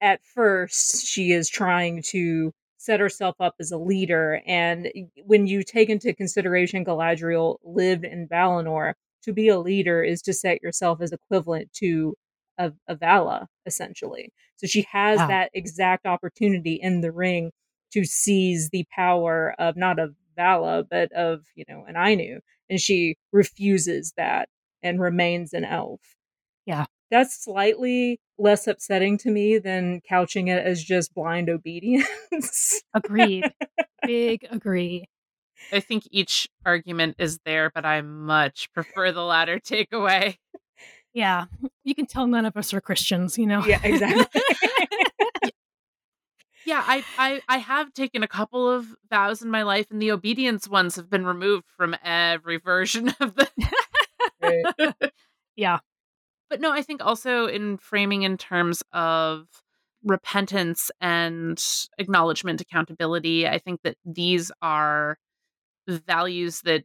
at 0.00 0.20
first, 0.24 1.06
she 1.06 1.32
is 1.32 1.48
trying 1.48 2.02
to 2.08 2.52
set 2.80 2.98
herself 2.98 3.36
up 3.40 3.54
as 3.60 3.70
a 3.70 3.76
leader. 3.76 4.40
And 4.46 4.88
when 5.26 5.46
you 5.46 5.62
take 5.62 5.90
into 5.90 6.14
consideration 6.14 6.82
Galadriel 6.82 7.58
lived 7.62 8.06
in 8.06 8.26
Valinor, 8.26 8.94
to 9.24 9.34
be 9.34 9.48
a 9.48 9.58
leader 9.58 10.02
is 10.02 10.22
to 10.22 10.32
set 10.32 10.62
yourself 10.62 11.02
as 11.02 11.12
equivalent 11.12 11.70
to 11.74 12.14
a, 12.56 12.72
a 12.88 12.96
Vala, 12.96 13.48
essentially. 13.66 14.32
So 14.56 14.66
she 14.66 14.86
has 14.90 15.18
wow. 15.18 15.26
that 15.26 15.50
exact 15.52 16.06
opportunity 16.06 16.80
in 16.80 17.02
the 17.02 17.12
ring 17.12 17.50
to 17.92 18.06
seize 18.06 18.70
the 18.70 18.86
power 18.90 19.54
of 19.58 19.76
not 19.76 19.98
of 19.98 20.14
Vala, 20.34 20.82
but 20.82 21.12
of, 21.12 21.40
you 21.54 21.66
know, 21.68 21.84
an 21.86 21.96
Ainu. 21.98 22.40
And 22.70 22.80
she 22.80 23.16
refuses 23.30 24.14
that 24.16 24.48
and 24.82 25.02
remains 25.02 25.52
an 25.52 25.66
elf. 25.66 26.00
Yeah. 26.64 26.86
That's 27.10 27.42
slightly 27.44 28.20
less 28.38 28.66
upsetting 28.66 29.18
to 29.18 29.30
me 29.30 29.58
than 29.58 30.00
couching 30.08 30.48
it 30.48 30.64
as 30.64 30.82
just 30.82 31.14
blind 31.14 31.48
obedience. 31.50 32.82
Agreed. 32.94 33.52
Big 34.06 34.46
agree. 34.50 35.04
I 35.72 35.80
think 35.80 36.04
each 36.10 36.48
argument 36.64 37.16
is 37.18 37.38
there, 37.44 37.70
but 37.74 37.84
I 37.84 38.00
much 38.00 38.72
prefer 38.72 39.12
the 39.12 39.22
latter 39.22 39.58
takeaway. 39.58 40.36
Yeah, 41.12 41.46
you 41.84 41.94
can 41.94 42.06
tell 42.06 42.26
none 42.26 42.46
of 42.46 42.56
us 42.56 42.72
are 42.72 42.80
Christians, 42.80 43.36
you 43.36 43.46
know. 43.46 43.64
Yeah, 43.64 43.80
exactly. 43.82 44.24
yeah, 46.64 46.84
I, 46.86 47.04
I 47.18 47.42
I 47.48 47.58
have 47.58 47.92
taken 47.92 48.22
a 48.22 48.28
couple 48.28 48.70
of 48.70 48.86
vows 49.10 49.42
in 49.42 49.50
my 49.50 49.62
life, 49.62 49.86
and 49.90 50.00
the 50.00 50.12
obedience 50.12 50.68
ones 50.68 50.96
have 50.96 51.10
been 51.10 51.26
removed 51.26 51.66
from 51.76 51.96
every 52.02 52.58
version 52.58 53.08
of 53.20 53.34
the. 53.34 53.48
Right. 54.40 54.94
yeah, 55.56 55.80
but 56.50 56.60
no, 56.60 56.72
I 56.72 56.82
think 56.82 57.04
also 57.04 57.46
in 57.46 57.78
framing 57.78 58.22
in 58.22 58.36
terms 58.36 58.82
of 58.92 59.46
repentance 60.04 60.90
and 61.00 61.62
acknowledgement, 61.98 62.60
accountability, 62.60 63.46
I 63.46 63.58
think 63.58 63.80
that 63.84 63.96
these 64.04 64.50
are 64.60 65.16
values 65.86 66.62
that 66.62 66.84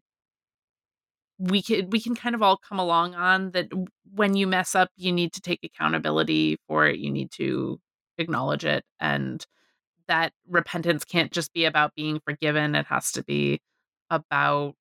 we 1.38 1.62
can 1.62 1.90
we 1.90 2.00
can 2.00 2.16
kind 2.16 2.34
of 2.34 2.42
all 2.42 2.58
come 2.58 2.80
along 2.80 3.14
on 3.14 3.52
that 3.52 3.68
when 4.14 4.36
you 4.36 4.48
mess 4.48 4.74
up 4.74 4.90
you 4.96 5.12
need 5.12 5.34
to 5.34 5.42
take 5.42 5.60
accountability 5.64 6.58
for 6.68 6.88
it 6.88 6.98
you 6.98 7.12
need 7.12 7.30
to 7.30 7.78
acknowledge 8.18 8.64
it 8.64 8.86
and 9.02 9.46
that 10.08 10.32
repentance 10.48 11.04
can't 11.04 11.32
just 11.32 11.52
be 11.54 11.66
about 11.66 11.94
being 11.94 12.22
forgiven 12.24 12.74
it 12.74 12.86
has 12.86 13.12
to 13.12 13.22
be 13.24 13.60
about 14.10 14.76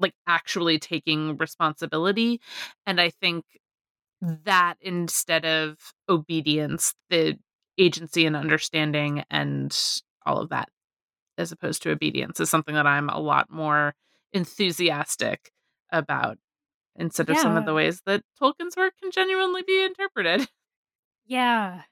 like 0.00 0.14
actually 0.26 0.80
taking 0.80 1.36
responsibility 1.36 2.40
and 2.84 3.00
i 3.00 3.08
think 3.08 3.44
that 4.20 4.74
instead 4.80 5.44
of 5.44 5.76
obedience 6.08 6.94
the 7.10 7.38
agency 7.78 8.26
and 8.26 8.36
understanding 8.36 9.24
and 9.30 9.76
all 10.26 10.38
of 10.38 10.48
that 10.48 10.68
as 11.36 11.52
opposed 11.52 11.82
to 11.82 11.90
obedience 11.90 12.40
is 12.40 12.50
something 12.50 12.74
that 12.74 12.86
i'm 12.86 13.08
a 13.08 13.20
lot 13.20 13.50
more 13.50 13.94
enthusiastic 14.32 15.50
about 15.92 16.38
instead 16.98 17.30
of 17.30 17.38
some 17.38 17.56
of 17.56 17.64
the 17.64 17.74
ways 17.74 18.02
that 18.06 18.22
Tolkien's 18.40 18.76
work 18.76 18.94
can 19.00 19.10
genuinely 19.10 19.62
be 19.66 19.84
interpreted. 19.84 20.48
yeah. 21.26 21.82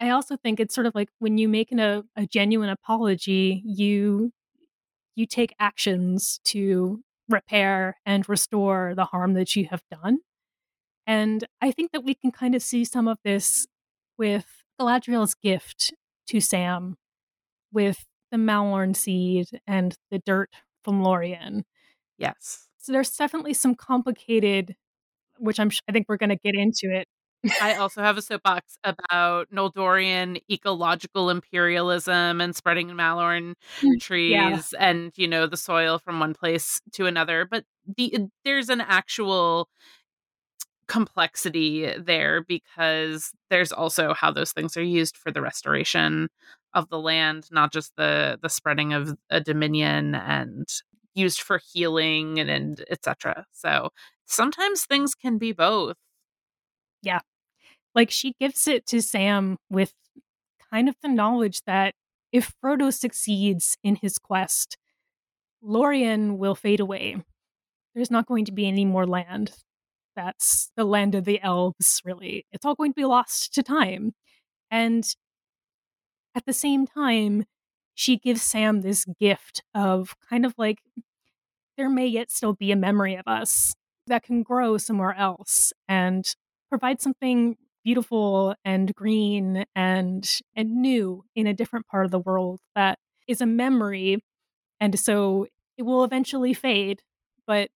I 0.00 0.10
also 0.10 0.36
think 0.36 0.60
it's 0.60 0.74
sort 0.74 0.86
of 0.86 0.94
like 0.94 1.08
when 1.18 1.38
you 1.38 1.48
make 1.48 1.72
an, 1.72 1.80
a 1.80 2.04
a 2.16 2.26
genuine 2.26 2.68
apology, 2.68 3.62
you 3.64 4.32
you 5.16 5.26
take 5.26 5.54
actions 5.58 6.40
to 6.44 7.02
repair 7.28 7.96
and 8.06 8.28
restore 8.28 8.94
the 8.94 9.06
harm 9.06 9.34
that 9.34 9.56
you 9.56 9.66
have 9.70 9.82
done. 9.90 10.18
And 11.08 11.44
I 11.62 11.72
think 11.72 11.92
that 11.92 12.04
we 12.04 12.14
can 12.14 12.30
kind 12.30 12.54
of 12.54 12.62
see 12.62 12.84
some 12.84 13.08
of 13.08 13.16
this 13.24 13.66
with 14.18 14.44
Galadriel's 14.78 15.34
gift 15.34 15.94
to 16.26 16.38
Sam 16.38 16.96
with 17.72 18.04
the 18.30 18.36
Mallorn 18.36 18.92
seed 18.92 19.46
and 19.66 19.96
the 20.10 20.18
dirt 20.18 20.50
from 20.84 21.02
Lorien. 21.02 21.64
Yes. 22.18 22.68
So 22.76 22.92
there's 22.92 23.10
definitely 23.10 23.54
some 23.54 23.74
complicated, 23.74 24.76
which 25.38 25.58
I'm 25.58 25.70
I 25.88 25.92
think 25.92 26.06
we're 26.10 26.18
going 26.18 26.28
to 26.28 26.36
get 26.36 26.54
into 26.54 26.94
it. 26.94 27.08
I 27.62 27.74
also 27.76 28.02
have 28.02 28.18
a 28.18 28.22
soapbox 28.22 28.76
about 28.84 29.48
Noldorian 29.50 30.42
ecological 30.50 31.30
imperialism 31.30 32.42
and 32.42 32.54
spreading 32.54 32.94
Mallorn 32.94 33.54
mm, 33.80 34.00
trees 34.00 34.74
and 34.78 35.12
you 35.16 35.28
know 35.28 35.46
the 35.46 35.56
soil 35.56 35.98
from 35.98 36.20
one 36.20 36.34
place 36.34 36.80
to 36.94 37.06
another 37.06 37.46
but 37.48 37.64
the 37.96 38.26
there's 38.44 38.68
an 38.68 38.80
actual 38.80 39.68
complexity 40.88 41.92
there 41.98 42.42
because 42.48 43.32
there's 43.50 43.72
also 43.72 44.14
how 44.14 44.30
those 44.32 44.52
things 44.52 44.76
are 44.76 44.82
used 44.82 45.16
for 45.16 45.30
the 45.30 45.42
restoration 45.42 46.28
of 46.74 46.88
the 46.90 46.98
land 46.98 47.46
not 47.50 47.72
just 47.72 47.92
the 47.96 48.38
the 48.42 48.48
spreading 48.48 48.92
of 48.92 49.16
a 49.30 49.40
dominion 49.40 50.14
and 50.14 50.66
used 51.14 51.40
for 51.40 51.60
healing 51.72 52.38
and, 52.38 52.50
and 52.50 52.84
etc 52.90 53.44
so 53.52 53.90
sometimes 54.26 54.84
things 54.84 55.14
can 55.14 55.38
be 55.38 55.52
both 55.52 55.96
Yeah. 57.02 57.20
Like 57.94 58.10
she 58.10 58.34
gives 58.40 58.68
it 58.68 58.86
to 58.86 59.02
Sam 59.02 59.58
with 59.70 59.92
kind 60.70 60.88
of 60.88 60.96
the 61.02 61.08
knowledge 61.08 61.62
that 61.66 61.94
if 62.32 62.52
Frodo 62.62 62.92
succeeds 62.92 63.76
in 63.82 63.96
his 63.96 64.18
quest, 64.18 64.76
Lorien 65.62 66.38
will 66.38 66.54
fade 66.54 66.80
away. 66.80 67.16
There's 67.94 68.10
not 68.10 68.26
going 68.26 68.44
to 68.46 68.52
be 68.52 68.66
any 68.68 68.84
more 68.84 69.06
land. 69.06 69.52
That's 70.18 70.72
the 70.76 70.84
land 70.84 71.14
of 71.14 71.24
the 71.24 71.40
elves, 71.42 72.02
really. 72.04 72.44
It's 72.50 72.66
all 72.66 72.74
going 72.74 72.90
to 72.90 72.96
be 72.96 73.04
lost 73.04 73.54
to 73.54 73.62
time. 73.62 74.14
And 74.68 75.04
at 76.34 76.44
the 76.44 76.52
same 76.52 76.88
time, 76.88 77.44
she 77.94 78.16
gives 78.18 78.42
Sam 78.42 78.80
this 78.80 79.04
gift 79.20 79.62
of 79.76 80.16
kind 80.28 80.44
of 80.44 80.54
like 80.58 80.78
there 81.76 81.88
may 81.88 82.06
yet 82.08 82.32
still 82.32 82.52
be 82.52 82.72
a 82.72 82.76
memory 82.76 83.14
of 83.14 83.28
us 83.28 83.74
that 84.08 84.24
can 84.24 84.42
grow 84.42 84.76
somewhere 84.76 85.14
else 85.14 85.72
and 85.86 86.26
provide 86.68 87.00
something 87.00 87.56
beautiful 87.84 88.56
and 88.64 88.92
green 88.96 89.66
and 89.76 90.40
and 90.56 90.82
new 90.82 91.24
in 91.36 91.46
a 91.46 91.54
different 91.54 91.86
part 91.86 92.04
of 92.04 92.10
the 92.10 92.18
world 92.18 92.58
that 92.74 92.98
is 93.28 93.40
a 93.40 93.46
memory 93.46 94.18
and 94.80 94.98
so 94.98 95.46
it 95.76 95.84
will 95.84 96.02
eventually 96.02 96.52
fade 96.52 97.02
but 97.46 97.70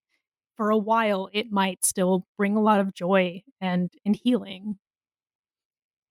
for 0.56 0.70
a 0.70 0.78
while 0.78 1.28
it 1.32 1.50
might 1.52 1.84
still 1.84 2.26
bring 2.38 2.56
a 2.56 2.62
lot 2.62 2.80
of 2.80 2.94
joy 2.94 3.42
and 3.60 3.92
and 4.04 4.16
healing 4.16 4.78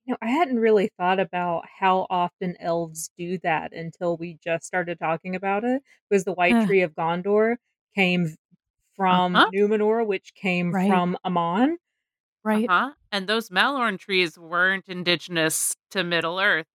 You 0.06 0.14
know, 0.14 0.18
I 0.22 0.30
hadn't 0.32 0.58
really 0.60 0.90
thought 0.98 1.20
about 1.20 1.66
how 1.80 2.08
often 2.10 2.56
elves 2.60 3.12
do 3.18 3.38
that 3.40 3.72
until 3.74 4.18
we 4.18 4.38
just 4.44 4.66
started 4.66 4.98
talking 5.00 5.36
about 5.36 5.64
it. 5.64 5.84
Because 6.10 6.24
the 6.24 6.34
White 6.34 6.54
Uh. 6.54 6.66
Tree 6.66 6.82
of 6.82 6.94
Gondor 6.96 7.58
came 7.96 8.36
from 8.96 9.36
Uh-huh. 9.36 9.52
Numenor, 9.54 10.06
which 10.06 10.34
came 10.36 10.74
Right. 10.74 10.88
from 10.88 11.18
Aman. 11.26 11.78
right 12.44 12.70
uh-huh. 12.70 12.94
and 13.12 13.28
those 13.28 13.52
Mallorn 13.52 13.98
trees 13.98 14.38
weren't 14.38 14.88
indigenous 14.90 15.76
to 15.92 16.04
Middle 16.04 16.40
Earth 16.40 16.68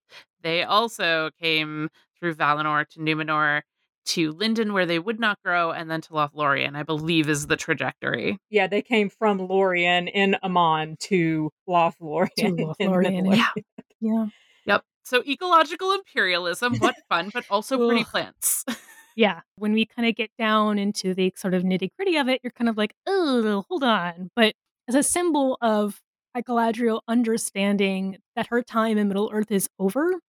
they 0.42 0.62
also 0.62 1.30
came 1.40 1.88
through 2.18 2.34
Valinor 2.34 2.86
to 2.90 2.98
Numenor 3.00 3.62
to 4.06 4.32
Lindon 4.32 4.72
where 4.72 4.86
they 4.86 4.98
would 4.98 5.20
not 5.20 5.38
grow 5.44 5.70
and 5.70 5.90
then 5.90 6.00
to 6.02 6.10
Lothlorien 6.10 6.76
I 6.76 6.82
believe 6.82 7.28
is 7.28 7.46
the 7.46 7.56
trajectory 7.56 8.38
Yeah, 8.50 8.66
they 8.66 8.82
came 8.82 9.10
from 9.10 9.38
Lorien 9.38 10.08
in 10.08 10.36
Aman 10.42 10.96
to 11.00 11.50
Lothlorien. 11.68 12.28
To 12.36 12.50
Lothlorien, 12.52 13.36
yeah 13.36 13.62
yeah 14.00 14.26
Yep. 14.66 14.82
So 15.04 15.22
ecological 15.24 15.92
imperialism, 15.92 16.78
what 16.78 16.96
fun, 17.08 17.30
but 17.32 17.44
also 17.48 17.88
pretty 17.88 18.04
plants. 18.04 18.64
yeah 19.16 19.40
when 19.56 19.72
we 19.72 19.86
kind 19.86 20.08
of 20.08 20.14
get 20.14 20.30
down 20.38 20.78
into 20.78 21.14
the 21.14 21.32
sort 21.36 21.54
of 21.54 21.62
nitty 21.62 21.90
gritty 21.96 22.16
of 22.16 22.28
it 22.28 22.40
you're 22.42 22.50
kind 22.50 22.68
of 22.68 22.76
like 22.76 22.94
oh 23.06 23.64
hold 23.68 23.82
on 23.82 24.30
but 24.36 24.54
as 24.88 24.94
a 24.94 25.02
symbol 25.02 25.56
of 25.62 26.00
Galadriel 26.42 27.00
understanding 27.08 28.18
that 28.34 28.48
her 28.48 28.62
time 28.62 28.98
in 28.98 29.08
Middle 29.08 29.30
Earth 29.32 29.50
is 29.50 29.68
over 29.78 30.20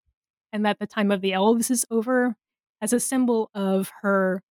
and 0.53 0.65
that 0.65 0.79
the 0.79 0.87
time 0.87 1.11
of 1.11 1.21
the 1.21 1.33
elves 1.33 1.69
is 1.69 1.85
over, 1.91 2.35
as 2.81 2.93
a 2.93 2.99
symbol 2.99 3.49
of 3.53 3.91
her 4.01 4.41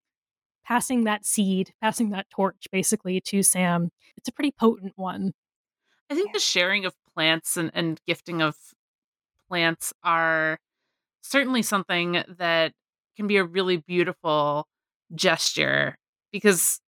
passing 0.64 1.04
that 1.04 1.24
seed, 1.24 1.72
passing 1.80 2.10
that 2.10 2.28
torch 2.30 2.66
basically 2.72 3.20
to 3.20 3.42
Sam, 3.42 3.90
it's 4.16 4.28
a 4.28 4.32
pretty 4.32 4.52
potent 4.52 4.92
one. 4.96 5.32
I 6.10 6.14
think 6.14 6.32
the 6.32 6.38
sharing 6.38 6.84
of 6.84 6.94
plants 7.14 7.56
and, 7.56 7.70
and 7.74 8.00
gifting 8.06 8.42
of 8.42 8.56
plants 9.48 9.92
are 10.02 10.58
certainly 11.22 11.62
something 11.62 12.22
that 12.38 12.72
can 13.16 13.26
be 13.26 13.36
a 13.36 13.44
really 13.44 13.76
beautiful 13.76 14.66
gesture 15.14 15.96
because 16.32 16.80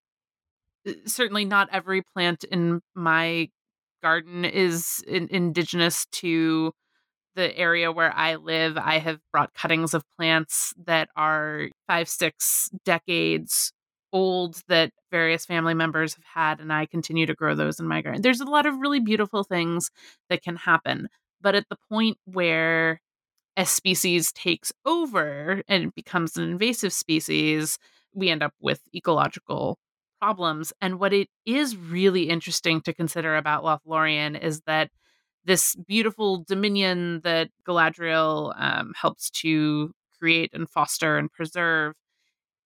uh, 0.87 0.93
certainly 1.05 1.45
not 1.45 1.69
every 1.71 2.01
plant 2.01 2.43
in 2.43 2.81
my 2.93 3.49
garden 4.01 4.45
is 4.45 5.03
in, 5.07 5.27
indigenous 5.31 6.05
to 6.11 6.71
the 7.37 7.55
area 7.57 7.91
where 7.91 8.11
I 8.13 8.35
live. 8.35 8.77
I 8.77 8.97
have 8.97 9.19
brought 9.31 9.53
cuttings 9.53 9.93
of 9.93 10.03
plants 10.17 10.73
that 10.85 11.07
are 11.15 11.69
five, 11.87 12.09
six 12.09 12.69
decades 12.83 13.71
old 14.11 14.61
that 14.67 14.91
various 15.11 15.45
family 15.45 15.75
members 15.75 16.15
have 16.15 16.23
had, 16.23 16.59
and 16.59 16.73
I 16.73 16.87
continue 16.87 17.27
to 17.27 17.35
grow 17.35 17.53
those 17.55 17.79
in 17.79 17.87
my 17.87 18.01
garden. 18.01 18.23
There's 18.23 18.41
a 18.41 18.45
lot 18.45 18.65
of 18.65 18.79
really 18.79 18.99
beautiful 18.99 19.43
things 19.43 19.91
that 20.29 20.41
can 20.41 20.55
happen. 20.55 21.07
But 21.39 21.53
at 21.53 21.65
the 21.69 21.77
point 21.89 22.17
where 22.25 22.99
a 23.55 23.65
species 23.65 24.31
takes 24.31 24.73
over 24.85 25.61
and 25.67 25.93
becomes 25.93 26.37
an 26.37 26.43
invasive 26.43 26.91
species, 26.91 27.77
we 28.15 28.29
end 28.29 28.41
up 28.41 28.53
with 28.59 28.81
ecological 28.95 29.77
problems. 30.19 30.73
And 30.81 30.99
what 30.99 31.13
it 31.13 31.27
is 31.45 31.77
really 31.77 32.29
interesting 32.29 32.81
to 32.81 32.93
consider 32.93 33.35
about 33.35 33.63
Lothlorien 33.63 34.41
is 34.41 34.61
that 34.65 34.89
this 35.47 35.75
beautiful 35.87 36.45
dominion 36.47 37.21
that 37.25 37.49
Galadriel 37.67 38.53
um, 38.59 38.93
helps 39.01 39.31
to 39.31 39.93
create 40.19 40.51
and 40.53 40.69
foster 40.69 41.17
and 41.17 41.31
preserve 41.31 41.95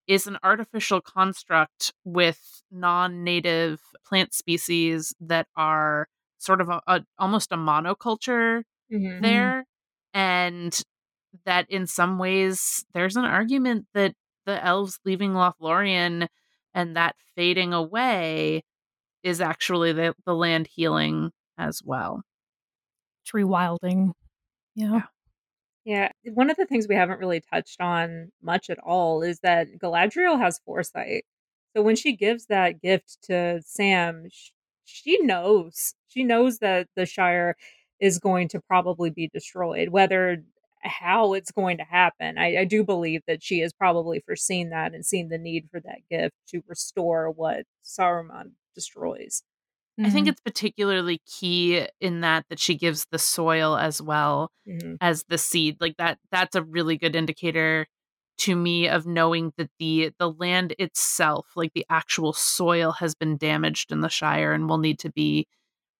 is 0.07 0.27
an 0.27 0.37
artificial 0.43 1.01
construct 1.01 1.93
with 2.03 2.63
non-native 2.71 3.79
plant 4.05 4.33
species 4.33 5.13
that 5.21 5.47
are 5.55 6.07
sort 6.37 6.61
of 6.61 6.69
a, 6.69 6.81
a 6.87 7.01
almost 7.19 7.51
a 7.51 7.57
monoculture 7.57 8.63
Mhm. 8.89 9.19
there 9.21 9.65
and 10.13 10.81
that 11.45 11.69
in 11.69 11.87
some 11.87 12.19
ways 12.19 12.85
there's 12.93 13.15
an 13.17 13.25
argument 13.25 13.87
that 13.93 14.15
the 14.45 14.63
elves 14.65 14.99
leaving 15.05 15.33
Lothlorien 15.33 16.27
and 16.73 16.95
that 16.97 17.15
fading 17.35 17.73
away 17.73 18.63
is 19.23 19.41
actually 19.41 19.93
the, 19.93 20.15
the 20.25 20.35
land 20.35 20.67
healing 20.67 21.31
as 21.57 21.81
well. 21.83 22.23
Rewilding. 23.33 24.11
Yeah. 24.75 25.01
Yeah. 25.85 26.11
One 26.33 26.49
of 26.49 26.57
the 26.57 26.65
things 26.65 26.87
we 26.87 26.95
haven't 26.95 27.19
really 27.19 27.41
touched 27.41 27.81
on 27.81 28.31
much 28.41 28.69
at 28.69 28.79
all 28.79 29.23
is 29.23 29.39
that 29.39 29.67
Galadriel 29.79 30.39
has 30.39 30.59
foresight. 30.65 31.25
So 31.75 31.81
when 31.81 31.95
she 31.95 32.15
gives 32.15 32.47
that 32.47 32.81
gift 32.81 33.17
to 33.23 33.61
Sam, 33.65 34.27
she 34.85 35.19
knows. 35.21 35.93
She 36.07 36.23
knows 36.23 36.59
that 36.59 36.87
the 36.95 37.05
Shire 37.05 37.55
is 37.99 38.19
going 38.19 38.49
to 38.49 38.59
probably 38.59 39.09
be 39.09 39.29
destroyed. 39.33 39.89
Whether 39.89 40.43
how 40.83 41.33
it's 41.33 41.51
going 41.51 41.77
to 41.77 41.83
happen, 41.83 42.37
I, 42.37 42.57
I 42.59 42.65
do 42.65 42.83
believe 42.83 43.21
that 43.27 43.43
she 43.43 43.59
has 43.59 43.71
probably 43.71 44.19
foreseen 44.19 44.69
that 44.71 44.93
and 44.93 45.05
seen 45.05 45.29
the 45.29 45.37
need 45.37 45.69
for 45.71 45.79
that 45.81 45.99
gift 46.09 46.35
to 46.49 46.63
restore 46.67 47.29
what 47.31 47.63
Saruman 47.83 48.51
destroys. 48.75 49.43
I 49.99 50.09
think 50.09 50.25
mm-hmm. 50.25 50.31
it's 50.31 50.41
particularly 50.41 51.21
key 51.27 51.85
in 51.99 52.21
that 52.21 52.45
that 52.49 52.59
she 52.59 52.75
gives 52.75 53.05
the 53.11 53.19
soil 53.19 53.77
as 53.77 54.01
well 54.01 54.51
mm-hmm. 54.67 54.95
as 55.01 55.25
the 55.27 55.37
seed. 55.37 55.77
Like 55.79 55.97
that 55.97 56.17
that's 56.31 56.55
a 56.55 56.63
really 56.63 56.97
good 56.97 57.15
indicator 57.15 57.87
to 58.39 58.55
me 58.55 58.87
of 58.87 59.05
knowing 59.05 59.53
that 59.57 59.69
the 59.79 60.11
the 60.17 60.31
land 60.31 60.73
itself, 60.79 61.47
like 61.55 61.73
the 61.73 61.85
actual 61.89 62.33
soil 62.33 62.93
has 62.93 63.13
been 63.15 63.37
damaged 63.37 63.91
in 63.91 64.01
the 64.01 64.09
Shire 64.09 64.53
and 64.53 64.67
will 64.67 64.79
need 64.79 64.97
to 64.99 65.11
be 65.11 65.47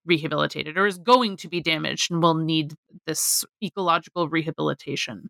rehabilitated 0.06 0.78
or 0.78 0.88
is 0.88 0.98
going 0.98 1.38
to 1.38 1.48
be 1.48 1.62
damaged 1.62 2.12
and 2.12 2.24
will 2.24 2.34
need 2.34 2.74
this 3.06 3.46
ecological 3.64 4.28
rehabilitation. 4.28 5.30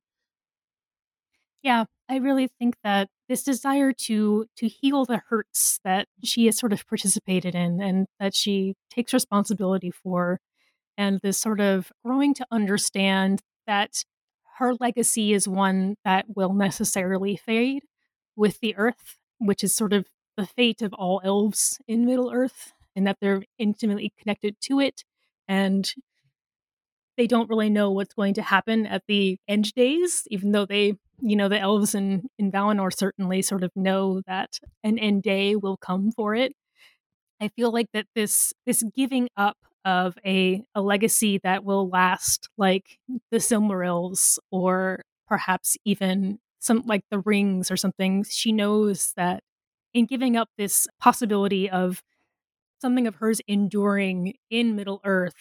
Yeah, 1.63 1.85
I 2.09 2.17
really 2.17 2.47
think 2.47 2.75
that 2.83 3.09
this 3.29 3.43
desire 3.43 3.93
to 3.93 4.45
to 4.57 4.67
heal 4.67 5.05
the 5.05 5.21
hurts 5.29 5.79
that 5.83 6.07
she 6.23 6.45
has 6.47 6.57
sort 6.57 6.73
of 6.73 6.85
participated 6.87 7.55
in 7.55 7.81
and 7.81 8.07
that 8.19 8.33
she 8.35 8.75
takes 8.89 9.13
responsibility 9.13 9.91
for 9.91 10.39
and 10.97 11.19
this 11.23 11.37
sort 11.37 11.61
of 11.61 11.91
growing 12.05 12.33
to 12.35 12.47
understand 12.51 13.41
that 13.67 14.03
her 14.57 14.73
legacy 14.79 15.33
is 15.33 15.47
one 15.47 15.95
that 16.05 16.25
will 16.35 16.53
necessarily 16.53 17.37
fade 17.37 17.83
with 18.35 18.59
the 18.61 18.75
earth, 18.77 19.17
which 19.39 19.63
is 19.63 19.75
sort 19.75 19.93
of 19.93 20.07
the 20.37 20.47
fate 20.47 20.81
of 20.81 20.93
all 20.93 21.21
elves 21.23 21.79
in 21.87 22.05
Middle 22.05 22.31
Earth, 22.33 22.73
and 22.95 23.07
that 23.07 23.17
they're 23.21 23.43
intimately 23.59 24.13
connected 24.19 24.55
to 24.61 24.79
it. 24.79 25.03
And 25.47 25.93
they 27.17 27.27
don't 27.27 27.49
really 27.49 27.69
know 27.69 27.91
what's 27.91 28.13
going 28.13 28.33
to 28.35 28.41
happen 28.41 28.85
at 28.85 29.03
the 29.07 29.37
end 29.47 29.73
days, 29.73 30.23
even 30.27 30.51
though 30.51 30.65
they, 30.65 30.93
you 31.21 31.35
know, 31.35 31.49
the 31.49 31.59
elves 31.59 31.95
in, 31.95 32.27
in 32.37 32.51
Valinor 32.51 32.91
certainly 32.93 33.41
sort 33.41 33.63
of 33.63 33.71
know 33.75 34.21
that 34.27 34.59
an 34.83 34.97
end 34.99 35.23
day 35.23 35.55
will 35.55 35.77
come 35.77 36.11
for 36.11 36.35
it. 36.35 36.53
I 37.39 37.49
feel 37.49 37.71
like 37.71 37.87
that 37.93 38.05
this 38.15 38.53
this 38.65 38.83
giving 38.95 39.29
up 39.35 39.57
of 39.83 40.15
a, 40.25 40.63
a 40.75 40.81
legacy 40.81 41.39
that 41.43 41.63
will 41.63 41.89
last 41.89 42.49
like 42.57 42.99
the 43.31 43.37
Silmarils 43.37 44.37
or 44.51 45.01
perhaps 45.27 45.75
even 45.85 46.39
some 46.59 46.83
like 46.85 47.03
the 47.09 47.19
rings 47.19 47.71
or 47.71 47.77
something. 47.77 48.23
She 48.29 48.51
knows 48.51 49.13
that 49.15 49.41
in 49.93 50.05
giving 50.05 50.37
up 50.37 50.49
this 50.57 50.87
possibility 50.99 51.69
of 51.69 52.03
something 52.81 53.07
of 53.07 53.15
hers 53.15 53.41
enduring 53.47 54.35
in 54.49 54.75
Middle 54.75 55.01
Earth 55.03 55.35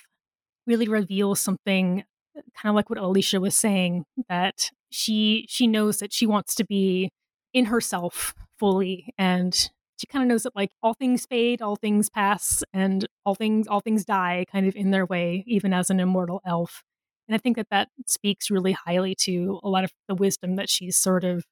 really 0.66 0.88
reveals 0.88 1.40
something 1.40 2.04
uh, 2.36 2.42
kind 2.56 2.70
of 2.70 2.74
like 2.76 2.88
what 2.88 2.98
Alicia 2.98 3.40
was 3.40 3.56
saying 3.56 4.04
that 4.28 4.70
she 4.90 5.46
she 5.48 5.66
knows 5.66 5.98
that 5.98 6.12
she 6.12 6.26
wants 6.26 6.54
to 6.56 6.64
be 6.64 7.10
in 7.52 7.66
herself 7.66 8.34
fully 8.58 9.12
and 9.18 9.70
she 10.00 10.06
kind 10.06 10.22
of 10.22 10.28
knows 10.28 10.44
that 10.44 10.56
like 10.56 10.70
all 10.82 10.94
things 10.94 11.26
fade, 11.26 11.60
all 11.60 11.76
things 11.76 12.08
pass, 12.08 12.64
and 12.72 13.06
all 13.26 13.34
things 13.34 13.68
all 13.68 13.80
things 13.80 14.04
die, 14.04 14.46
kind 14.50 14.66
of 14.66 14.74
in 14.74 14.90
their 14.92 15.04
way, 15.04 15.44
even 15.46 15.74
as 15.74 15.90
an 15.90 16.00
immortal 16.00 16.40
elf. 16.46 16.82
And 17.28 17.34
I 17.34 17.38
think 17.38 17.56
that 17.56 17.68
that 17.70 17.88
speaks 18.06 18.50
really 18.50 18.72
highly 18.72 19.14
to 19.20 19.60
a 19.62 19.68
lot 19.68 19.84
of 19.84 19.92
the 20.08 20.14
wisdom 20.14 20.56
that 20.56 20.70
she's 20.70 20.96
sort 20.96 21.22
of 21.24 21.44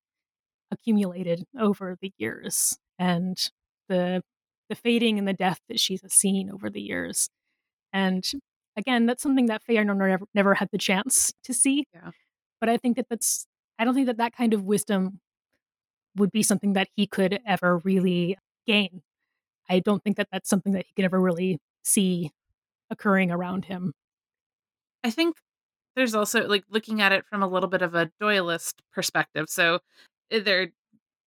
accumulated 0.70 1.44
over 1.58 1.96
the 2.00 2.12
years, 2.18 2.78
and 2.98 3.36
the 3.88 4.22
the 4.70 4.74
fading 4.74 5.18
and 5.18 5.28
the 5.28 5.34
death 5.34 5.60
that 5.68 5.80
she's 5.80 6.02
seen 6.08 6.50
over 6.50 6.70
the 6.70 6.80
years. 6.80 7.28
And 7.92 8.24
again, 8.76 9.06
that's 9.06 9.22
something 9.22 9.46
that 9.46 9.62
Feanor 9.68 9.96
never, 9.96 10.26
never 10.34 10.54
had 10.54 10.68
the 10.72 10.78
chance 10.78 11.32
to 11.44 11.54
see. 11.54 11.86
Yeah. 11.94 12.10
But 12.60 12.68
I 12.68 12.76
think 12.76 12.96
that 12.96 13.06
that's 13.08 13.46
I 13.78 13.84
don't 13.84 13.94
think 13.94 14.06
that 14.06 14.18
that 14.18 14.34
kind 14.34 14.54
of 14.54 14.64
wisdom 14.64 15.20
would 16.16 16.32
be 16.32 16.42
something 16.42 16.72
that 16.72 16.88
he 16.96 17.06
could 17.06 17.40
ever 17.46 17.78
really 17.78 18.36
gain. 18.66 19.02
I 19.70 19.80
don't 19.80 20.02
think 20.02 20.16
that 20.16 20.28
that's 20.32 20.48
something 20.48 20.72
that 20.72 20.86
he 20.86 20.92
could 20.94 21.04
ever 21.04 21.20
really 21.20 21.58
see 21.84 22.30
occurring 22.90 23.30
around 23.30 23.66
him. 23.66 23.92
I 25.04 25.10
think 25.10 25.36
there's 25.94 26.14
also 26.14 26.46
like 26.46 26.64
looking 26.70 27.00
at 27.00 27.12
it 27.12 27.24
from 27.26 27.42
a 27.42 27.48
little 27.48 27.68
bit 27.68 27.82
of 27.82 27.94
a 27.94 28.10
Doyleist 28.20 28.74
perspective. 28.92 29.46
So 29.48 29.80
eh, 30.30 30.40
there 30.40 30.62
are 30.62 30.66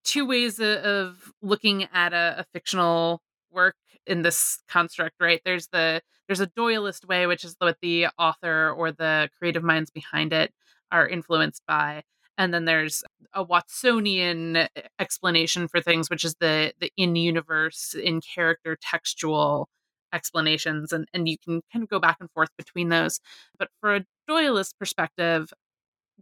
two 0.03 0.25
ways 0.25 0.59
of 0.59 1.31
looking 1.41 1.87
at 1.93 2.13
a, 2.13 2.35
a 2.39 2.45
fictional 2.53 3.21
work 3.51 3.75
in 4.07 4.23
this 4.23 4.59
construct, 4.67 5.15
right? 5.19 5.41
There's 5.45 5.67
the 5.67 6.01
there's 6.27 6.39
a 6.39 6.47
Doyleist 6.47 7.05
way, 7.07 7.27
which 7.27 7.43
is 7.43 7.55
what 7.59 7.77
the 7.81 8.07
author 8.17 8.71
or 8.71 8.91
the 8.91 9.29
creative 9.37 9.63
minds 9.63 9.91
behind 9.91 10.33
it 10.33 10.51
are 10.91 11.07
influenced 11.07 11.63
by 11.67 12.03
and 12.37 12.53
then 12.53 12.65
there's 12.65 13.03
a 13.33 13.45
Watsonian 13.45 14.67
eh, 14.75 14.81
explanation 14.99 15.67
for 15.67 15.79
things, 15.79 16.09
which 16.09 16.25
is 16.25 16.35
the 16.39 16.73
the 16.79 16.91
in 16.97 17.15
universe, 17.15 17.93
in 17.93 18.21
character, 18.21 18.77
textual 18.81 19.69
explanations, 20.13 20.91
and 20.91 21.07
and 21.13 21.29
you 21.29 21.37
can 21.37 21.61
kind 21.71 21.83
of 21.83 21.89
go 21.89 21.99
back 21.99 22.17
and 22.19 22.31
forth 22.31 22.49
between 22.57 22.89
those. 22.89 23.19
But 23.59 23.69
for 23.79 23.95
a 23.95 24.05
Doyleist 24.29 24.77
perspective, 24.79 25.53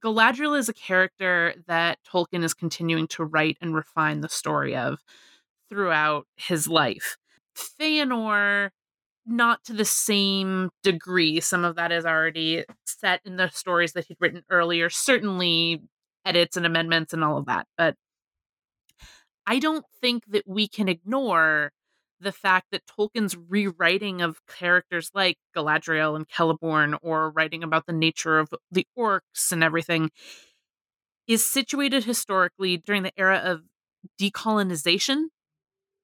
Galadriel 0.02 0.58
is 0.58 0.70
a 0.70 0.74
character 0.74 1.54
that 1.68 2.00
Tolkien 2.12 2.44
is 2.44 2.54
continuing 2.54 3.08
to 3.10 3.24
write 3.24 3.58
and 3.62 3.74
refine 3.76 4.22
the 4.22 4.30
story 4.30 4.76
of 4.76 5.00
throughout 5.70 6.26
his 6.36 6.68
life. 6.68 7.18
Feanor 7.56 8.72
not 9.30 9.64
to 9.66 9.74
the 9.74 9.86
same 9.86 10.70
degree. 10.84 11.40
Some 11.40 11.64
of 11.64 11.76
that 11.76 11.92
is 11.92 12.06
already 12.06 12.66
set 12.86 13.22
in 13.26 13.38
the 13.38 13.50
stories 13.50 13.94
that 13.94 14.06
he'd 14.08 14.18
written 14.20 14.44
earlier. 14.50 14.90
Certainly, 14.90 15.82
edits 16.26 16.58
and 16.58 16.66
amendments 16.66 17.14
and 17.14 17.24
all 17.24 17.38
of 17.38 17.46
that. 17.46 17.68
But 17.78 17.96
I 19.46 19.60
don't 19.60 19.86
think 20.02 20.26
that 20.28 20.44
we 20.48 20.68
can 20.68 20.90
ignore 20.90 21.72
the 22.20 22.32
fact 22.32 22.68
that 22.72 22.84
Tolkien's 22.86 23.38
rewriting 23.38 24.22
of 24.22 24.46
characters 24.46 25.10
like 25.14 25.38
Galadriel 25.56 26.16
and 26.16 26.28
Celeborn, 26.28 26.98
or 27.02 27.32
writing 27.32 27.64
about 27.64 27.86
the 27.86 27.94
nature 27.94 28.40
of 28.40 28.50
the 28.72 28.86
orcs 28.98 29.52
and 29.52 29.64
everything, 29.64 30.12
is 31.28 31.48
situated 31.48 32.04
historically 32.04 32.78
during 32.78 33.04
the 33.04 33.18
era 33.18 33.38
of 33.38 33.62
decolonization, 34.20 35.26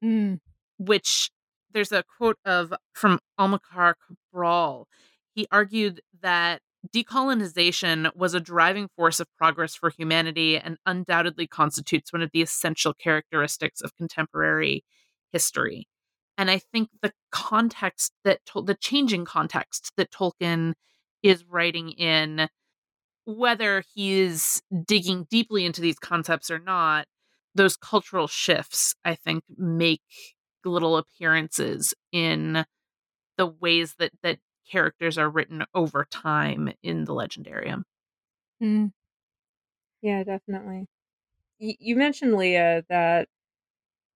mm. 0.03 0.39
which 0.77 1.31
there's 1.75 1.91
a 1.91 2.03
quote 2.17 2.37
of 2.45 2.73
from 2.93 3.19
Amilcar 3.39 3.93
Cabral. 4.07 4.87
He 5.35 5.45
argued 5.51 6.01
that 6.21 6.61
decolonization 6.95 8.15
was 8.15 8.33
a 8.33 8.39
driving 8.39 8.87
force 8.95 9.19
of 9.19 9.27
progress 9.37 9.75
for 9.75 9.89
humanity 9.89 10.57
and 10.57 10.77
undoubtedly 10.85 11.45
constitutes 11.45 12.13
one 12.13 12.21
of 12.21 12.31
the 12.31 12.41
essential 12.41 12.93
characteristics 12.93 13.81
of 13.81 13.95
contemporary 13.97 14.85
history. 15.33 15.87
And 16.37 16.49
I 16.49 16.59
think 16.59 16.89
the 17.01 17.11
context 17.31 18.13
that 18.23 18.39
the 18.55 18.77
changing 18.79 19.25
context 19.25 19.91
that 19.97 20.11
Tolkien 20.11 20.73
is 21.23 21.43
writing 21.45 21.89
in, 21.91 22.47
whether 23.25 23.83
he's 23.93 24.61
digging 24.87 25.27
deeply 25.29 25.65
into 25.65 25.81
these 25.81 25.99
concepts 25.99 26.49
or 26.49 26.59
not, 26.59 27.05
those 27.53 27.75
cultural 27.75 28.27
shifts, 28.27 28.95
I 29.03 29.15
think, 29.15 29.43
make 29.57 30.01
little 30.65 30.97
appearances 30.97 31.93
in 32.11 32.65
the 33.37 33.47
ways 33.47 33.95
that 33.99 34.11
that 34.23 34.39
characters 34.69 35.17
are 35.17 35.29
written 35.29 35.65
over 35.73 36.05
time 36.05 36.71
in 36.83 37.05
the 37.05 37.13
legendarium. 37.13 37.83
Mm. 38.61 38.89
Yeah, 40.01 40.23
definitely. 40.23 40.87
Y- 41.59 41.77
you 41.79 41.95
mentioned 41.95 42.35
Leah 42.35 42.85
that 42.89 43.29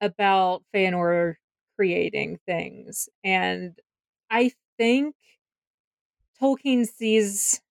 about 0.01 0.63
Feanor 0.73 1.35
creating 1.77 2.39
things, 2.47 3.09
and 3.23 3.79
I 4.31 4.53
think 4.77 5.15
Tolkien 6.41 6.87
sees 6.87 7.61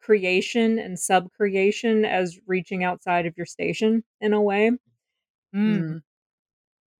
creation 0.00 0.78
and 0.78 0.98
sub-creation 0.98 2.04
as 2.04 2.38
reaching 2.46 2.84
outside 2.84 3.26
of 3.26 3.36
your 3.36 3.46
station 3.46 4.04
in 4.20 4.32
a 4.32 4.42
way. 4.42 4.70
Mm. 5.54 6.00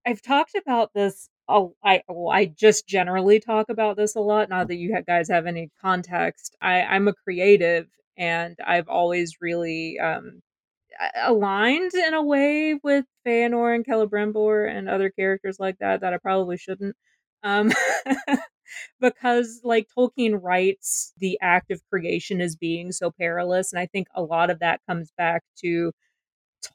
I've 0.07 0.21
talked 0.21 0.55
about 0.55 0.93
this 0.95 1.29
oh, 1.49 1.75
I 1.83 2.01
well, 2.07 2.29
I 2.31 2.45
just 2.45 2.87
generally 2.87 3.39
talk 3.39 3.69
about 3.69 3.97
this 3.97 4.15
a 4.15 4.19
lot. 4.21 4.49
Not 4.49 4.67
that 4.69 4.77
you 4.77 4.95
guys 5.05 5.29
have 5.29 5.45
any 5.45 5.69
context. 5.81 6.55
I, 6.61 6.81
I'm 6.81 7.07
a 7.07 7.13
creative, 7.13 7.87
and 8.17 8.57
I've 8.65 8.89
always 8.89 9.37
really 9.41 9.99
um, 9.99 10.41
aligned 11.23 11.93
in 11.93 12.13
a 12.13 12.23
way 12.23 12.79
with 12.83 13.05
Feanor 13.25 13.75
and 13.75 13.85
Celebrimbor 13.85 14.69
and 14.69 14.89
other 14.89 15.09
characters 15.09 15.57
like 15.59 15.77
that 15.79 16.01
that 16.01 16.13
I 16.13 16.17
probably 16.17 16.57
shouldn't. 16.57 16.95
Um, 17.43 17.71
because 19.01 19.61
like 19.63 19.87
Tolkien 19.97 20.39
writes 20.41 21.13
the 21.17 21.37
act 21.41 21.71
of 21.71 21.81
creation 21.89 22.41
as 22.41 22.55
being 22.55 22.91
so 22.91 23.11
perilous. 23.11 23.71
And 23.73 23.79
I 23.79 23.85
think 23.87 24.07
a 24.15 24.21
lot 24.21 24.49
of 24.49 24.59
that 24.59 24.81
comes 24.87 25.11
back 25.17 25.43
to 25.63 25.91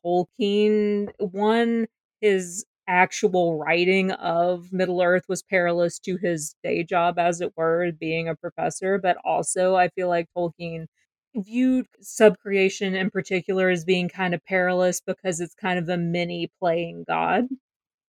Tolkien. 0.05 1.09
One, 1.18 1.87
his 2.20 2.64
actual 2.89 3.59
writing 3.59 4.11
of 4.12 4.72
Middle 4.72 5.03
Earth 5.03 5.24
was 5.28 5.43
perilous 5.43 5.99
to 6.01 6.16
his 6.16 6.55
day 6.62 6.83
job, 6.85 7.18
as 7.18 7.41
it 7.41 7.53
were, 7.57 7.91
being 7.93 8.28
a 8.28 8.37
professor. 8.37 8.99
But 8.99 9.16
also, 9.24 9.74
I 9.76 9.89
feel 9.89 10.09
like 10.09 10.28
Tolkien 10.37 10.87
viewed 11.35 11.87
subcreation 12.03 12.95
in 12.95 13.11
particular 13.11 13.70
as 13.70 13.85
being 13.85 14.09
kind 14.09 14.35
of 14.35 14.45
perilous 14.45 15.01
because 15.01 15.41
it's 15.41 15.55
kind 15.55 15.78
of 15.78 15.89
a 15.89 15.97
mini 15.97 16.51
playing 16.61 17.05
God. 17.09 17.47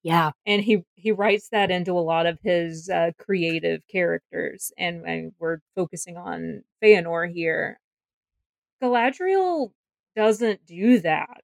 Yeah. 0.04 0.32
And 0.46 0.62
he 0.62 0.84
he 0.96 1.12
writes 1.12 1.48
that 1.52 1.72
into 1.72 1.94
a 1.94 2.02
lot 2.02 2.26
of 2.26 2.38
his 2.44 2.90
uh, 2.90 3.12
creative 3.18 3.82
characters 3.90 4.72
and, 4.78 5.06
and 5.06 5.32
we're 5.40 5.60
focusing 5.76 6.18
on 6.18 6.64
Feanor 6.84 7.32
here. 7.32 7.80
Galadriel 8.82 9.72
doesn't 10.16 10.66
do 10.66 11.00
that. 11.00 11.42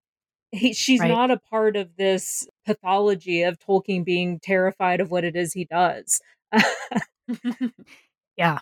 He, 0.51 0.73
she's 0.73 0.99
right. 0.99 1.09
not 1.09 1.31
a 1.31 1.37
part 1.37 1.75
of 1.75 1.95
this 1.95 2.47
pathology 2.65 3.43
of 3.43 3.59
Tolkien 3.59 4.03
being 4.03 4.39
terrified 4.39 4.99
of 4.99 5.11
what 5.11 5.23
it 5.23 5.35
is 5.35 5.53
he 5.53 5.65
does. 5.65 6.21
yeah. 8.37 8.59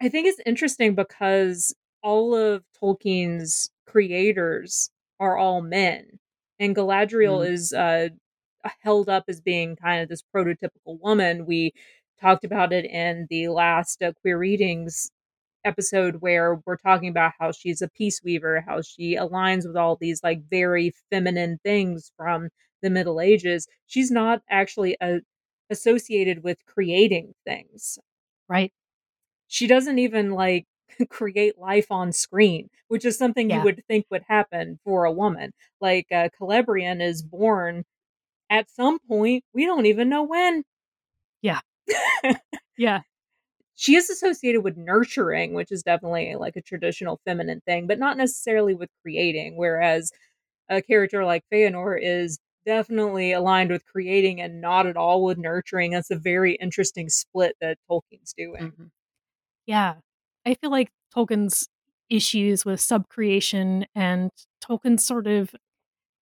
I 0.00 0.08
think 0.08 0.26
it's 0.26 0.40
interesting 0.46 0.94
because 0.94 1.74
all 2.02 2.34
of 2.34 2.64
Tolkien's 2.80 3.70
creators 3.86 4.90
are 5.20 5.36
all 5.36 5.60
men. 5.60 6.18
And 6.58 6.74
Galadriel 6.74 7.40
mm. 7.40 7.50
is 7.50 7.72
uh, 7.72 8.08
held 8.80 9.08
up 9.08 9.24
as 9.28 9.40
being 9.40 9.76
kind 9.76 10.02
of 10.02 10.08
this 10.08 10.22
prototypical 10.34 11.00
woman. 11.00 11.46
We 11.46 11.72
talked 12.20 12.44
about 12.44 12.72
it 12.72 12.84
in 12.84 13.26
the 13.30 13.48
last 13.48 14.02
uh, 14.02 14.12
queer 14.20 14.38
readings 14.38 15.10
episode 15.64 16.16
where 16.20 16.60
we're 16.66 16.76
talking 16.76 17.08
about 17.08 17.32
how 17.38 17.52
she's 17.52 17.82
a 17.82 17.88
peace 17.88 18.20
weaver, 18.22 18.64
how 18.66 18.82
she 18.82 19.16
aligns 19.16 19.66
with 19.66 19.76
all 19.76 19.96
these 19.96 20.22
like 20.22 20.42
very 20.48 20.92
feminine 21.10 21.58
things 21.64 22.12
from 22.16 22.48
the 22.82 22.90
Middle 22.90 23.20
Ages. 23.20 23.66
She's 23.86 24.10
not 24.10 24.42
actually 24.50 24.96
a, 25.00 25.16
uh, 25.16 25.18
associated 25.70 26.42
with 26.42 26.56
creating 26.66 27.34
things. 27.46 27.98
Right. 28.48 28.72
She 29.48 29.66
doesn't 29.66 29.98
even 29.98 30.30
like 30.30 30.66
create 31.10 31.58
life 31.58 31.90
on 31.90 32.12
screen, 32.12 32.70
which 32.88 33.04
is 33.04 33.18
something 33.18 33.50
yeah. 33.50 33.58
you 33.58 33.64
would 33.64 33.84
think 33.86 34.06
would 34.10 34.24
happen 34.28 34.78
for 34.84 35.04
a 35.04 35.12
woman. 35.12 35.52
Like 35.80 36.06
uh, 36.10 36.30
Celebrian 36.40 37.02
is 37.02 37.22
born 37.22 37.84
at 38.50 38.70
some 38.70 38.98
point, 39.00 39.44
we 39.52 39.66
don't 39.66 39.86
even 39.86 40.08
know 40.08 40.22
when. 40.22 40.64
Yeah. 41.42 41.60
yeah. 42.78 43.00
She 43.80 43.94
is 43.94 44.10
associated 44.10 44.64
with 44.64 44.76
nurturing, 44.76 45.54
which 45.54 45.70
is 45.70 45.84
definitely 45.84 46.34
like 46.34 46.56
a 46.56 46.60
traditional 46.60 47.20
feminine 47.24 47.60
thing, 47.64 47.86
but 47.86 48.00
not 48.00 48.16
necessarily 48.16 48.74
with 48.74 48.90
creating. 49.02 49.56
Whereas 49.56 50.10
a 50.68 50.82
character 50.82 51.24
like 51.24 51.44
Feanor 51.52 51.96
is 51.96 52.40
definitely 52.66 53.30
aligned 53.30 53.70
with 53.70 53.86
creating 53.86 54.40
and 54.40 54.60
not 54.60 54.86
at 54.88 54.96
all 54.96 55.22
with 55.22 55.38
nurturing. 55.38 55.92
That's 55.92 56.10
a 56.10 56.18
very 56.18 56.56
interesting 56.56 57.08
split 57.08 57.54
that 57.60 57.78
Tolkien's 57.88 58.34
doing. 58.36 58.72
Mm-hmm. 58.72 58.84
Yeah. 59.66 59.94
I 60.44 60.54
feel 60.54 60.72
like 60.72 60.90
Tolkien's 61.14 61.68
issues 62.10 62.64
with 62.64 62.80
subcreation 62.80 63.84
and 63.94 64.32
Tolkien's 64.60 65.06
sort 65.06 65.28
of 65.28 65.54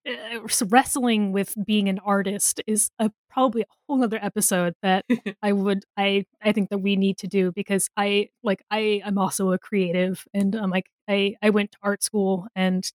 uh, 0.07 0.67
wrestling 0.69 1.33
with 1.33 1.55
being 1.67 1.89
an 1.89 1.99
artist 2.01 2.61
is 2.67 2.91
a, 2.99 3.11
probably 3.31 3.63
a 3.63 3.67
whole 3.89 4.03
other 4.05 4.19
episode 4.23 4.75
that 4.83 5.05
I 5.43 5.53
would 5.53 5.85
I 5.97 6.25
I 6.43 6.53
think 6.53 6.71
that 6.71 6.79
we 6.79 6.97
need 6.97 7.19
to 7.19 7.27
do 7.27 7.53
because 7.53 7.89
I 7.97 8.29
like 8.43 8.63
I 8.71 9.03
am 9.05 9.19
also 9.19 9.53
a 9.53 9.59
creative 9.59 10.25
and 10.35 10.55
I'm 10.55 10.71
like 10.71 10.87
I 11.09 11.35
I 11.43 11.51
went 11.51 11.73
to 11.73 11.79
art 11.83 12.03
school 12.03 12.47
and 12.55 12.91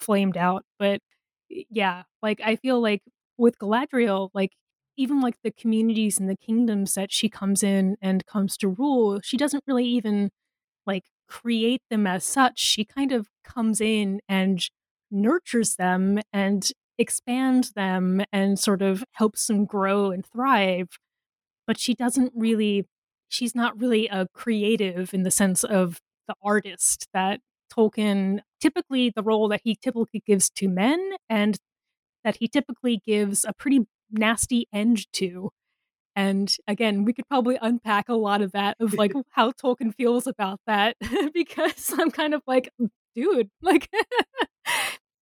flamed 0.00 0.36
out 0.36 0.64
but 0.78 1.00
yeah 1.48 2.02
like 2.22 2.40
I 2.44 2.56
feel 2.56 2.80
like 2.80 3.02
with 3.38 3.58
Galadriel 3.58 4.30
like 4.34 4.52
even 4.96 5.20
like 5.20 5.36
the 5.42 5.50
communities 5.52 6.18
and 6.18 6.28
the 6.28 6.36
kingdoms 6.36 6.94
that 6.94 7.12
she 7.12 7.28
comes 7.28 7.62
in 7.62 7.96
and 8.02 8.26
comes 8.26 8.56
to 8.58 8.68
rule 8.68 9.20
she 9.22 9.36
doesn't 9.36 9.64
really 9.66 9.86
even 9.86 10.30
like 10.86 11.04
create 11.28 11.82
them 11.90 12.06
as 12.06 12.24
such. 12.24 12.58
She 12.58 12.84
kind 12.84 13.12
of 13.12 13.28
comes 13.44 13.80
in 13.80 14.20
and 14.28 14.60
nurtures 15.12 15.76
them 15.76 16.20
and 16.32 16.70
expands 16.98 17.72
them 17.72 18.22
and 18.32 18.58
sort 18.58 18.82
of 18.82 19.04
helps 19.12 19.46
them 19.46 19.64
grow 19.66 20.10
and 20.10 20.24
thrive. 20.26 20.88
But 21.66 21.78
she 21.78 21.94
doesn't 21.94 22.32
really, 22.36 22.86
she's 23.28 23.54
not 23.54 23.78
really 23.80 24.08
a 24.08 24.26
creative 24.34 25.14
in 25.14 25.22
the 25.22 25.30
sense 25.30 25.64
of 25.64 26.00
the 26.28 26.34
artist 26.44 27.08
that 27.14 27.40
Tolkien 27.72 28.40
typically 28.60 29.10
the 29.14 29.22
role 29.22 29.48
that 29.48 29.62
he 29.64 29.76
typically 29.80 30.22
gives 30.26 30.50
to 30.50 30.68
men 30.68 31.12
and 31.28 31.58
that 32.24 32.36
he 32.36 32.48
typically 32.48 33.00
gives 33.06 33.44
a 33.44 33.52
pretty 33.52 33.86
nasty 34.10 34.66
end 34.72 35.10
to. 35.14 35.50
And 36.16 36.54
again, 36.68 37.04
we 37.04 37.12
could 37.12 37.28
probably 37.28 37.58
unpack 37.62 38.08
a 38.08 38.14
lot 38.14 38.42
of 38.42 38.52
that 38.52 38.76
of 38.80 38.94
like 38.94 39.12
how 39.30 39.52
Tolkien 39.52 39.94
feels 39.94 40.26
about 40.26 40.60
that 40.66 40.96
because 41.34 41.94
I'm 41.98 42.10
kind 42.10 42.34
of 42.34 42.42
like, 42.46 42.70
dude, 43.14 43.50
like 43.62 43.88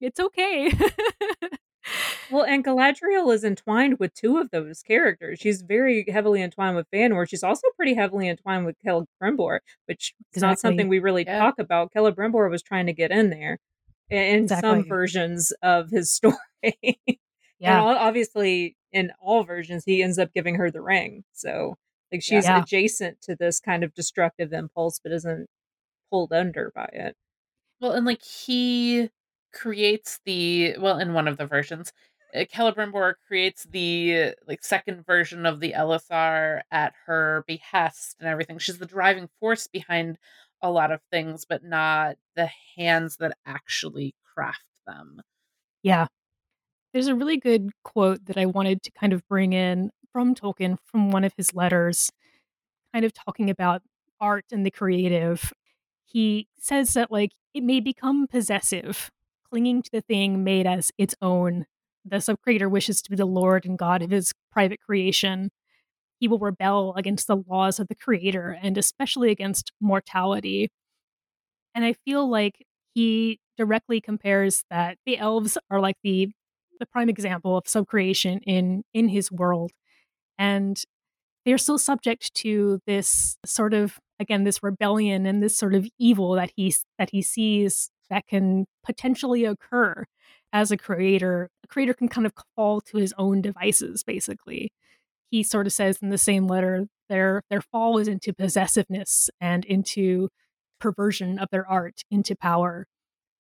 it's 0.01 0.21
okay. 0.21 0.73
well, 2.31 2.45
and 2.45 2.65
Galadriel 2.65 3.33
is 3.35 3.45
entwined 3.45 3.99
with 3.99 4.15
two 4.15 4.39
of 4.39 4.51
those 4.51 4.83
characters. 4.83 5.39
She's 5.41 5.63
very 5.63 6.05
heavily 6.09 6.43
entwined 6.43 6.77
with 6.77 6.91
Feanor. 6.93 7.29
She's 7.29 7.43
also 7.43 7.69
pretty 7.77 7.95
heavily 7.95 8.29
entwined 8.29 8.67
with 8.67 8.77
Celebrimbor, 8.85 9.61
which 9.87 10.15
is 10.33 10.37
exactly. 10.37 10.49
not 10.49 10.59
something 10.59 10.89
we 10.89 10.99
really 10.99 11.25
yeah. 11.25 11.39
talk 11.39 11.59
about. 11.59 11.93
Celebrimbor 11.93 12.51
was 12.51 12.63
trying 12.63 12.87
to 12.87 12.93
get 12.93 13.11
in 13.11 13.31
there 13.31 13.59
in 14.09 14.45
exactly. 14.45 14.69
some 14.69 14.85
versions 14.89 15.53
of 15.63 15.91
his 15.91 16.13
story. 16.15 16.37
yeah. 17.59 17.81
And 17.81 17.99
obviously, 17.99 18.77
in 18.93 19.13
all 19.21 19.45
versions, 19.45 19.85
he 19.85 20.03
ends 20.03 20.19
up 20.19 20.33
giving 20.33 20.57
her 20.57 20.71
the 20.71 20.83
ring. 20.83 21.25
So, 21.33 21.77
like, 22.13 22.23
she's 22.23 22.45
yeah. 22.45 22.63
adjacent 22.63 23.23
to 23.23 23.37
this 23.37 23.61
kind 23.61 23.85
of 23.85 23.95
destructive 23.95 24.53
impulse, 24.53 25.01
but 25.03 25.13
isn't 25.13 25.49
pulled 26.11 26.33
under 26.33 26.73
by 26.75 26.89
it. 26.93 27.17
Well, 27.81 27.93
and 27.93 28.05
like 28.05 28.23
he 28.23 29.09
creates 29.53 30.21
the 30.25 30.77
well 30.79 30.99
in 30.99 31.13
one 31.13 31.29
of 31.29 31.37
the 31.37 31.47
versions 31.47 31.93
uh, 32.35 32.45
Celebrimbor 32.55 33.15
creates 33.27 33.65
the 33.71 34.35
like 34.47 34.63
second 34.63 35.05
version 35.07 35.47
of 35.47 35.61
the 35.61 35.73
Elessar 35.73 36.61
at 36.71 36.93
her 37.07 37.45
behest 37.47 38.17
and 38.21 38.29
everything. 38.29 38.59
She's 38.59 38.79
the 38.79 38.87
driving 38.87 39.29
force 39.41 39.67
behind 39.67 40.19
a 40.63 40.71
lot 40.71 40.93
of 40.93 41.01
things, 41.11 41.45
but 41.49 41.65
not 41.65 42.17
the 42.37 42.51
hands 42.77 43.17
that 43.17 43.37
actually 43.47 44.15
craft 44.35 44.65
them. 44.87 45.21
Yeah. 45.83 46.07
There's 46.93 47.07
a 47.07 47.15
really 47.15 47.37
good 47.37 47.71
quote 47.85 48.27
that 48.27 48.37
I 48.37 48.47
wanted 48.47 48.83
to 48.83 48.91
kind 48.91 49.13
of 49.13 49.27
bring 49.29 49.53
in 49.53 49.91
from 50.13 50.35
Tolkien 50.35 50.77
from 50.85 51.11
one 51.11 51.25
of 51.25 51.33
his 51.37 51.55
letters, 51.55 52.11
kind 52.93 53.05
of 53.05 53.13
talking 53.15 53.49
about 53.49 53.83
art 54.21 54.47
and 54.51 54.67
the 54.67 54.71
creative. 54.71 55.53
He 56.05 56.49
says 56.59 56.95
that 56.95 57.13
like 57.13 57.33
it 57.55 57.63
may 57.63 57.81
become 57.81 58.27
possessive 58.27 59.11
clinging 59.51 59.83
to 59.83 59.91
the 59.93 60.01
thing 60.01 60.45
made 60.45 60.67
as 60.67 60.91
its 60.99 61.15
own. 61.21 61.67
The 62.05 62.17
subcreator 62.17 62.71
wishes 62.71 63.03
to 63.03 63.11
be 63.11 63.17
the 63.17 63.27
lord 63.27 63.65
and 63.67 63.79
god 63.79 64.03
of 64.03 64.11
his 64.11 64.33
private 64.53 64.81
creation. 64.81 65.51
He 66.19 66.29
will 66.29 66.39
rebel 66.39 66.95
against 66.97 67.27
the 67.27 67.43
laws 67.49 67.81
of 67.81 67.89
the 67.89 67.95
creator 67.95 68.59
and 68.63 68.77
especially 68.77 69.31
against 69.31 69.73
mortality. 69.81 70.71
And 71.75 71.85
I 71.85 71.95
feel 72.05 72.29
like 72.29 72.67
he 72.95 73.41
directly 73.57 74.01
compares 74.01 74.65
that 74.71 74.99
the 75.07 75.19
elves 75.19 75.57
are 75.71 75.81
like 75.81 75.97
the 76.03 76.31
the 76.79 76.87
prime 76.87 77.11
example 77.11 77.57
of 77.59 77.65
subcreation 77.65 78.41
in 78.47 78.83
in 78.95 79.09
his 79.09 79.31
world. 79.31 79.71
And 80.39 80.83
they're 81.45 81.59
still 81.59 81.79
subject 81.79 82.35
to 82.37 82.81
this 82.87 83.37
sort 83.45 83.75
of 83.75 83.99
again 84.19 84.45
this 84.45 84.63
rebellion 84.63 85.27
and 85.27 85.43
this 85.43 85.57
sort 85.57 85.75
of 85.75 85.87
evil 85.99 86.33
that 86.35 86.53
he 86.57 86.75
that 86.99 87.11
he 87.11 87.23
sees 87.23 87.91
that 88.11 88.27
can 88.27 88.67
potentially 88.85 89.45
occur 89.45 90.05
as 90.53 90.71
a 90.71 90.77
creator. 90.77 91.49
A 91.65 91.69
creator 91.69 91.95
can 91.95 92.09
kind 92.09 92.27
of 92.27 92.33
fall 92.57 92.81
to 92.83 92.99
his 92.99 93.15
own 93.17 93.41
devices, 93.41 94.03
basically. 94.03 94.73
He 95.31 95.43
sort 95.43 95.67
of 95.67 95.73
says 95.73 95.99
in 96.03 96.11
the 96.11 96.19
same 96.19 96.47
letter, 96.47 96.87
their 97.09 97.43
their 97.51 97.63
fall 97.63 97.99
is 97.99 98.09
into 98.09 98.33
possessiveness 98.33 99.31
and 99.41 99.65
into 99.65 100.29
perversion 100.81 101.39
of 101.39 101.49
their 101.51 101.67
art, 101.69 102.03
into 102.11 102.35
power. 102.37 102.87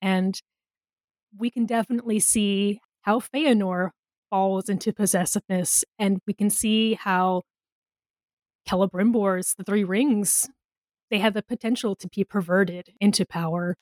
And 0.00 0.40
we 1.36 1.50
can 1.50 1.66
definitely 1.66 2.20
see 2.20 2.80
how 3.02 3.20
Feanor 3.20 3.90
falls 4.30 4.68
into 4.68 4.92
possessiveness, 4.92 5.84
and 5.98 6.20
we 6.26 6.32
can 6.34 6.50
see 6.50 6.94
how 6.94 7.42
Celebrimbor's 8.68 9.54
The 9.56 9.64
Three 9.64 9.84
Rings, 9.84 10.48
they 11.10 11.18
have 11.18 11.34
the 11.34 11.42
potential 11.42 11.96
to 11.96 12.08
be 12.08 12.24
perverted 12.24 12.90
into 13.00 13.26
power. 13.26 13.76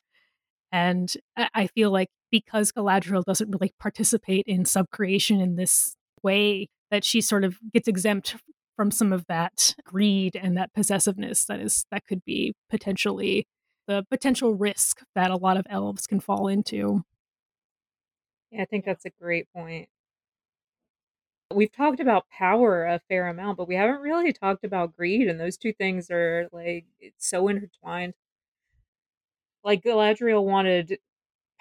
And 0.71 1.13
I 1.37 1.67
feel 1.69 1.91
like 1.91 2.09
because 2.31 2.73
Galadriel 2.73 3.25
doesn't 3.25 3.51
really 3.51 3.73
participate 3.81 4.45
in 4.47 4.65
subcreation 4.65 5.41
in 5.43 5.57
this 5.57 5.97
way, 6.23 6.69
that 6.91 7.05
she 7.05 7.21
sort 7.21 7.45
of 7.45 7.59
gets 7.73 7.89
exempt 7.89 8.37
from 8.77 8.91
some 8.91 9.13
of 9.13 9.25
that 9.29 9.75
greed 9.85 10.37
and 10.37 10.57
that 10.57 10.73
possessiveness 10.73 11.45
that 11.47 11.61
is 11.61 11.85
that 11.91 12.07
could 12.07 12.25
be 12.25 12.55
potentially 12.71 13.47
the 13.87 14.05
potential 14.11 14.55
risk 14.55 15.03
that 15.15 15.31
a 15.31 15.37
lot 15.37 15.57
of 15.57 15.67
elves 15.69 16.07
can 16.07 16.21
fall 16.21 16.49
into. 16.49 17.03
Yeah, 18.51 18.63
I 18.63 18.65
think 18.67 18.85
that's 18.85 19.05
a 19.05 19.11
great 19.11 19.47
point. 19.53 19.89
We've 21.55 21.73
talked 21.73 22.01
about 22.01 22.29
power 22.31 22.85
a 22.85 23.01
fair 23.09 23.27
amount, 23.29 23.57
but 23.57 23.69
we 23.69 23.75
haven't 23.75 24.01
really 24.01 24.33
talked 24.33 24.65
about 24.65 24.95
greed, 24.97 25.29
and 25.29 25.41
those 25.41 25.57
two 25.57 25.73
things 25.73 26.11
are 26.11 26.49
like 26.53 26.85
it's 27.01 27.27
so 27.27 27.49
intertwined. 27.49 28.15
Like 29.69 29.83
Galadriel 29.83 30.45
wanted 30.45 30.99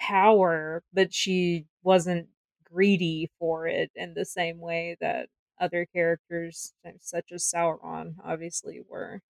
power, 0.00 0.82
but 0.94 1.12
she 1.12 1.66
wasn't 1.82 2.28
greedy 2.64 3.30
for 3.38 3.66
it 3.66 3.90
in 3.94 4.14
the 4.14 4.24
same 4.24 4.60
way 4.60 4.96
that 5.02 5.28
other 5.60 5.84
characters 5.84 6.72
such 7.00 7.32
as 7.32 7.44
Sauron 7.44 8.14
obviously 8.24 8.80
were. 8.88 9.20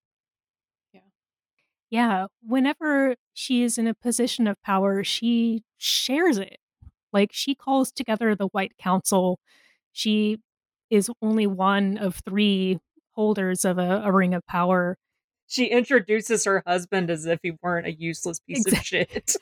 Yeah. 0.93 1.01
Yeah, 1.91 2.27
whenever 2.41 3.17
she 3.35 3.65
is 3.65 3.79
in 3.79 3.89
a 3.89 3.95
position 3.95 4.47
of 4.47 4.63
power, 4.63 5.03
she 5.03 5.65
shares 5.77 6.39
it. 6.39 6.59
Like 7.13 7.31
she 7.33 7.57
calls 7.57 7.91
together 7.91 8.37
the 8.37 8.47
White 8.47 8.79
Council. 8.79 9.41
She 9.93 10.39
is 10.89 11.11
only 11.21 11.49
one 11.49 11.99
of 11.99 12.21
three 12.25 12.79
holders 13.17 13.65
of 13.65 13.79
a, 13.79 14.03
a 14.05 14.13
ring 14.13 14.35
of 14.35 14.47
power. 14.47 14.99
She 15.51 15.65
introduces 15.65 16.45
her 16.45 16.63
husband 16.67 17.11
as 17.11 17.25
if 17.25 17.41
he 17.43 17.53
weren't 17.63 17.87
a 17.87 17.93
useless 17.93 18.39
piece 18.39 18.67
exactly. 18.67 19.01
of 19.01 19.09
shit. 19.09 19.37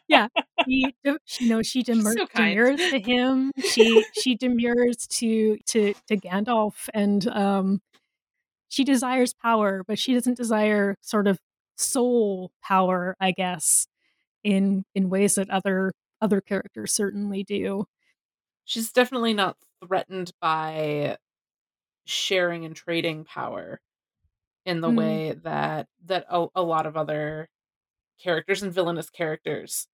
yeah, 0.08 0.26
she, 0.64 0.92
you 1.04 1.48
know, 1.48 1.62
she 1.62 1.82
demur- 1.84 2.16
so 2.16 2.26
demurs 2.34 2.80
to 2.90 2.98
him. 2.98 3.52
She 3.62 4.04
she 4.20 4.34
demurs 4.34 5.06
to 5.06 5.58
to 5.66 5.94
to 6.08 6.16
Gandalf, 6.16 6.88
and 6.92 7.24
um, 7.28 7.82
she 8.68 8.82
desires 8.82 9.32
power, 9.32 9.84
but 9.86 9.96
she 9.96 10.12
doesn't 10.12 10.36
desire 10.36 10.96
sort 11.00 11.28
of 11.28 11.38
sole 11.76 12.50
power, 12.60 13.16
I 13.20 13.30
guess, 13.30 13.86
in 14.42 14.84
in 14.92 15.08
ways 15.08 15.36
that 15.36 15.50
other 15.50 15.92
other 16.20 16.40
characters 16.40 16.92
certainly 16.92 17.44
do. 17.44 17.86
She's 18.64 18.90
definitely 18.90 19.34
not 19.34 19.56
threatened 19.86 20.32
by 20.40 21.18
sharing 22.06 22.64
and 22.64 22.74
trading 22.74 23.24
power 23.24 23.80
in 24.66 24.80
the 24.80 24.88
mm. 24.88 24.96
way 24.96 25.32
that 25.42 25.88
that 26.06 26.26
a, 26.28 26.46
a 26.54 26.62
lot 26.62 26.86
of 26.86 26.96
other 26.96 27.48
characters 28.22 28.62
and 28.62 28.72
villainous 28.72 29.10
characters 29.10 29.86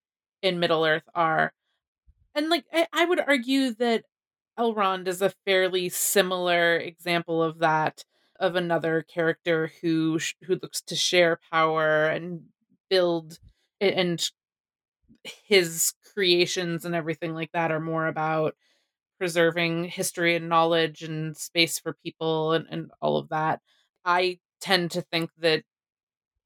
in 0.43 0.61
Middle 0.61 0.85
Earth 0.85 1.09
are. 1.15 1.53
And 2.35 2.49
like 2.49 2.65
I, 2.73 2.87
I 2.93 3.05
would 3.05 3.21
argue 3.21 3.75
that 3.75 4.05
Elrond 4.59 5.09
is 5.09 5.23
a 5.23 5.33
fairly 5.45 5.89
similar 5.89 6.77
example 6.77 7.43
of 7.43 7.59
that 7.59 8.05
of 8.39 8.57
another 8.57 9.03
character 9.03 9.71
who 9.83 10.19
who 10.45 10.59
looks 10.63 10.81
to 10.83 10.97
share 10.97 11.41
power 11.51 12.07
and 12.07 12.43
build 12.89 13.39
and 13.81 14.31
his 15.47 15.93
creations 16.15 16.85
and 16.85 16.95
everything 16.95 17.35
like 17.35 17.53
that 17.53 17.71
are 17.71 17.81
more 17.81 18.07
about 18.07 18.55
preserving 19.19 19.85
history 19.85 20.35
and 20.35 20.49
knowledge 20.49 21.03
and 21.03 21.37
space 21.37 21.79
for 21.79 21.97
people 22.03 22.53
and, 22.53 22.67
and 22.71 22.91
all 23.03 23.19
of 23.19 23.29
that. 23.29 23.61
I 24.05 24.39
tend 24.61 24.91
to 24.93 25.03
think 25.03 25.31
that 25.39 25.63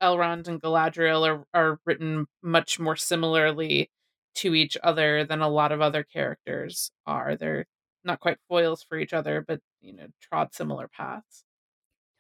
Elrond 0.03 0.49
and 0.49 0.61
Galadriel 0.61 1.27
are, 1.27 1.45
are 1.55 1.79
written 1.87 2.27
much 2.43 2.79
more 2.79 2.97
similarly 2.97 3.91
to 4.37 4.55
each 4.55 4.77
other 4.83 5.25
than 5.25 5.41
a 5.41 5.49
lot 5.49 5.73
of 5.73 5.81
other 5.81 6.03
characters 6.03 6.91
are. 7.07 7.37
They're 7.37 7.67
not 8.05 8.21
quite 8.21 8.39
foils 8.49 8.83
for 8.83 8.99
each 8.99 9.13
other, 9.13 9.45
but 9.47 9.61
you 9.81 9.95
know, 9.95 10.09
trod 10.21 10.55
similar 10.55 10.89
paths. 10.89 11.45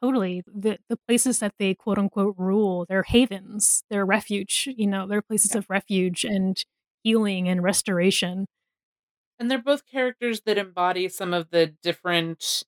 Totally. 0.02 0.42
The 0.46 0.78
the 0.88 0.98
places 1.08 1.38
that 1.40 1.54
they 1.58 1.74
quote 1.74 1.98
unquote 1.98 2.34
rule, 2.38 2.86
they're 2.88 3.04
havens, 3.04 3.84
they're 3.90 4.06
refuge, 4.06 4.68
you 4.76 4.86
know, 4.86 5.06
they're 5.06 5.22
places 5.22 5.52
yeah. 5.52 5.58
of 5.58 5.70
refuge 5.70 6.24
and 6.24 6.62
healing 7.02 7.48
and 7.48 7.62
restoration. 7.62 8.46
And 9.38 9.50
they're 9.50 9.58
both 9.58 9.86
characters 9.86 10.42
that 10.46 10.58
embody 10.58 11.08
some 11.08 11.34
of 11.34 11.50
the 11.50 11.74
different 11.82 12.64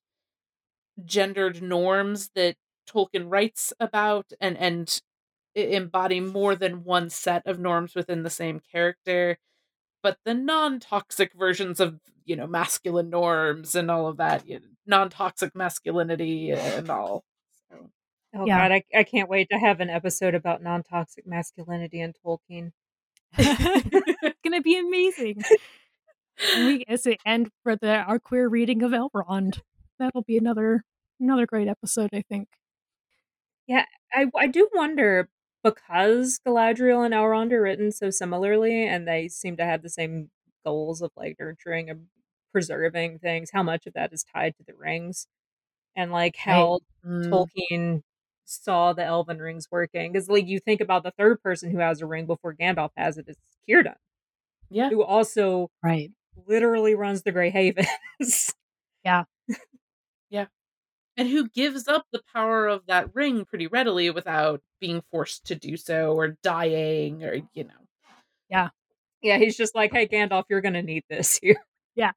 gendered 1.05 1.61
norms 1.61 2.31
that 2.35 2.55
Tolkien 2.87 3.25
writes 3.27 3.73
about 3.79 4.31
and 4.39 4.57
and 4.57 5.01
embody 5.55 6.19
more 6.19 6.55
than 6.55 6.83
one 6.83 7.09
set 7.09 7.45
of 7.47 7.59
norms 7.59 7.95
within 7.95 8.23
the 8.23 8.29
same 8.29 8.59
character 8.71 9.37
but 10.03 10.17
the 10.23 10.33
non-toxic 10.33 11.33
versions 11.33 11.79
of 11.79 11.99
you 12.25 12.35
know 12.35 12.47
masculine 12.47 13.09
norms 13.09 13.75
and 13.75 13.89
all 13.89 14.07
of 14.07 14.17
that 14.17 14.47
you 14.47 14.59
know, 14.59 14.65
non-toxic 14.85 15.55
masculinity 15.55 16.51
and 16.51 16.89
all 16.89 17.23
so. 17.69 17.89
oh 18.35 18.45
yeah. 18.45 18.67
god 18.67 18.71
I, 18.71 18.83
I 18.99 19.03
can't 19.03 19.29
wait 19.29 19.49
to 19.49 19.57
have 19.57 19.79
an 19.79 19.89
episode 19.89 20.35
about 20.35 20.61
non-toxic 20.61 21.25
masculinity 21.25 22.01
in 22.01 22.13
tolkien 22.13 22.71
it's 23.37 24.39
gonna 24.43 24.61
be 24.61 24.77
amazing 24.77 25.43
we 26.57 26.85
as 26.87 27.05
it 27.07 27.19
end 27.25 27.49
for 27.63 27.75
the 27.75 27.95
our 27.95 28.19
queer 28.19 28.47
reading 28.47 28.83
of 28.83 28.91
elrond 28.91 29.61
that'll 29.97 30.21
be 30.21 30.37
another 30.37 30.83
another 31.19 31.45
great 31.45 31.67
episode 31.67 32.11
i 32.13 32.21
think 32.29 32.47
yeah 33.67 33.85
i 34.13 34.25
i 34.35 34.47
do 34.47 34.69
wonder 34.73 35.29
because 35.63 36.39
galadriel 36.45 37.05
and 37.05 37.13
elrond 37.13 37.51
are 37.51 37.61
written 37.61 37.91
so 37.91 38.09
similarly 38.09 38.85
and 38.85 39.07
they 39.07 39.27
seem 39.27 39.57
to 39.57 39.65
have 39.65 39.81
the 39.81 39.89
same 39.89 40.29
goals 40.65 41.01
of 41.01 41.11
like 41.15 41.35
nurturing 41.39 41.89
and 41.89 42.05
preserving 42.51 43.19
things 43.19 43.49
how 43.53 43.63
much 43.63 43.85
of 43.85 43.93
that 43.93 44.13
is 44.13 44.23
tied 44.23 44.55
to 44.55 44.63
the 44.65 44.73
rings 44.73 45.27
and 45.95 46.11
like 46.11 46.35
how 46.35 46.79
mm. 47.05 47.27
tolkien 47.29 48.01
saw 48.45 48.93
the 48.93 49.03
elven 49.03 49.39
rings 49.39 49.67
working 49.69 50.11
because 50.11 50.29
like 50.29 50.47
you 50.47 50.59
think 50.59 50.79
about 50.79 51.03
the 51.03 51.11
third 51.11 51.41
person 51.41 51.69
who 51.69 51.79
has 51.79 52.01
a 52.01 52.05
ring 52.05 52.25
before 52.25 52.53
gandalf 52.53 52.91
has 52.95 53.17
it 53.17 53.27
is 53.27 53.35
círdan 53.69 53.95
yeah 54.69 54.89
who 54.89 55.03
also 55.03 55.69
right 55.83 56.11
literally 56.45 56.95
runs 56.95 57.23
the 57.23 57.31
Grey 57.31 57.49
Havens. 57.49 58.53
yeah. 59.03 59.23
yeah. 60.29 60.45
And 61.17 61.27
who 61.27 61.47
gives 61.49 61.87
up 61.87 62.05
the 62.11 62.21
power 62.33 62.67
of 62.67 62.85
that 62.87 63.13
ring 63.15 63.43
pretty 63.45 63.65
readily 63.67 64.11
without 64.11 64.61
being 64.79 65.01
forced 65.11 65.45
to 65.47 65.55
do 65.55 65.75
so 65.75 66.13
or 66.13 66.37
dying 66.43 67.23
or, 67.23 67.37
you 67.53 67.63
know. 67.63 67.87
Yeah. 68.49 68.69
Yeah, 69.23 69.37
he's 69.39 69.57
just 69.57 69.73
like, 69.75 69.91
hey, 69.91 70.07
Gandalf, 70.07 70.43
you're 70.49 70.61
going 70.61 70.75
to 70.75 70.83
need 70.83 71.03
this 71.09 71.37
here. 71.41 71.57
Yeah. 71.95 72.11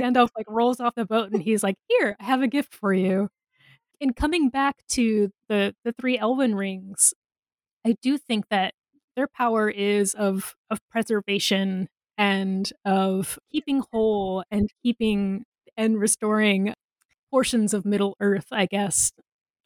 Gandalf 0.00 0.30
like 0.36 0.46
rolls 0.48 0.80
off 0.80 0.94
the 0.94 1.04
boat 1.04 1.30
and 1.32 1.42
he's 1.42 1.62
like, 1.62 1.76
here, 1.88 2.16
I 2.18 2.24
have 2.24 2.42
a 2.42 2.48
gift 2.48 2.74
for 2.74 2.94
you. 2.94 3.28
In 4.00 4.14
coming 4.14 4.48
back 4.48 4.76
to 4.90 5.30
the 5.48 5.74
the 5.84 5.92
three 5.92 6.16
elven 6.16 6.54
rings, 6.54 7.12
I 7.84 7.96
do 8.00 8.16
think 8.16 8.46
that 8.48 8.74
their 9.16 9.26
power 9.26 9.68
is 9.68 10.14
of 10.14 10.54
of 10.70 10.80
preservation 10.88 11.88
and 12.16 12.72
of 12.84 13.38
keeping 13.50 13.82
whole 13.92 14.44
and 14.50 14.70
keeping 14.82 15.44
and 15.76 16.00
restoring 16.00 16.74
portions 17.30 17.74
of 17.74 17.84
Middle 17.84 18.16
Earth, 18.20 18.46
I 18.52 18.66
guess, 18.66 19.12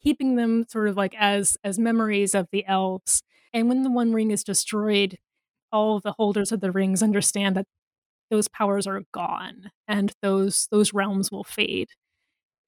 keeping 0.01 0.35
them 0.35 0.65
sort 0.69 0.87
of 0.87 0.97
like 0.97 1.15
as 1.17 1.57
as 1.63 1.79
memories 1.79 2.35
of 2.35 2.47
the 2.51 2.65
elves. 2.67 3.23
And 3.53 3.69
when 3.69 3.83
the 3.83 3.91
One 3.91 4.13
Ring 4.13 4.31
is 4.31 4.43
destroyed, 4.43 5.17
all 5.71 5.99
the 5.99 6.13
holders 6.13 6.51
of 6.51 6.61
the 6.61 6.71
rings 6.71 7.03
understand 7.03 7.55
that 7.55 7.67
those 8.29 8.47
powers 8.47 8.87
are 8.87 9.01
gone 9.13 9.71
and 9.87 10.13
those 10.21 10.67
those 10.71 10.93
realms 10.93 11.31
will 11.31 11.43
fade. 11.43 11.89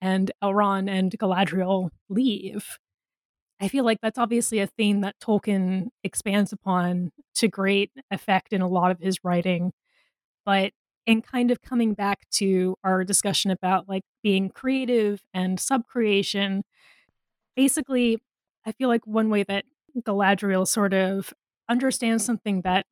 And 0.02 0.32
Elrond 0.44 0.90
and 0.90 1.12
Galadriel 1.12 1.90
leave. 2.10 2.78
I 3.60 3.68
feel 3.70 3.86
like 3.86 4.00
that's 4.02 4.18
obviously 4.18 4.60
a 4.60 4.68
theme 4.68 5.02
that 5.02 5.16
Tolkien 5.24 5.88
expands 6.04 6.52
upon 6.52 7.12
to 7.36 7.48
great 7.48 7.92
effect 8.12 8.54
in 8.54 8.62
a 8.62 8.68
lot 8.68 8.92
of 8.92 9.00
his 9.00 9.18
writing. 9.24 9.72
But 10.46 10.74
in 11.06 11.22
kind 11.22 11.52
of 11.52 11.62
coming 11.62 11.94
back 11.94 12.28
to 12.32 12.76
our 12.84 13.04
discussion 13.04 13.52
about 13.52 13.88
like 13.88 14.04
being 14.24 14.50
creative 14.50 15.22
and 15.34 15.58
subcreation, 15.58 16.62
basically, 17.56 18.22
I 18.66 18.72
feel 18.72 18.90
like 18.90 19.06
one 19.06 19.30
way 19.30 19.44
that 19.44 19.66
Galadriel 20.02 20.68
sort 20.68 20.94
of 20.94 21.34
understands 21.70 22.26
something 22.26 22.62
that 22.62 22.86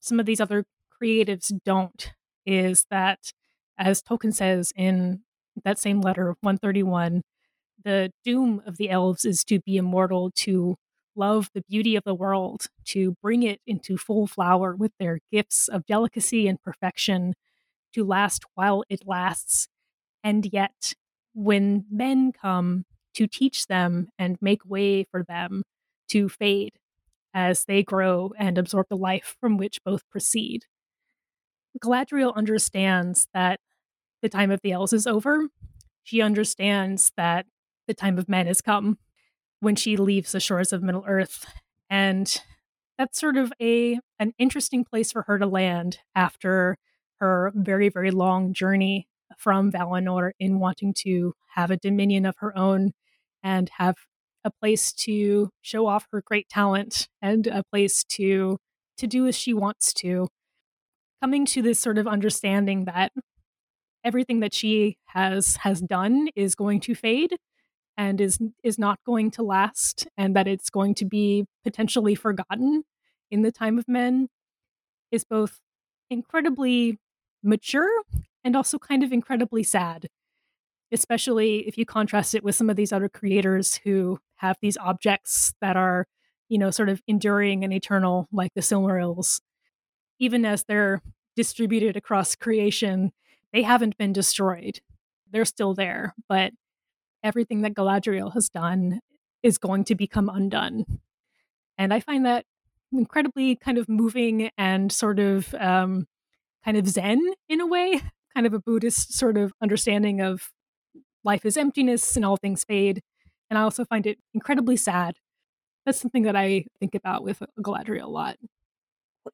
some 0.00 0.20
of 0.20 0.26
these 0.26 0.40
other 0.40 0.64
creatives 1.00 1.52
don't 1.64 2.12
is 2.46 2.86
that, 2.90 3.32
as 3.78 4.02
Tolkien 4.02 4.34
says 4.34 4.72
in 4.76 5.20
that 5.64 5.78
same 5.78 6.00
letter, 6.00 6.34
131, 6.40 7.22
the 7.84 8.12
doom 8.24 8.62
of 8.66 8.76
the 8.76 8.90
elves 8.90 9.24
is 9.24 9.44
to 9.44 9.60
be 9.60 9.76
immortal, 9.76 10.30
to 10.36 10.76
love 11.18 11.50
the 11.52 11.64
beauty 11.68 11.96
of 11.96 12.04
the 12.04 12.14
world, 12.14 12.66
to 12.86 13.16
bring 13.22 13.42
it 13.42 13.60
into 13.66 13.98
full 13.98 14.26
flower 14.26 14.74
with 14.74 14.92
their 14.98 15.20
gifts 15.30 15.68
of 15.68 15.86
delicacy 15.86 16.46
and 16.46 16.62
perfection, 16.62 17.34
to 17.92 18.04
last 18.04 18.44
while 18.54 18.84
it 18.88 19.06
lasts. 19.06 19.68
And 20.22 20.48
yet, 20.52 20.94
when 21.34 21.84
men 21.90 22.32
come 22.32 22.84
to 23.14 23.26
teach 23.26 23.66
them 23.66 24.08
and 24.18 24.38
make 24.40 24.64
way 24.64 25.04
for 25.04 25.22
them 25.22 25.62
to 26.08 26.28
fade 26.28 26.74
as 27.34 27.64
they 27.64 27.82
grow 27.82 28.32
and 28.38 28.56
absorb 28.56 28.86
the 28.88 28.96
life 28.96 29.36
from 29.40 29.56
which 29.56 29.82
both 29.84 30.08
proceed. 30.08 30.64
Galadriel 31.82 32.34
understands 32.34 33.28
that 33.34 33.60
the 34.22 34.28
time 34.28 34.50
of 34.50 34.60
the 34.62 34.72
elves 34.72 34.92
is 34.92 35.06
over 35.06 35.48
she 36.08 36.22
understands 36.22 37.12
that 37.18 37.44
the 37.86 37.92
time 37.92 38.16
of 38.16 38.30
men 38.30 38.46
has 38.46 38.62
come 38.62 38.96
when 39.60 39.76
she 39.76 39.96
leaves 39.96 40.32
the 40.32 40.40
shores 40.40 40.72
of 40.72 40.82
Middle 40.82 41.04
Earth. 41.06 41.46
And 41.90 42.40
that's 42.96 43.20
sort 43.20 43.36
of 43.36 43.52
a 43.60 43.98
an 44.18 44.32
interesting 44.38 44.84
place 44.84 45.12
for 45.12 45.22
her 45.22 45.38
to 45.38 45.46
land 45.46 45.98
after 46.14 46.76
her 47.20 47.52
very, 47.54 47.88
very 47.88 48.10
long 48.10 48.52
journey 48.52 49.08
from 49.36 49.70
Valinor 49.70 50.32
in 50.38 50.58
wanting 50.58 50.94
to 50.98 51.34
have 51.54 51.70
a 51.70 51.76
dominion 51.76 52.26
of 52.26 52.36
her 52.38 52.56
own 52.56 52.92
and 53.42 53.70
have 53.78 53.96
a 54.44 54.50
place 54.50 54.92
to 54.92 55.50
show 55.60 55.86
off 55.86 56.06
her 56.12 56.22
great 56.24 56.48
talent 56.48 57.08
and 57.20 57.46
a 57.46 57.62
place 57.70 58.04
to 58.04 58.58
to 58.96 59.06
do 59.06 59.26
as 59.26 59.36
she 59.36 59.54
wants 59.54 59.92
to 59.92 60.28
coming 61.20 61.44
to 61.46 61.62
this 61.62 61.78
sort 61.78 61.98
of 61.98 62.06
understanding 62.06 62.84
that 62.84 63.12
everything 64.04 64.40
that 64.40 64.54
she 64.54 64.96
has 65.06 65.56
has 65.56 65.80
done 65.80 66.28
is 66.36 66.54
going 66.54 66.80
to 66.80 66.94
fade 66.94 67.36
and 67.98 68.20
is 68.20 68.38
is 68.64 68.78
not 68.78 68.98
going 69.04 69.30
to 69.32 69.42
last 69.42 70.08
and 70.16 70.34
that 70.34 70.48
it's 70.48 70.70
going 70.70 70.94
to 70.94 71.04
be 71.04 71.44
potentially 71.64 72.14
forgotten 72.14 72.84
in 73.30 73.42
the 73.42 73.52
time 73.52 73.78
of 73.78 73.86
men 73.86 74.28
is 75.12 75.24
both 75.24 75.60
incredibly 76.08 76.98
mature 77.42 77.90
and 78.42 78.56
also 78.56 78.78
kind 78.78 79.02
of 79.02 79.12
incredibly 79.12 79.62
sad 79.62 80.08
especially 80.92 81.68
if 81.68 81.76
you 81.76 81.84
contrast 81.84 82.34
it 82.34 82.42
with 82.42 82.54
some 82.54 82.70
of 82.70 82.76
these 82.76 82.92
other 82.92 83.08
creators 83.08 83.80
who 83.84 84.18
have 84.36 84.56
these 84.60 84.76
objects 84.78 85.52
that 85.60 85.76
are 85.76 86.06
you 86.48 86.58
know 86.58 86.70
sort 86.70 86.88
of 86.88 87.02
enduring 87.06 87.64
and 87.64 87.72
eternal 87.72 88.28
like 88.32 88.52
the 88.54 88.60
silmarils. 88.60 89.40
Even 90.18 90.44
as 90.44 90.64
they're 90.64 91.00
distributed 91.36 91.96
across 91.96 92.34
creation 92.34 93.12
they 93.52 93.62
haven't 93.62 93.96
been 93.96 94.12
destroyed. 94.12 94.80
They're 95.30 95.44
still 95.44 95.74
there 95.74 96.14
but 96.28 96.52
everything 97.22 97.62
that 97.62 97.74
galadriel 97.74 98.32
has 98.34 98.48
done 98.48 99.00
is 99.42 99.58
going 99.58 99.84
to 99.84 99.94
become 99.94 100.28
undone. 100.28 100.84
And 101.76 101.94
i 101.94 102.00
find 102.00 102.26
that 102.26 102.44
incredibly 102.92 103.56
kind 103.56 103.78
of 103.78 103.88
moving 103.88 104.50
and 104.56 104.90
sort 104.90 105.18
of 105.18 105.54
um, 105.54 106.06
kind 106.64 106.76
of 106.76 106.88
zen 106.88 107.22
in 107.48 107.60
a 107.60 107.66
way 107.66 108.00
kind 108.34 108.46
of 108.46 108.54
a 108.54 108.58
buddhist 108.60 109.12
sort 109.12 109.36
of 109.36 109.52
understanding 109.62 110.20
of 110.20 110.50
life 111.24 111.44
is 111.44 111.56
emptiness 111.56 112.16
and 112.16 112.24
all 112.24 112.36
things 112.36 112.64
fade. 112.64 113.02
And 113.50 113.58
i 113.58 113.62
also 113.62 113.84
find 113.84 114.06
it 114.06 114.18
incredibly 114.34 114.76
sad. 114.76 115.16
That's 115.84 116.00
something 116.00 116.24
that 116.24 116.36
i 116.36 116.64
think 116.80 116.94
about 116.94 117.22
with 117.22 117.42
galadriel 117.60 118.04
a 118.04 118.08
lot. 118.08 118.36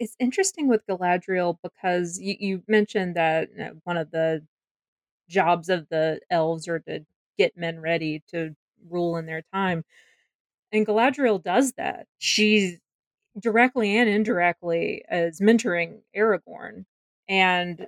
It's 0.00 0.16
interesting 0.18 0.68
with 0.68 0.86
galadriel 0.88 1.56
because 1.62 2.18
you, 2.18 2.34
you 2.38 2.62
mentioned 2.66 3.14
that 3.14 3.54
know, 3.56 3.72
one 3.84 3.96
of 3.96 4.10
the 4.10 4.44
jobs 5.28 5.68
of 5.68 5.88
the 5.88 6.20
elves 6.30 6.68
are 6.68 6.80
to 6.80 7.04
get 7.38 7.56
men 7.56 7.80
ready 7.80 8.22
to 8.30 8.54
rule 8.90 9.16
in 9.16 9.26
their 9.26 9.42
time 9.52 9.84
and 10.72 10.86
galadriel 10.86 11.42
does 11.42 11.72
that 11.74 12.06
she's 12.18 12.78
directly 13.40 13.96
and 13.98 14.08
indirectly 14.08 15.04
as 15.08 15.40
mentoring 15.40 16.00
Aragorn. 16.16 16.84
And 17.28 17.86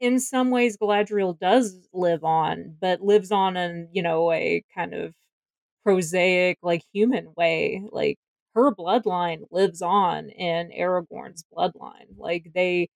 in 0.00 0.20
some 0.20 0.50
ways 0.50 0.76
Galadriel 0.76 1.38
does 1.38 1.88
live 1.92 2.24
on, 2.24 2.76
but 2.80 3.02
lives 3.02 3.32
on 3.32 3.56
in, 3.56 3.88
you 3.92 4.02
know, 4.02 4.32
a 4.32 4.62
kind 4.74 4.94
of 4.94 5.14
prosaic, 5.84 6.58
like 6.62 6.82
human 6.92 7.32
way. 7.36 7.82
Like 7.92 8.18
her 8.54 8.72
bloodline 8.74 9.46
lives 9.50 9.82
on 9.82 10.30
in 10.30 10.70
Aragorn's 10.70 11.44
bloodline. 11.56 12.16
Like 12.18 12.52
they 12.54 12.88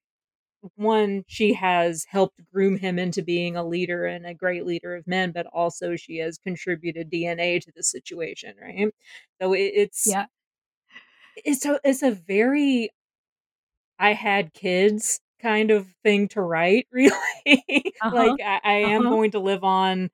one, 0.76 1.24
she 1.26 1.54
has 1.54 2.04
helped 2.08 2.40
groom 2.52 2.78
him 2.78 2.98
into 2.98 3.22
being 3.22 3.56
a 3.56 3.66
leader 3.66 4.06
and 4.06 4.26
a 4.26 4.34
great 4.34 4.66
leader 4.66 4.94
of 4.94 5.06
men, 5.06 5.32
but 5.32 5.46
also 5.46 5.96
she 5.96 6.18
has 6.18 6.38
contributed 6.38 7.10
DNA 7.10 7.60
to 7.60 7.72
the 7.74 7.82
situation, 7.82 8.54
right? 8.60 8.92
So 9.40 9.52
it, 9.52 9.72
it's 9.74 10.06
yeah 10.06 10.26
it's 11.44 11.64
a 11.64 11.80
it's 11.84 12.02
a 12.02 12.10
very 12.10 12.90
I 13.98 14.12
had 14.12 14.54
kids 14.54 15.20
kind 15.40 15.70
of 15.70 15.86
thing 16.04 16.28
to 16.28 16.40
write, 16.40 16.86
really. 16.92 17.12
uh-huh. 17.46 18.10
like 18.12 18.40
I, 18.44 18.60
I 18.62 18.74
am 18.90 19.02
uh-huh. 19.02 19.10
going 19.10 19.30
to 19.32 19.40
live 19.40 19.64
on 19.64 20.10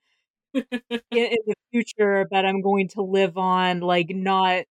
in, 0.55 0.63
in, 1.11 1.39
the 1.47 1.55
future, 1.73 2.27
but 2.31 2.45
I'm 2.45 2.63
going 2.63 2.89
to 2.89 3.03
live 3.03 3.37
on 3.37 3.81
like 3.81 4.11
not 4.11 4.65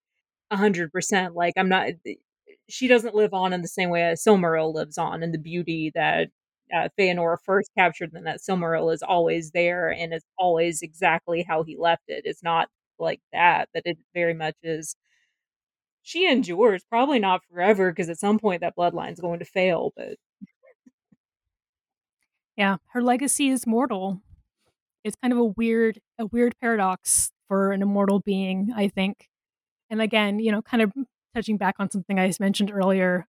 a 0.51 0.57
hundred 0.57 0.91
percent. 0.91 1.35
Like 1.35 1.53
I'm 1.57 1.69
not. 1.69 1.89
She 2.73 2.87
doesn't 2.87 3.15
live 3.15 3.33
on 3.35 3.53
in 3.53 3.61
the 3.61 3.67
same 3.67 3.89
way 3.91 4.03
as 4.03 4.23
Silmaril 4.23 4.73
lives 4.73 4.97
on, 4.97 5.21
and 5.23 5.33
the 5.33 5.37
beauty 5.37 5.91
that 5.95 6.29
uh, 6.75 6.89
Feanor 6.99 7.37
first 7.45 7.69
captured, 7.77 8.13
and 8.13 8.25
that 8.25 8.39
Silmaril 8.41 8.91
is 8.93 9.03
always 9.03 9.51
there 9.51 9.91
and 9.91 10.13
is 10.13 10.23
always 10.39 10.81
exactly 10.81 11.43
how 11.47 11.63
he 11.63 11.77
left 11.77 12.03
it. 12.07 12.23
It's 12.25 12.41
not 12.43 12.69
like 12.99 13.21
that, 13.31 13.69
but 13.73 13.83
it 13.85 13.97
very 14.15 14.33
much 14.33 14.55
is. 14.63 14.95
She 16.03 16.27
endures 16.29 16.83
probably 16.83 17.17
not 17.17 17.43
forever 17.45 17.91
because 17.91 18.07
at 18.09 18.19
some 18.19 18.37
point 18.37 18.61
that 18.61 18.75
bloodline's 18.75 19.19
going 19.19 19.39
to 19.39 19.45
fail 19.45 19.91
but 19.95 20.17
yeah 22.57 22.77
her 22.91 23.01
legacy 23.01 23.49
is 23.49 23.65
mortal. 23.65 24.21
It's 25.03 25.17
kind 25.21 25.33
of 25.33 25.39
a 25.39 25.45
weird 25.45 25.99
a 26.19 26.27
weird 26.27 26.55
paradox 26.61 27.31
for 27.47 27.71
an 27.73 27.81
immortal 27.83 28.19
being 28.21 28.71
i 28.75 28.87
think. 28.89 29.29
And 29.89 30.01
again 30.01 30.39
you 30.39 30.51
know 30.51 30.61
kind 30.63 30.83
of 30.83 30.93
touching 31.33 31.57
back 31.57 31.75
on 31.79 31.89
something 31.89 32.19
i 32.19 32.31
mentioned 32.39 32.71
earlier 32.71 33.25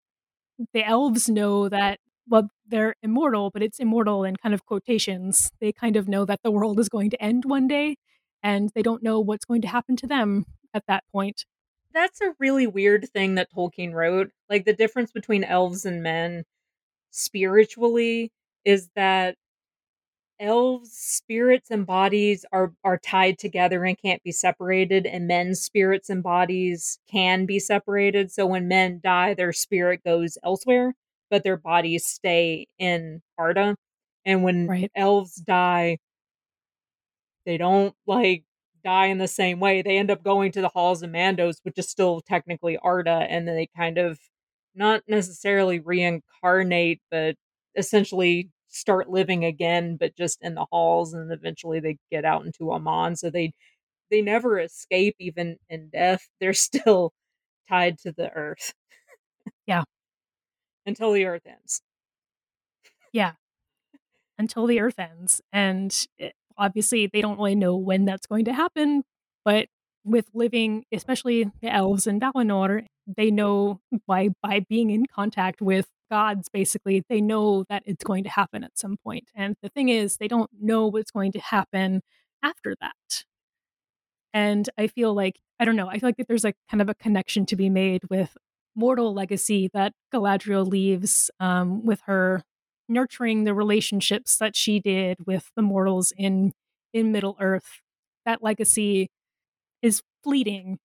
the 0.73 0.85
elves 0.85 1.29
know 1.29 1.69
that 1.69 1.99
well 2.29 2.49
they're 2.67 2.95
immortal 3.03 3.51
but 3.51 3.63
it's 3.63 3.79
immortal 3.79 4.25
in 4.25 4.37
kind 4.37 4.55
of 4.55 4.65
quotations 4.65 5.51
they 5.61 5.73
kind 5.73 5.97
of 5.97 6.09
know 6.09 6.25
that 6.25 6.41
the 6.43 6.51
world 6.51 6.79
is 6.79 6.89
going 6.89 7.11
to 7.11 7.23
end 7.23 7.45
one 7.45 7.67
day 7.67 7.97
and 8.43 8.71
they 8.75 8.83
don't 8.83 9.03
know 9.03 9.21
what's 9.21 9.45
going 9.45 9.63
to 9.63 9.69
happen 9.69 9.97
to 9.97 10.07
them 10.07 10.45
at 10.73 10.85
that 10.87 11.05
point 11.13 11.45
that's 11.95 12.21
a 12.21 12.35
really 12.41 12.67
weird 12.67 13.09
thing 13.09 13.37
that 13.37 13.53
Tolkien 13.53 13.93
wrote. 13.93 14.33
Like 14.51 14.65
the 14.65 14.73
difference 14.75 15.13
between 15.13 15.45
elves 15.45 15.87
and 15.87 16.03
men 16.03 16.45
spiritually 17.11 18.33
is 18.65 18.89
that 18.97 19.37
elves 20.41 20.91
spirits 20.93 21.71
and 21.71 21.87
bodies 21.87 22.45
are 22.53 22.73
are 22.83 22.99
tied 22.99 23.39
together 23.39 23.85
and 23.85 23.97
can't 24.01 24.23
be 24.23 24.33
separated 24.33 25.07
and 25.07 25.29
men's 25.29 25.61
spirits 25.61 26.11
and 26.11 26.23
bodies 26.23 26.99
can 27.11 27.47
be 27.47 27.59
separated 27.59 28.33
so 28.33 28.45
when 28.45 28.67
men 28.67 29.01
die 29.03 29.33
their 29.35 29.53
spirit 29.53 30.03
goes 30.05 30.37
elsewhere 30.45 30.95
but 31.31 31.45
their 31.45 31.57
bodies 31.57 32.05
stay 32.05 32.67
in 32.79 33.23
Arda 33.39 33.77
and 34.25 34.43
when 34.43 34.67
right. 34.67 34.91
elves 34.97 35.37
die 35.37 35.99
they 37.47 37.57
don't 37.57 37.95
like 38.07 38.45
die 38.85 39.07
in 39.07 39.19
the 39.19 39.29
same 39.29 39.59
way. 39.61 39.83
They 39.83 39.99
end 39.99 40.11
up 40.11 40.23
going 40.23 40.53
to 40.53 40.61
the 40.61 40.69
halls 40.69 41.03
of 41.03 41.11
Mandos, 41.11 41.57
which 41.63 41.79
is 41.79 41.89
still 41.89 42.21
technically 42.21 42.77
Arda, 42.79 43.27
and 43.29 43.49
then 43.49 43.57
they 43.57 43.69
kind 43.77 43.99
of 43.99 44.19
not 44.75 45.03
necessarily 45.09 45.81
reincarnate, 45.81 47.01
but 47.11 47.37
essentially 47.77 48.51
start 48.75 49.09
living 49.09 49.45
again, 49.45 49.97
but 49.97 50.17
just 50.17 50.43
in 50.43 50.55
the 50.55 50.67
halls, 50.71 51.15
and 51.15 51.33
eventually 51.33 51.81
they 51.81 51.97
get 52.11 52.25
out 52.25 52.45
into 52.45 52.73
Aman. 52.73 53.17
So 53.17 53.31
they 53.31 53.53
they 54.11 54.23
never 54.23 54.61
escape, 54.61 55.17
even 55.19 55.57
in 55.69 55.89
death. 55.89 56.29
They're 56.41 56.53
still 56.55 57.13
tied 57.69 57.99
to 58.01 58.13
the 58.13 58.31
earth. 58.33 58.75
Yeah. 59.67 59.85
Until 60.87 61.13
the 61.13 61.25
earth 61.25 61.43
ends. 61.47 61.81
Yeah. 63.13 63.33
Until 64.39 64.67
the 64.67 64.81
earth 64.81 64.99
ends. 64.99 65.41
And 65.53 65.97
it, 66.19 66.35
obviously 66.59 67.07
they 67.07 67.21
don't 67.21 67.39
really 67.39 67.55
know 67.55 67.77
when 67.77 68.05
that's 68.05 68.27
going 68.27 68.45
to 68.47 68.53
happen, 68.53 69.05
but 69.45 69.69
with 70.05 70.27
living, 70.35 70.85
especially 70.93 71.51
the 71.63 71.73
elves 71.73 72.07
in 72.07 72.21
Valinor, 72.21 72.87
they 73.07 73.31
know 73.31 73.81
by 74.07 74.31
by 74.43 74.61
being 74.69 74.91
in 74.91 75.07
contact 75.07 75.63
with 75.63 75.89
gods 76.11 76.49
basically 76.49 77.03
they 77.09 77.21
know 77.21 77.65
that 77.69 77.83
it's 77.87 78.05
going 78.05 78.25
to 78.25 78.31
happen 78.31 78.63
at 78.65 78.79
some 78.79 78.97
point 79.03 79.29
and 79.35 79.57
the 79.63 79.69
thing 79.69 79.89
is 79.89 80.17
they 80.17 80.29
don't 80.29 80.51
know 80.61 80.87
what's 80.87 81.11
going 81.11 81.33
to 81.33 81.41
happen 81.41 82.03
after 82.43 82.75
that 82.81 83.25
and 84.33 84.69
i 84.79 84.87
feel 84.87 85.15
like 85.15 85.41
i 85.59 85.65
don't 85.65 85.77
know 85.77 85.89
i 85.89 85.99
feel 85.99 86.09
like 86.09 86.27
there's 86.29 86.45
like 86.45 86.57
kind 86.71 86.83
of 86.83 86.89
a 86.89 86.95
connection 86.95 87.47
to 87.47 87.57
be 87.57 87.69
made 87.71 88.03
with 88.11 88.37
mortal 88.77 89.15
legacy 89.15 89.71
that 89.73 89.93
galadriel 90.13 90.67
leaves 90.67 91.31
um, 91.41 91.85
with 91.85 92.01
her 92.07 92.43
nurturing 92.89 93.45
the 93.45 93.55
relationships 93.55 94.37
that 94.37 94.57
she 94.57 94.81
did 94.81 95.27
with 95.27 95.51
the 95.57 95.63
mortals 95.63 96.13
in 96.17 96.53
in 96.93 97.11
Middle 97.13 97.37
Earth. 97.41 97.81
That 98.25 98.43
legacy 98.43 99.11
is 99.83 100.03
fleeting, 100.23 100.79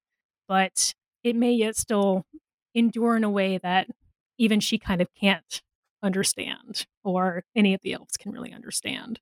but 0.48 0.94
it 1.24 1.36
may 1.36 1.54
yet 1.54 1.76
still 1.76 2.26
endure 2.74 3.16
in 3.16 3.24
a 3.24 3.30
way 3.30 3.58
that 3.60 3.88
even 4.40 4.60
she 4.60 4.80
kind 4.80 5.02
of 5.02 5.08
can't 5.14 5.62
understand, 6.02 6.88
or 7.04 7.44
any 7.56 7.74
of 7.76 7.82
the 7.82 7.94
elves 7.94 8.18
can 8.18 8.32
really 8.32 8.52
understand. 8.54 9.20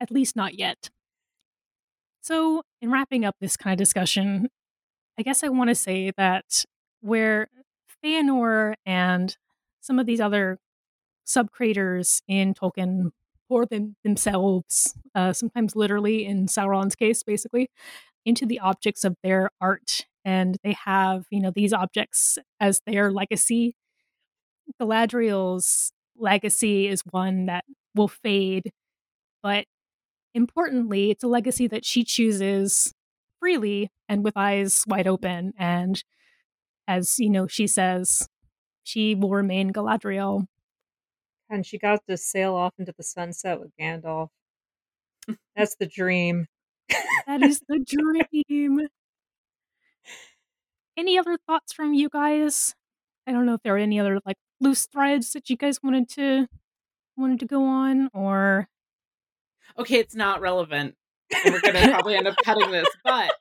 At 0.00 0.10
least 0.10 0.34
not 0.34 0.58
yet. 0.58 0.90
So, 2.22 2.62
in 2.80 2.90
wrapping 2.90 3.24
up 3.24 3.36
this 3.40 3.56
kind 3.56 3.72
of 3.72 3.78
discussion, 3.78 4.48
I 5.18 5.22
guess 5.22 5.44
I 5.44 5.48
want 5.48 5.68
to 5.68 5.74
say 5.74 6.10
that 6.16 6.64
where 7.00 7.48
Feanor 8.04 8.74
and 8.86 9.36
some 9.80 9.98
of 9.98 10.06
these 10.06 10.20
other 10.20 10.58
sub 11.24 11.50
creators 11.50 12.22
in 12.26 12.54
Tolkien 12.54 13.10
pour 13.48 13.66
them 13.66 13.96
themselves, 14.04 14.94
uh, 15.14 15.32
sometimes 15.32 15.76
literally 15.76 16.24
in 16.24 16.46
Sauron's 16.46 16.94
case, 16.94 17.22
basically, 17.22 17.68
into 18.24 18.46
the 18.46 18.60
objects 18.60 19.04
of 19.04 19.16
their 19.22 19.50
art. 19.60 20.06
And 20.24 20.56
they 20.62 20.76
have, 20.84 21.24
you 21.30 21.40
know, 21.40 21.50
these 21.54 21.72
objects 21.72 22.38
as 22.60 22.82
their 22.86 23.10
legacy. 23.10 23.74
Galadriel's 24.80 25.92
legacy 26.16 26.86
is 26.86 27.02
one 27.10 27.46
that 27.46 27.64
will 27.94 28.08
fade, 28.08 28.72
but 29.42 29.64
importantly, 30.34 31.10
it's 31.10 31.24
a 31.24 31.28
legacy 31.28 31.66
that 31.68 31.84
she 31.84 32.04
chooses 32.04 32.92
freely 33.38 33.90
and 34.08 34.22
with 34.22 34.36
eyes 34.36 34.84
wide 34.86 35.06
open. 35.06 35.52
And 35.58 36.02
as 36.86 37.18
you 37.18 37.30
know, 37.30 37.46
she 37.46 37.66
says, 37.66 38.28
she 38.82 39.14
will 39.14 39.30
remain 39.30 39.72
Galadriel. 39.72 40.46
And 41.48 41.66
she 41.66 41.78
got 41.78 42.00
to 42.08 42.16
sail 42.16 42.54
off 42.54 42.74
into 42.78 42.92
the 42.96 43.02
sunset 43.02 43.60
with 43.60 43.70
Gandalf. 43.80 44.28
That's 45.56 45.74
the 45.76 45.86
dream. 45.86 46.46
that 47.26 47.42
is 47.42 47.60
the 47.68 47.78
dream. 48.48 48.88
Any 50.96 51.18
other 51.18 51.38
thoughts 51.46 51.72
from 51.72 51.94
you 51.94 52.08
guys? 52.08 52.74
I 53.26 53.32
don't 53.32 53.46
know 53.46 53.54
if 53.54 53.62
there 53.62 53.74
are 53.74 53.78
any 53.78 53.98
other 53.98 54.20
like 54.24 54.36
loose 54.60 54.86
threads 54.86 55.32
that 55.32 55.50
you 55.50 55.56
guys 55.56 55.82
wanted 55.82 56.08
to 56.10 56.46
wanted 57.16 57.40
to 57.40 57.46
go 57.46 57.64
on 57.64 58.08
or 58.12 58.68
okay, 59.78 59.96
it's 59.96 60.14
not 60.14 60.40
relevant. 60.40 60.94
We're 61.44 61.60
gonna 61.60 61.88
probably 61.90 62.16
end 62.16 62.26
up 62.26 62.36
cutting 62.44 62.70
this, 62.70 62.88
but 63.04 63.32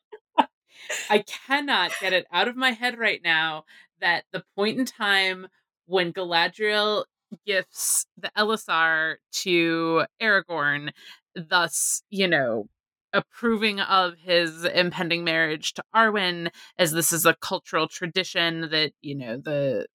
I 1.09 1.24
cannot 1.47 1.91
get 2.01 2.13
it 2.13 2.26
out 2.32 2.47
of 2.47 2.55
my 2.55 2.72
head 2.72 2.97
right 2.97 3.22
now 3.24 3.65
that 3.99 4.24
the 4.32 4.43
point 4.55 4.80
in 4.80 4.86
time 4.86 5.47
when 5.86 6.13
Galadriel 6.13 7.03
gifts 7.45 8.05
the 8.17 8.32
Elessar 8.38 9.15
to 9.32 10.05
Aragorn, 10.22 10.91
thus, 11.36 12.01
you 12.09 12.28
know, 12.28 12.67
approving 13.13 13.80
of 13.80 14.15
his 14.17 14.65
impending 14.65 15.24
marriage 15.24 15.74
to 15.74 15.84
Arwen, 15.95 16.49
as 16.78 16.91
this 16.91 17.11
is 17.11 17.26
a 17.26 17.36
cultural 17.36 17.88
tradition 17.88 18.70
that, 18.72 18.93
you 19.01 19.15
know, 19.15 19.38
the 19.38 19.88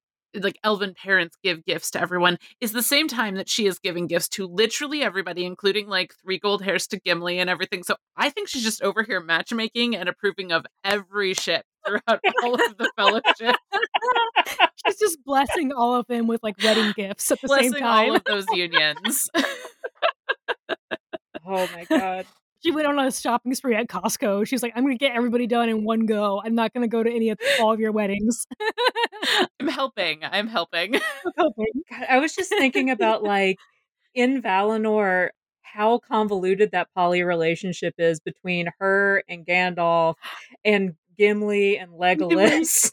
like 0.43 0.59
elven 0.65 0.95
parents 0.95 1.37
give 1.43 1.65
gifts 1.65 1.91
to 1.93 2.01
everyone 2.01 2.39
is 2.61 2.73
the 2.73 2.83
same 2.83 3.09
time 3.09 3.37
that 3.37 3.49
she 3.49 3.67
is 3.67 3.79
giving 3.79 4.07
gifts 4.07 4.29
to 4.29 4.47
literally 4.47 5.03
everybody 5.03 5.45
including 5.45 5.89
like 5.89 6.15
three 6.23 6.39
gold 6.39 6.63
hairs 6.63 6.87
to 6.89 7.01
gimli 7.01 7.39
and 7.39 7.51
everything. 7.51 7.83
So 7.83 7.97
i 8.17 8.31
think 8.31 8.49
she's 8.49 8.65
just 8.65 8.83
over 8.83 9.03
here 9.03 9.21
matchmaking 9.21 9.97
and 9.97 10.09
approving 10.09 10.53
of 10.53 10.67
every 10.85 11.35
ship 11.35 11.65
throughout 11.87 12.21
all 12.43 12.55
of 12.55 12.77
the 12.79 12.91
fellowship. 12.97 13.57
She's 14.87 14.99
just 14.99 15.19
blessing 15.25 15.73
all 15.73 15.95
of 15.95 16.07
them 16.07 16.27
with 16.27 16.43
like 16.43 16.57
wedding 16.63 16.93
gifts 16.97 17.31
at 17.31 17.41
the 17.41 17.47
blessing 17.47 17.73
same 17.73 17.83
time. 17.83 18.11
all 18.11 18.17
of 18.17 18.25
those 18.25 18.47
unions. 18.53 19.29
Oh 21.47 21.69
my 21.75 21.85
god 21.85 22.25
she 22.65 22.71
went 22.71 22.87
on 22.87 22.99
a 22.99 23.13
shopping 23.13 23.55
spree 23.55 23.75
at 23.75 23.89
Costco. 23.89 24.47
She's 24.47 24.63
like, 24.63 24.73
I'm 24.75 24.85
going 24.85 24.97
to 24.97 24.99
get 24.99 25.15
everybody 25.15 25.47
done 25.47 25.69
in 25.69 25.85
one 25.85 26.07
go. 26.07 26.41
I'm 26.45 26.55
not 26.55 26.73
going 26.73 26.83
to 26.83 26.89
go 26.89 27.03
to 27.03 27.11
any 27.11 27.31
of 27.31 27.39
all 27.61 27.73
of 27.73 27.81
your 27.81 27.93
weddings. 27.93 28.47
I'm 29.61 29.69
helping. 29.69 30.21
I'm 30.25 30.49
helping. 30.49 30.97
I'm 30.97 31.33
helping. 31.37 31.67
God, 31.91 32.07
I 32.09 32.19
was 32.19 32.35
just 32.35 32.49
thinking 32.49 32.91
about 32.91 33.23
like 33.23 33.59
in 34.15 34.41
Valinor, 34.41 35.31
how 35.63 35.99
convoluted 35.99 36.71
that 36.73 36.89
poly 36.95 37.23
relationship 37.23 37.95
is 37.99 38.21
between 38.21 38.69
her 38.79 39.23
and 39.29 39.45
Gandalf 39.45 40.15
and 40.65 40.95
Gimli 41.19 41.79
and 41.79 41.91
Legolas. 42.01 42.91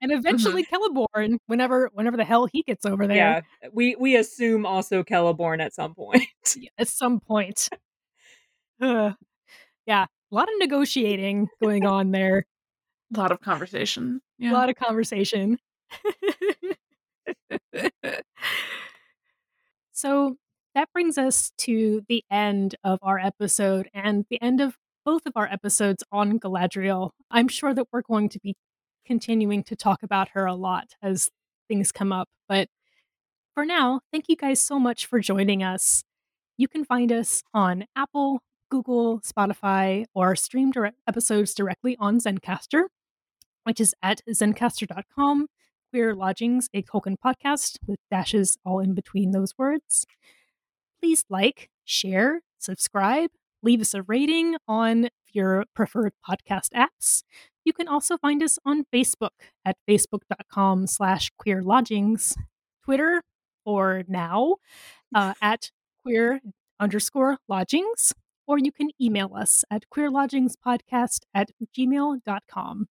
and 0.00 0.12
eventually 0.12 0.64
mm-hmm. 0.64 0.98
Celeborn, 1.16 1.38
whenever 1.46 1.90
whenever 1.92 2.16
the 2.16 2.24
hell 2.24 2.46
he 2.46 2.62
gets 2.62 2.86
over 2.86 3.06
there. 3.06 3.16
Yeah, 3.16 3.40
we 3.72 3.96
we 3.96 4.16
assume 4.16 4.64
also 4.64 5.02
Celeborn 5.02 5.60
at 5.60 5.74
some 5.74 5.94
point. 5.94 6.28
Yeah, 6.56 6.70
at 6.78 6.88
some 6.88 7.18
point. 7.18 7.68
Uh, 8.82 9.12
yeah, 9.86 10.04
a 10.04 10.34
lot 10.34 10.48
of 10.48 10.54
negotiating 10.58 11.48
going 11.62 11.86
on 11.86 12.10
there. 12.10 12.44
A 13.14 13.18
lot 13.18 13.32
of 13.32 13.40
conversation. 13.40 14.20
Yeah. 14.38 14.50
A 14.50 14.54
lot 14.54 14.68
of 14.68 14.76
conversation. 14.76 15.58
so 19.92 20.36
that 20.74 20.88
brings 20.92 21.18
us 21.18 21.52
to 21.58 22.02
the 22.08 22.24
end 22.30 22.74
of 22.82 22.98
our 23.02 23.18
episode 23.18 23.88
and 23.94 24.24
the 24.30 24.40
end 24.42 24.60
of 24.60 24.76
both 25.04 25.26
of 25.26 25.34
our 25.36 25.46
episodes 25.46 26.02
on 26.10 26.40
Galadriel. 26.40 27.10
I'm 27.30 27.48
sure 27.48 27.74
that 27.74 27.86
we're 27.92 28.02
going 28.02 28.28
to 28.30 28.40
be 28.40 28.56
continuing 29.04 29.62
to 29.64 29.76
talk 29.76 30.02
about 30.02 30.30
her 30.30 30.46
a 30.46 30.54
lot 30.54 30.94
as 31.02 31.28
things 31.68 31.92
come 31.92 32.12
up. 32.12 32.28
But 32.48 32.68
for 33.54 33.66
now, 33.66 34.00
thank 34.10 34.26
you 34.28 34.36
guys 34.36 34.60
so 34.60 34.78
much 34.78 35.06
for 35.06 35.20
joining 35.20 35.62
us. 35.62 36.04
You 36.56 36.68
can 36.68 36.84
find 36.84 37.12
us 37.12 37.42
on 37.52 37.84
Apple, 37.96 38.40
Google, 38.72 39.20
Spotify, 39.20 40.06
or 40.14 40.34
stream 40.34 40.70
direct 40.70 40.96
episodes 41.06 41.52
directly 41.52 41.94
on 42.00 42.18
Zencastr, 42.18 42.84
which 43.64 43.78
is 43.78 43.94
at 44.02 44.22
zencastr.com. 44.26 45.48
Queer 45.90 46.14
Lodgings, 46.14 46.70
a 46.72 46.82
Tolkien 46.82 47.16
podcast 47.22 47.76
with 47.86 47.98
dashes 48.10 48.56
all 48.64 48.80
in 48.80 48.94
between 48.94 49.32
those 49.32 49.52
words. 49.58 50.06
Please 51.02 51.22
like, 51.28 51.68
share, 51.84 52.40
subscribe, 52.58 53.28
leave 53.62 53.82
us 53.82 53.92
a 53.92 54.04
rating 54.04 54.56
on 54.66 55.10
your 55.34 55.66
preferred 55.74 56.14
podcast 56.26 56.70
apps. 56.74 57.24
You 57.66 57.74
can 57.74 57.88
also 57.88 58.16
find 58.16 58.42
us 58.42 58.58
on 58.64 58.86
Facebook 58.90 59.36
at 59.66 59.76
facebook.com 59.86 60.86
slash 60.86 61.30
queer 61.36 61.60
lodgings, 61.60 62.34
Twitter, 62.82 63.22
or 63.66 64.04
now 64.08 64.56
uh, 65.14 65.34
at 65.42 65.72
queer 66.02 66.40
underscore 66.80 67.36
lodgings, 67.48 68.14
or 68.52 68.58
you 68.58 68.70
can 68.70 68.90
email 69.00 69.30
us 69.34 69.64
at 69.70 69.84
queerlodgingspodcast 69.88 71.20
at 71.34 71.48
gmail.com. 71.74 72.86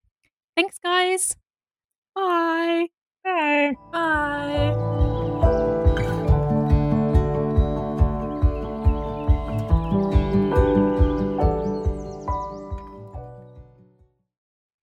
Thanks, 0.55 0.80
guys. 0.82 1.36
Bye. 2.16 2.88
Bye. 3.24 3.76
Bye. 3.91 4.74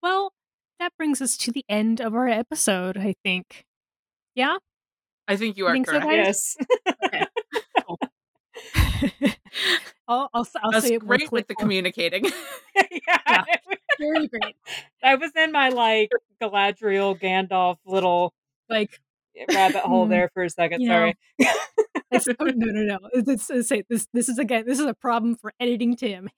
Well, 0.00 0.32
that 0.78 0.92
brings 0.96 1.20
us 1.20 1.36
to 1.38 1.50
the 1.50 1.64
end 1.68 2.00
of 2.00 2.14
our 2.14 2.28
episode, 2.28 2.96
I 2.96 3.16
think. 3.24 3.64
Yeah? 4.36 4.58
I 5.26 5.34
think 5.34 5.56
you 5.56 5.66
are 5.66 5.72
think 5.72 5.88
correct. 5.88 6.04
So, 6.04 6.12
yes. 6.12 6.56
okay. 7.04 7.24
I'll, 10.08 10.30
I'll, 10.32 10.46
I'll 10.62 10.80
say 10.80 10.94
it 10.94 11.06
great 11.06 11.30
with 11.30 11.46
the 11.48 11.54
communicating. 11.58 12.24
yeah, 12.74 12.82
yeah. 13.28 13.44
very 14.00 14.26
great. 14.28 14.56
I 15.02 15.16
was 15.16 15.30
in 15.36 15.52
my 15.52 15.68
like 15.68 16.10
Galadriel 16.40 17.20
Gandalf 17.20 17.76
little 17.84 18.32
like 18.70 18.98
rabbit 19.50 19.82
hole 19.82 20.04
hmm, 20.04 20.10
there 20.10 20.30
for 20.32 20.44
a 20.44 20.50
second. 20.50 20.86
Sorry. 20.86 21.14
oh, 21.40 21.50
no, 22.40 22.52
no, 22.54 22.82
no. 22.82 22.98
It's, 23.12 23.50
it's, 23.50 23.70
it's, 23.70 23.88
this 23.88 24.08
this 24.12 24.28
is 24.28 24.38
again 24.38 24.64
this 24.66 24.78
is 24.78 24.86
a 24.86 24.94
problem 24.94 25.36
for 25.36 25.52
editing 25.60 25.94
Tim. 25.94 26.30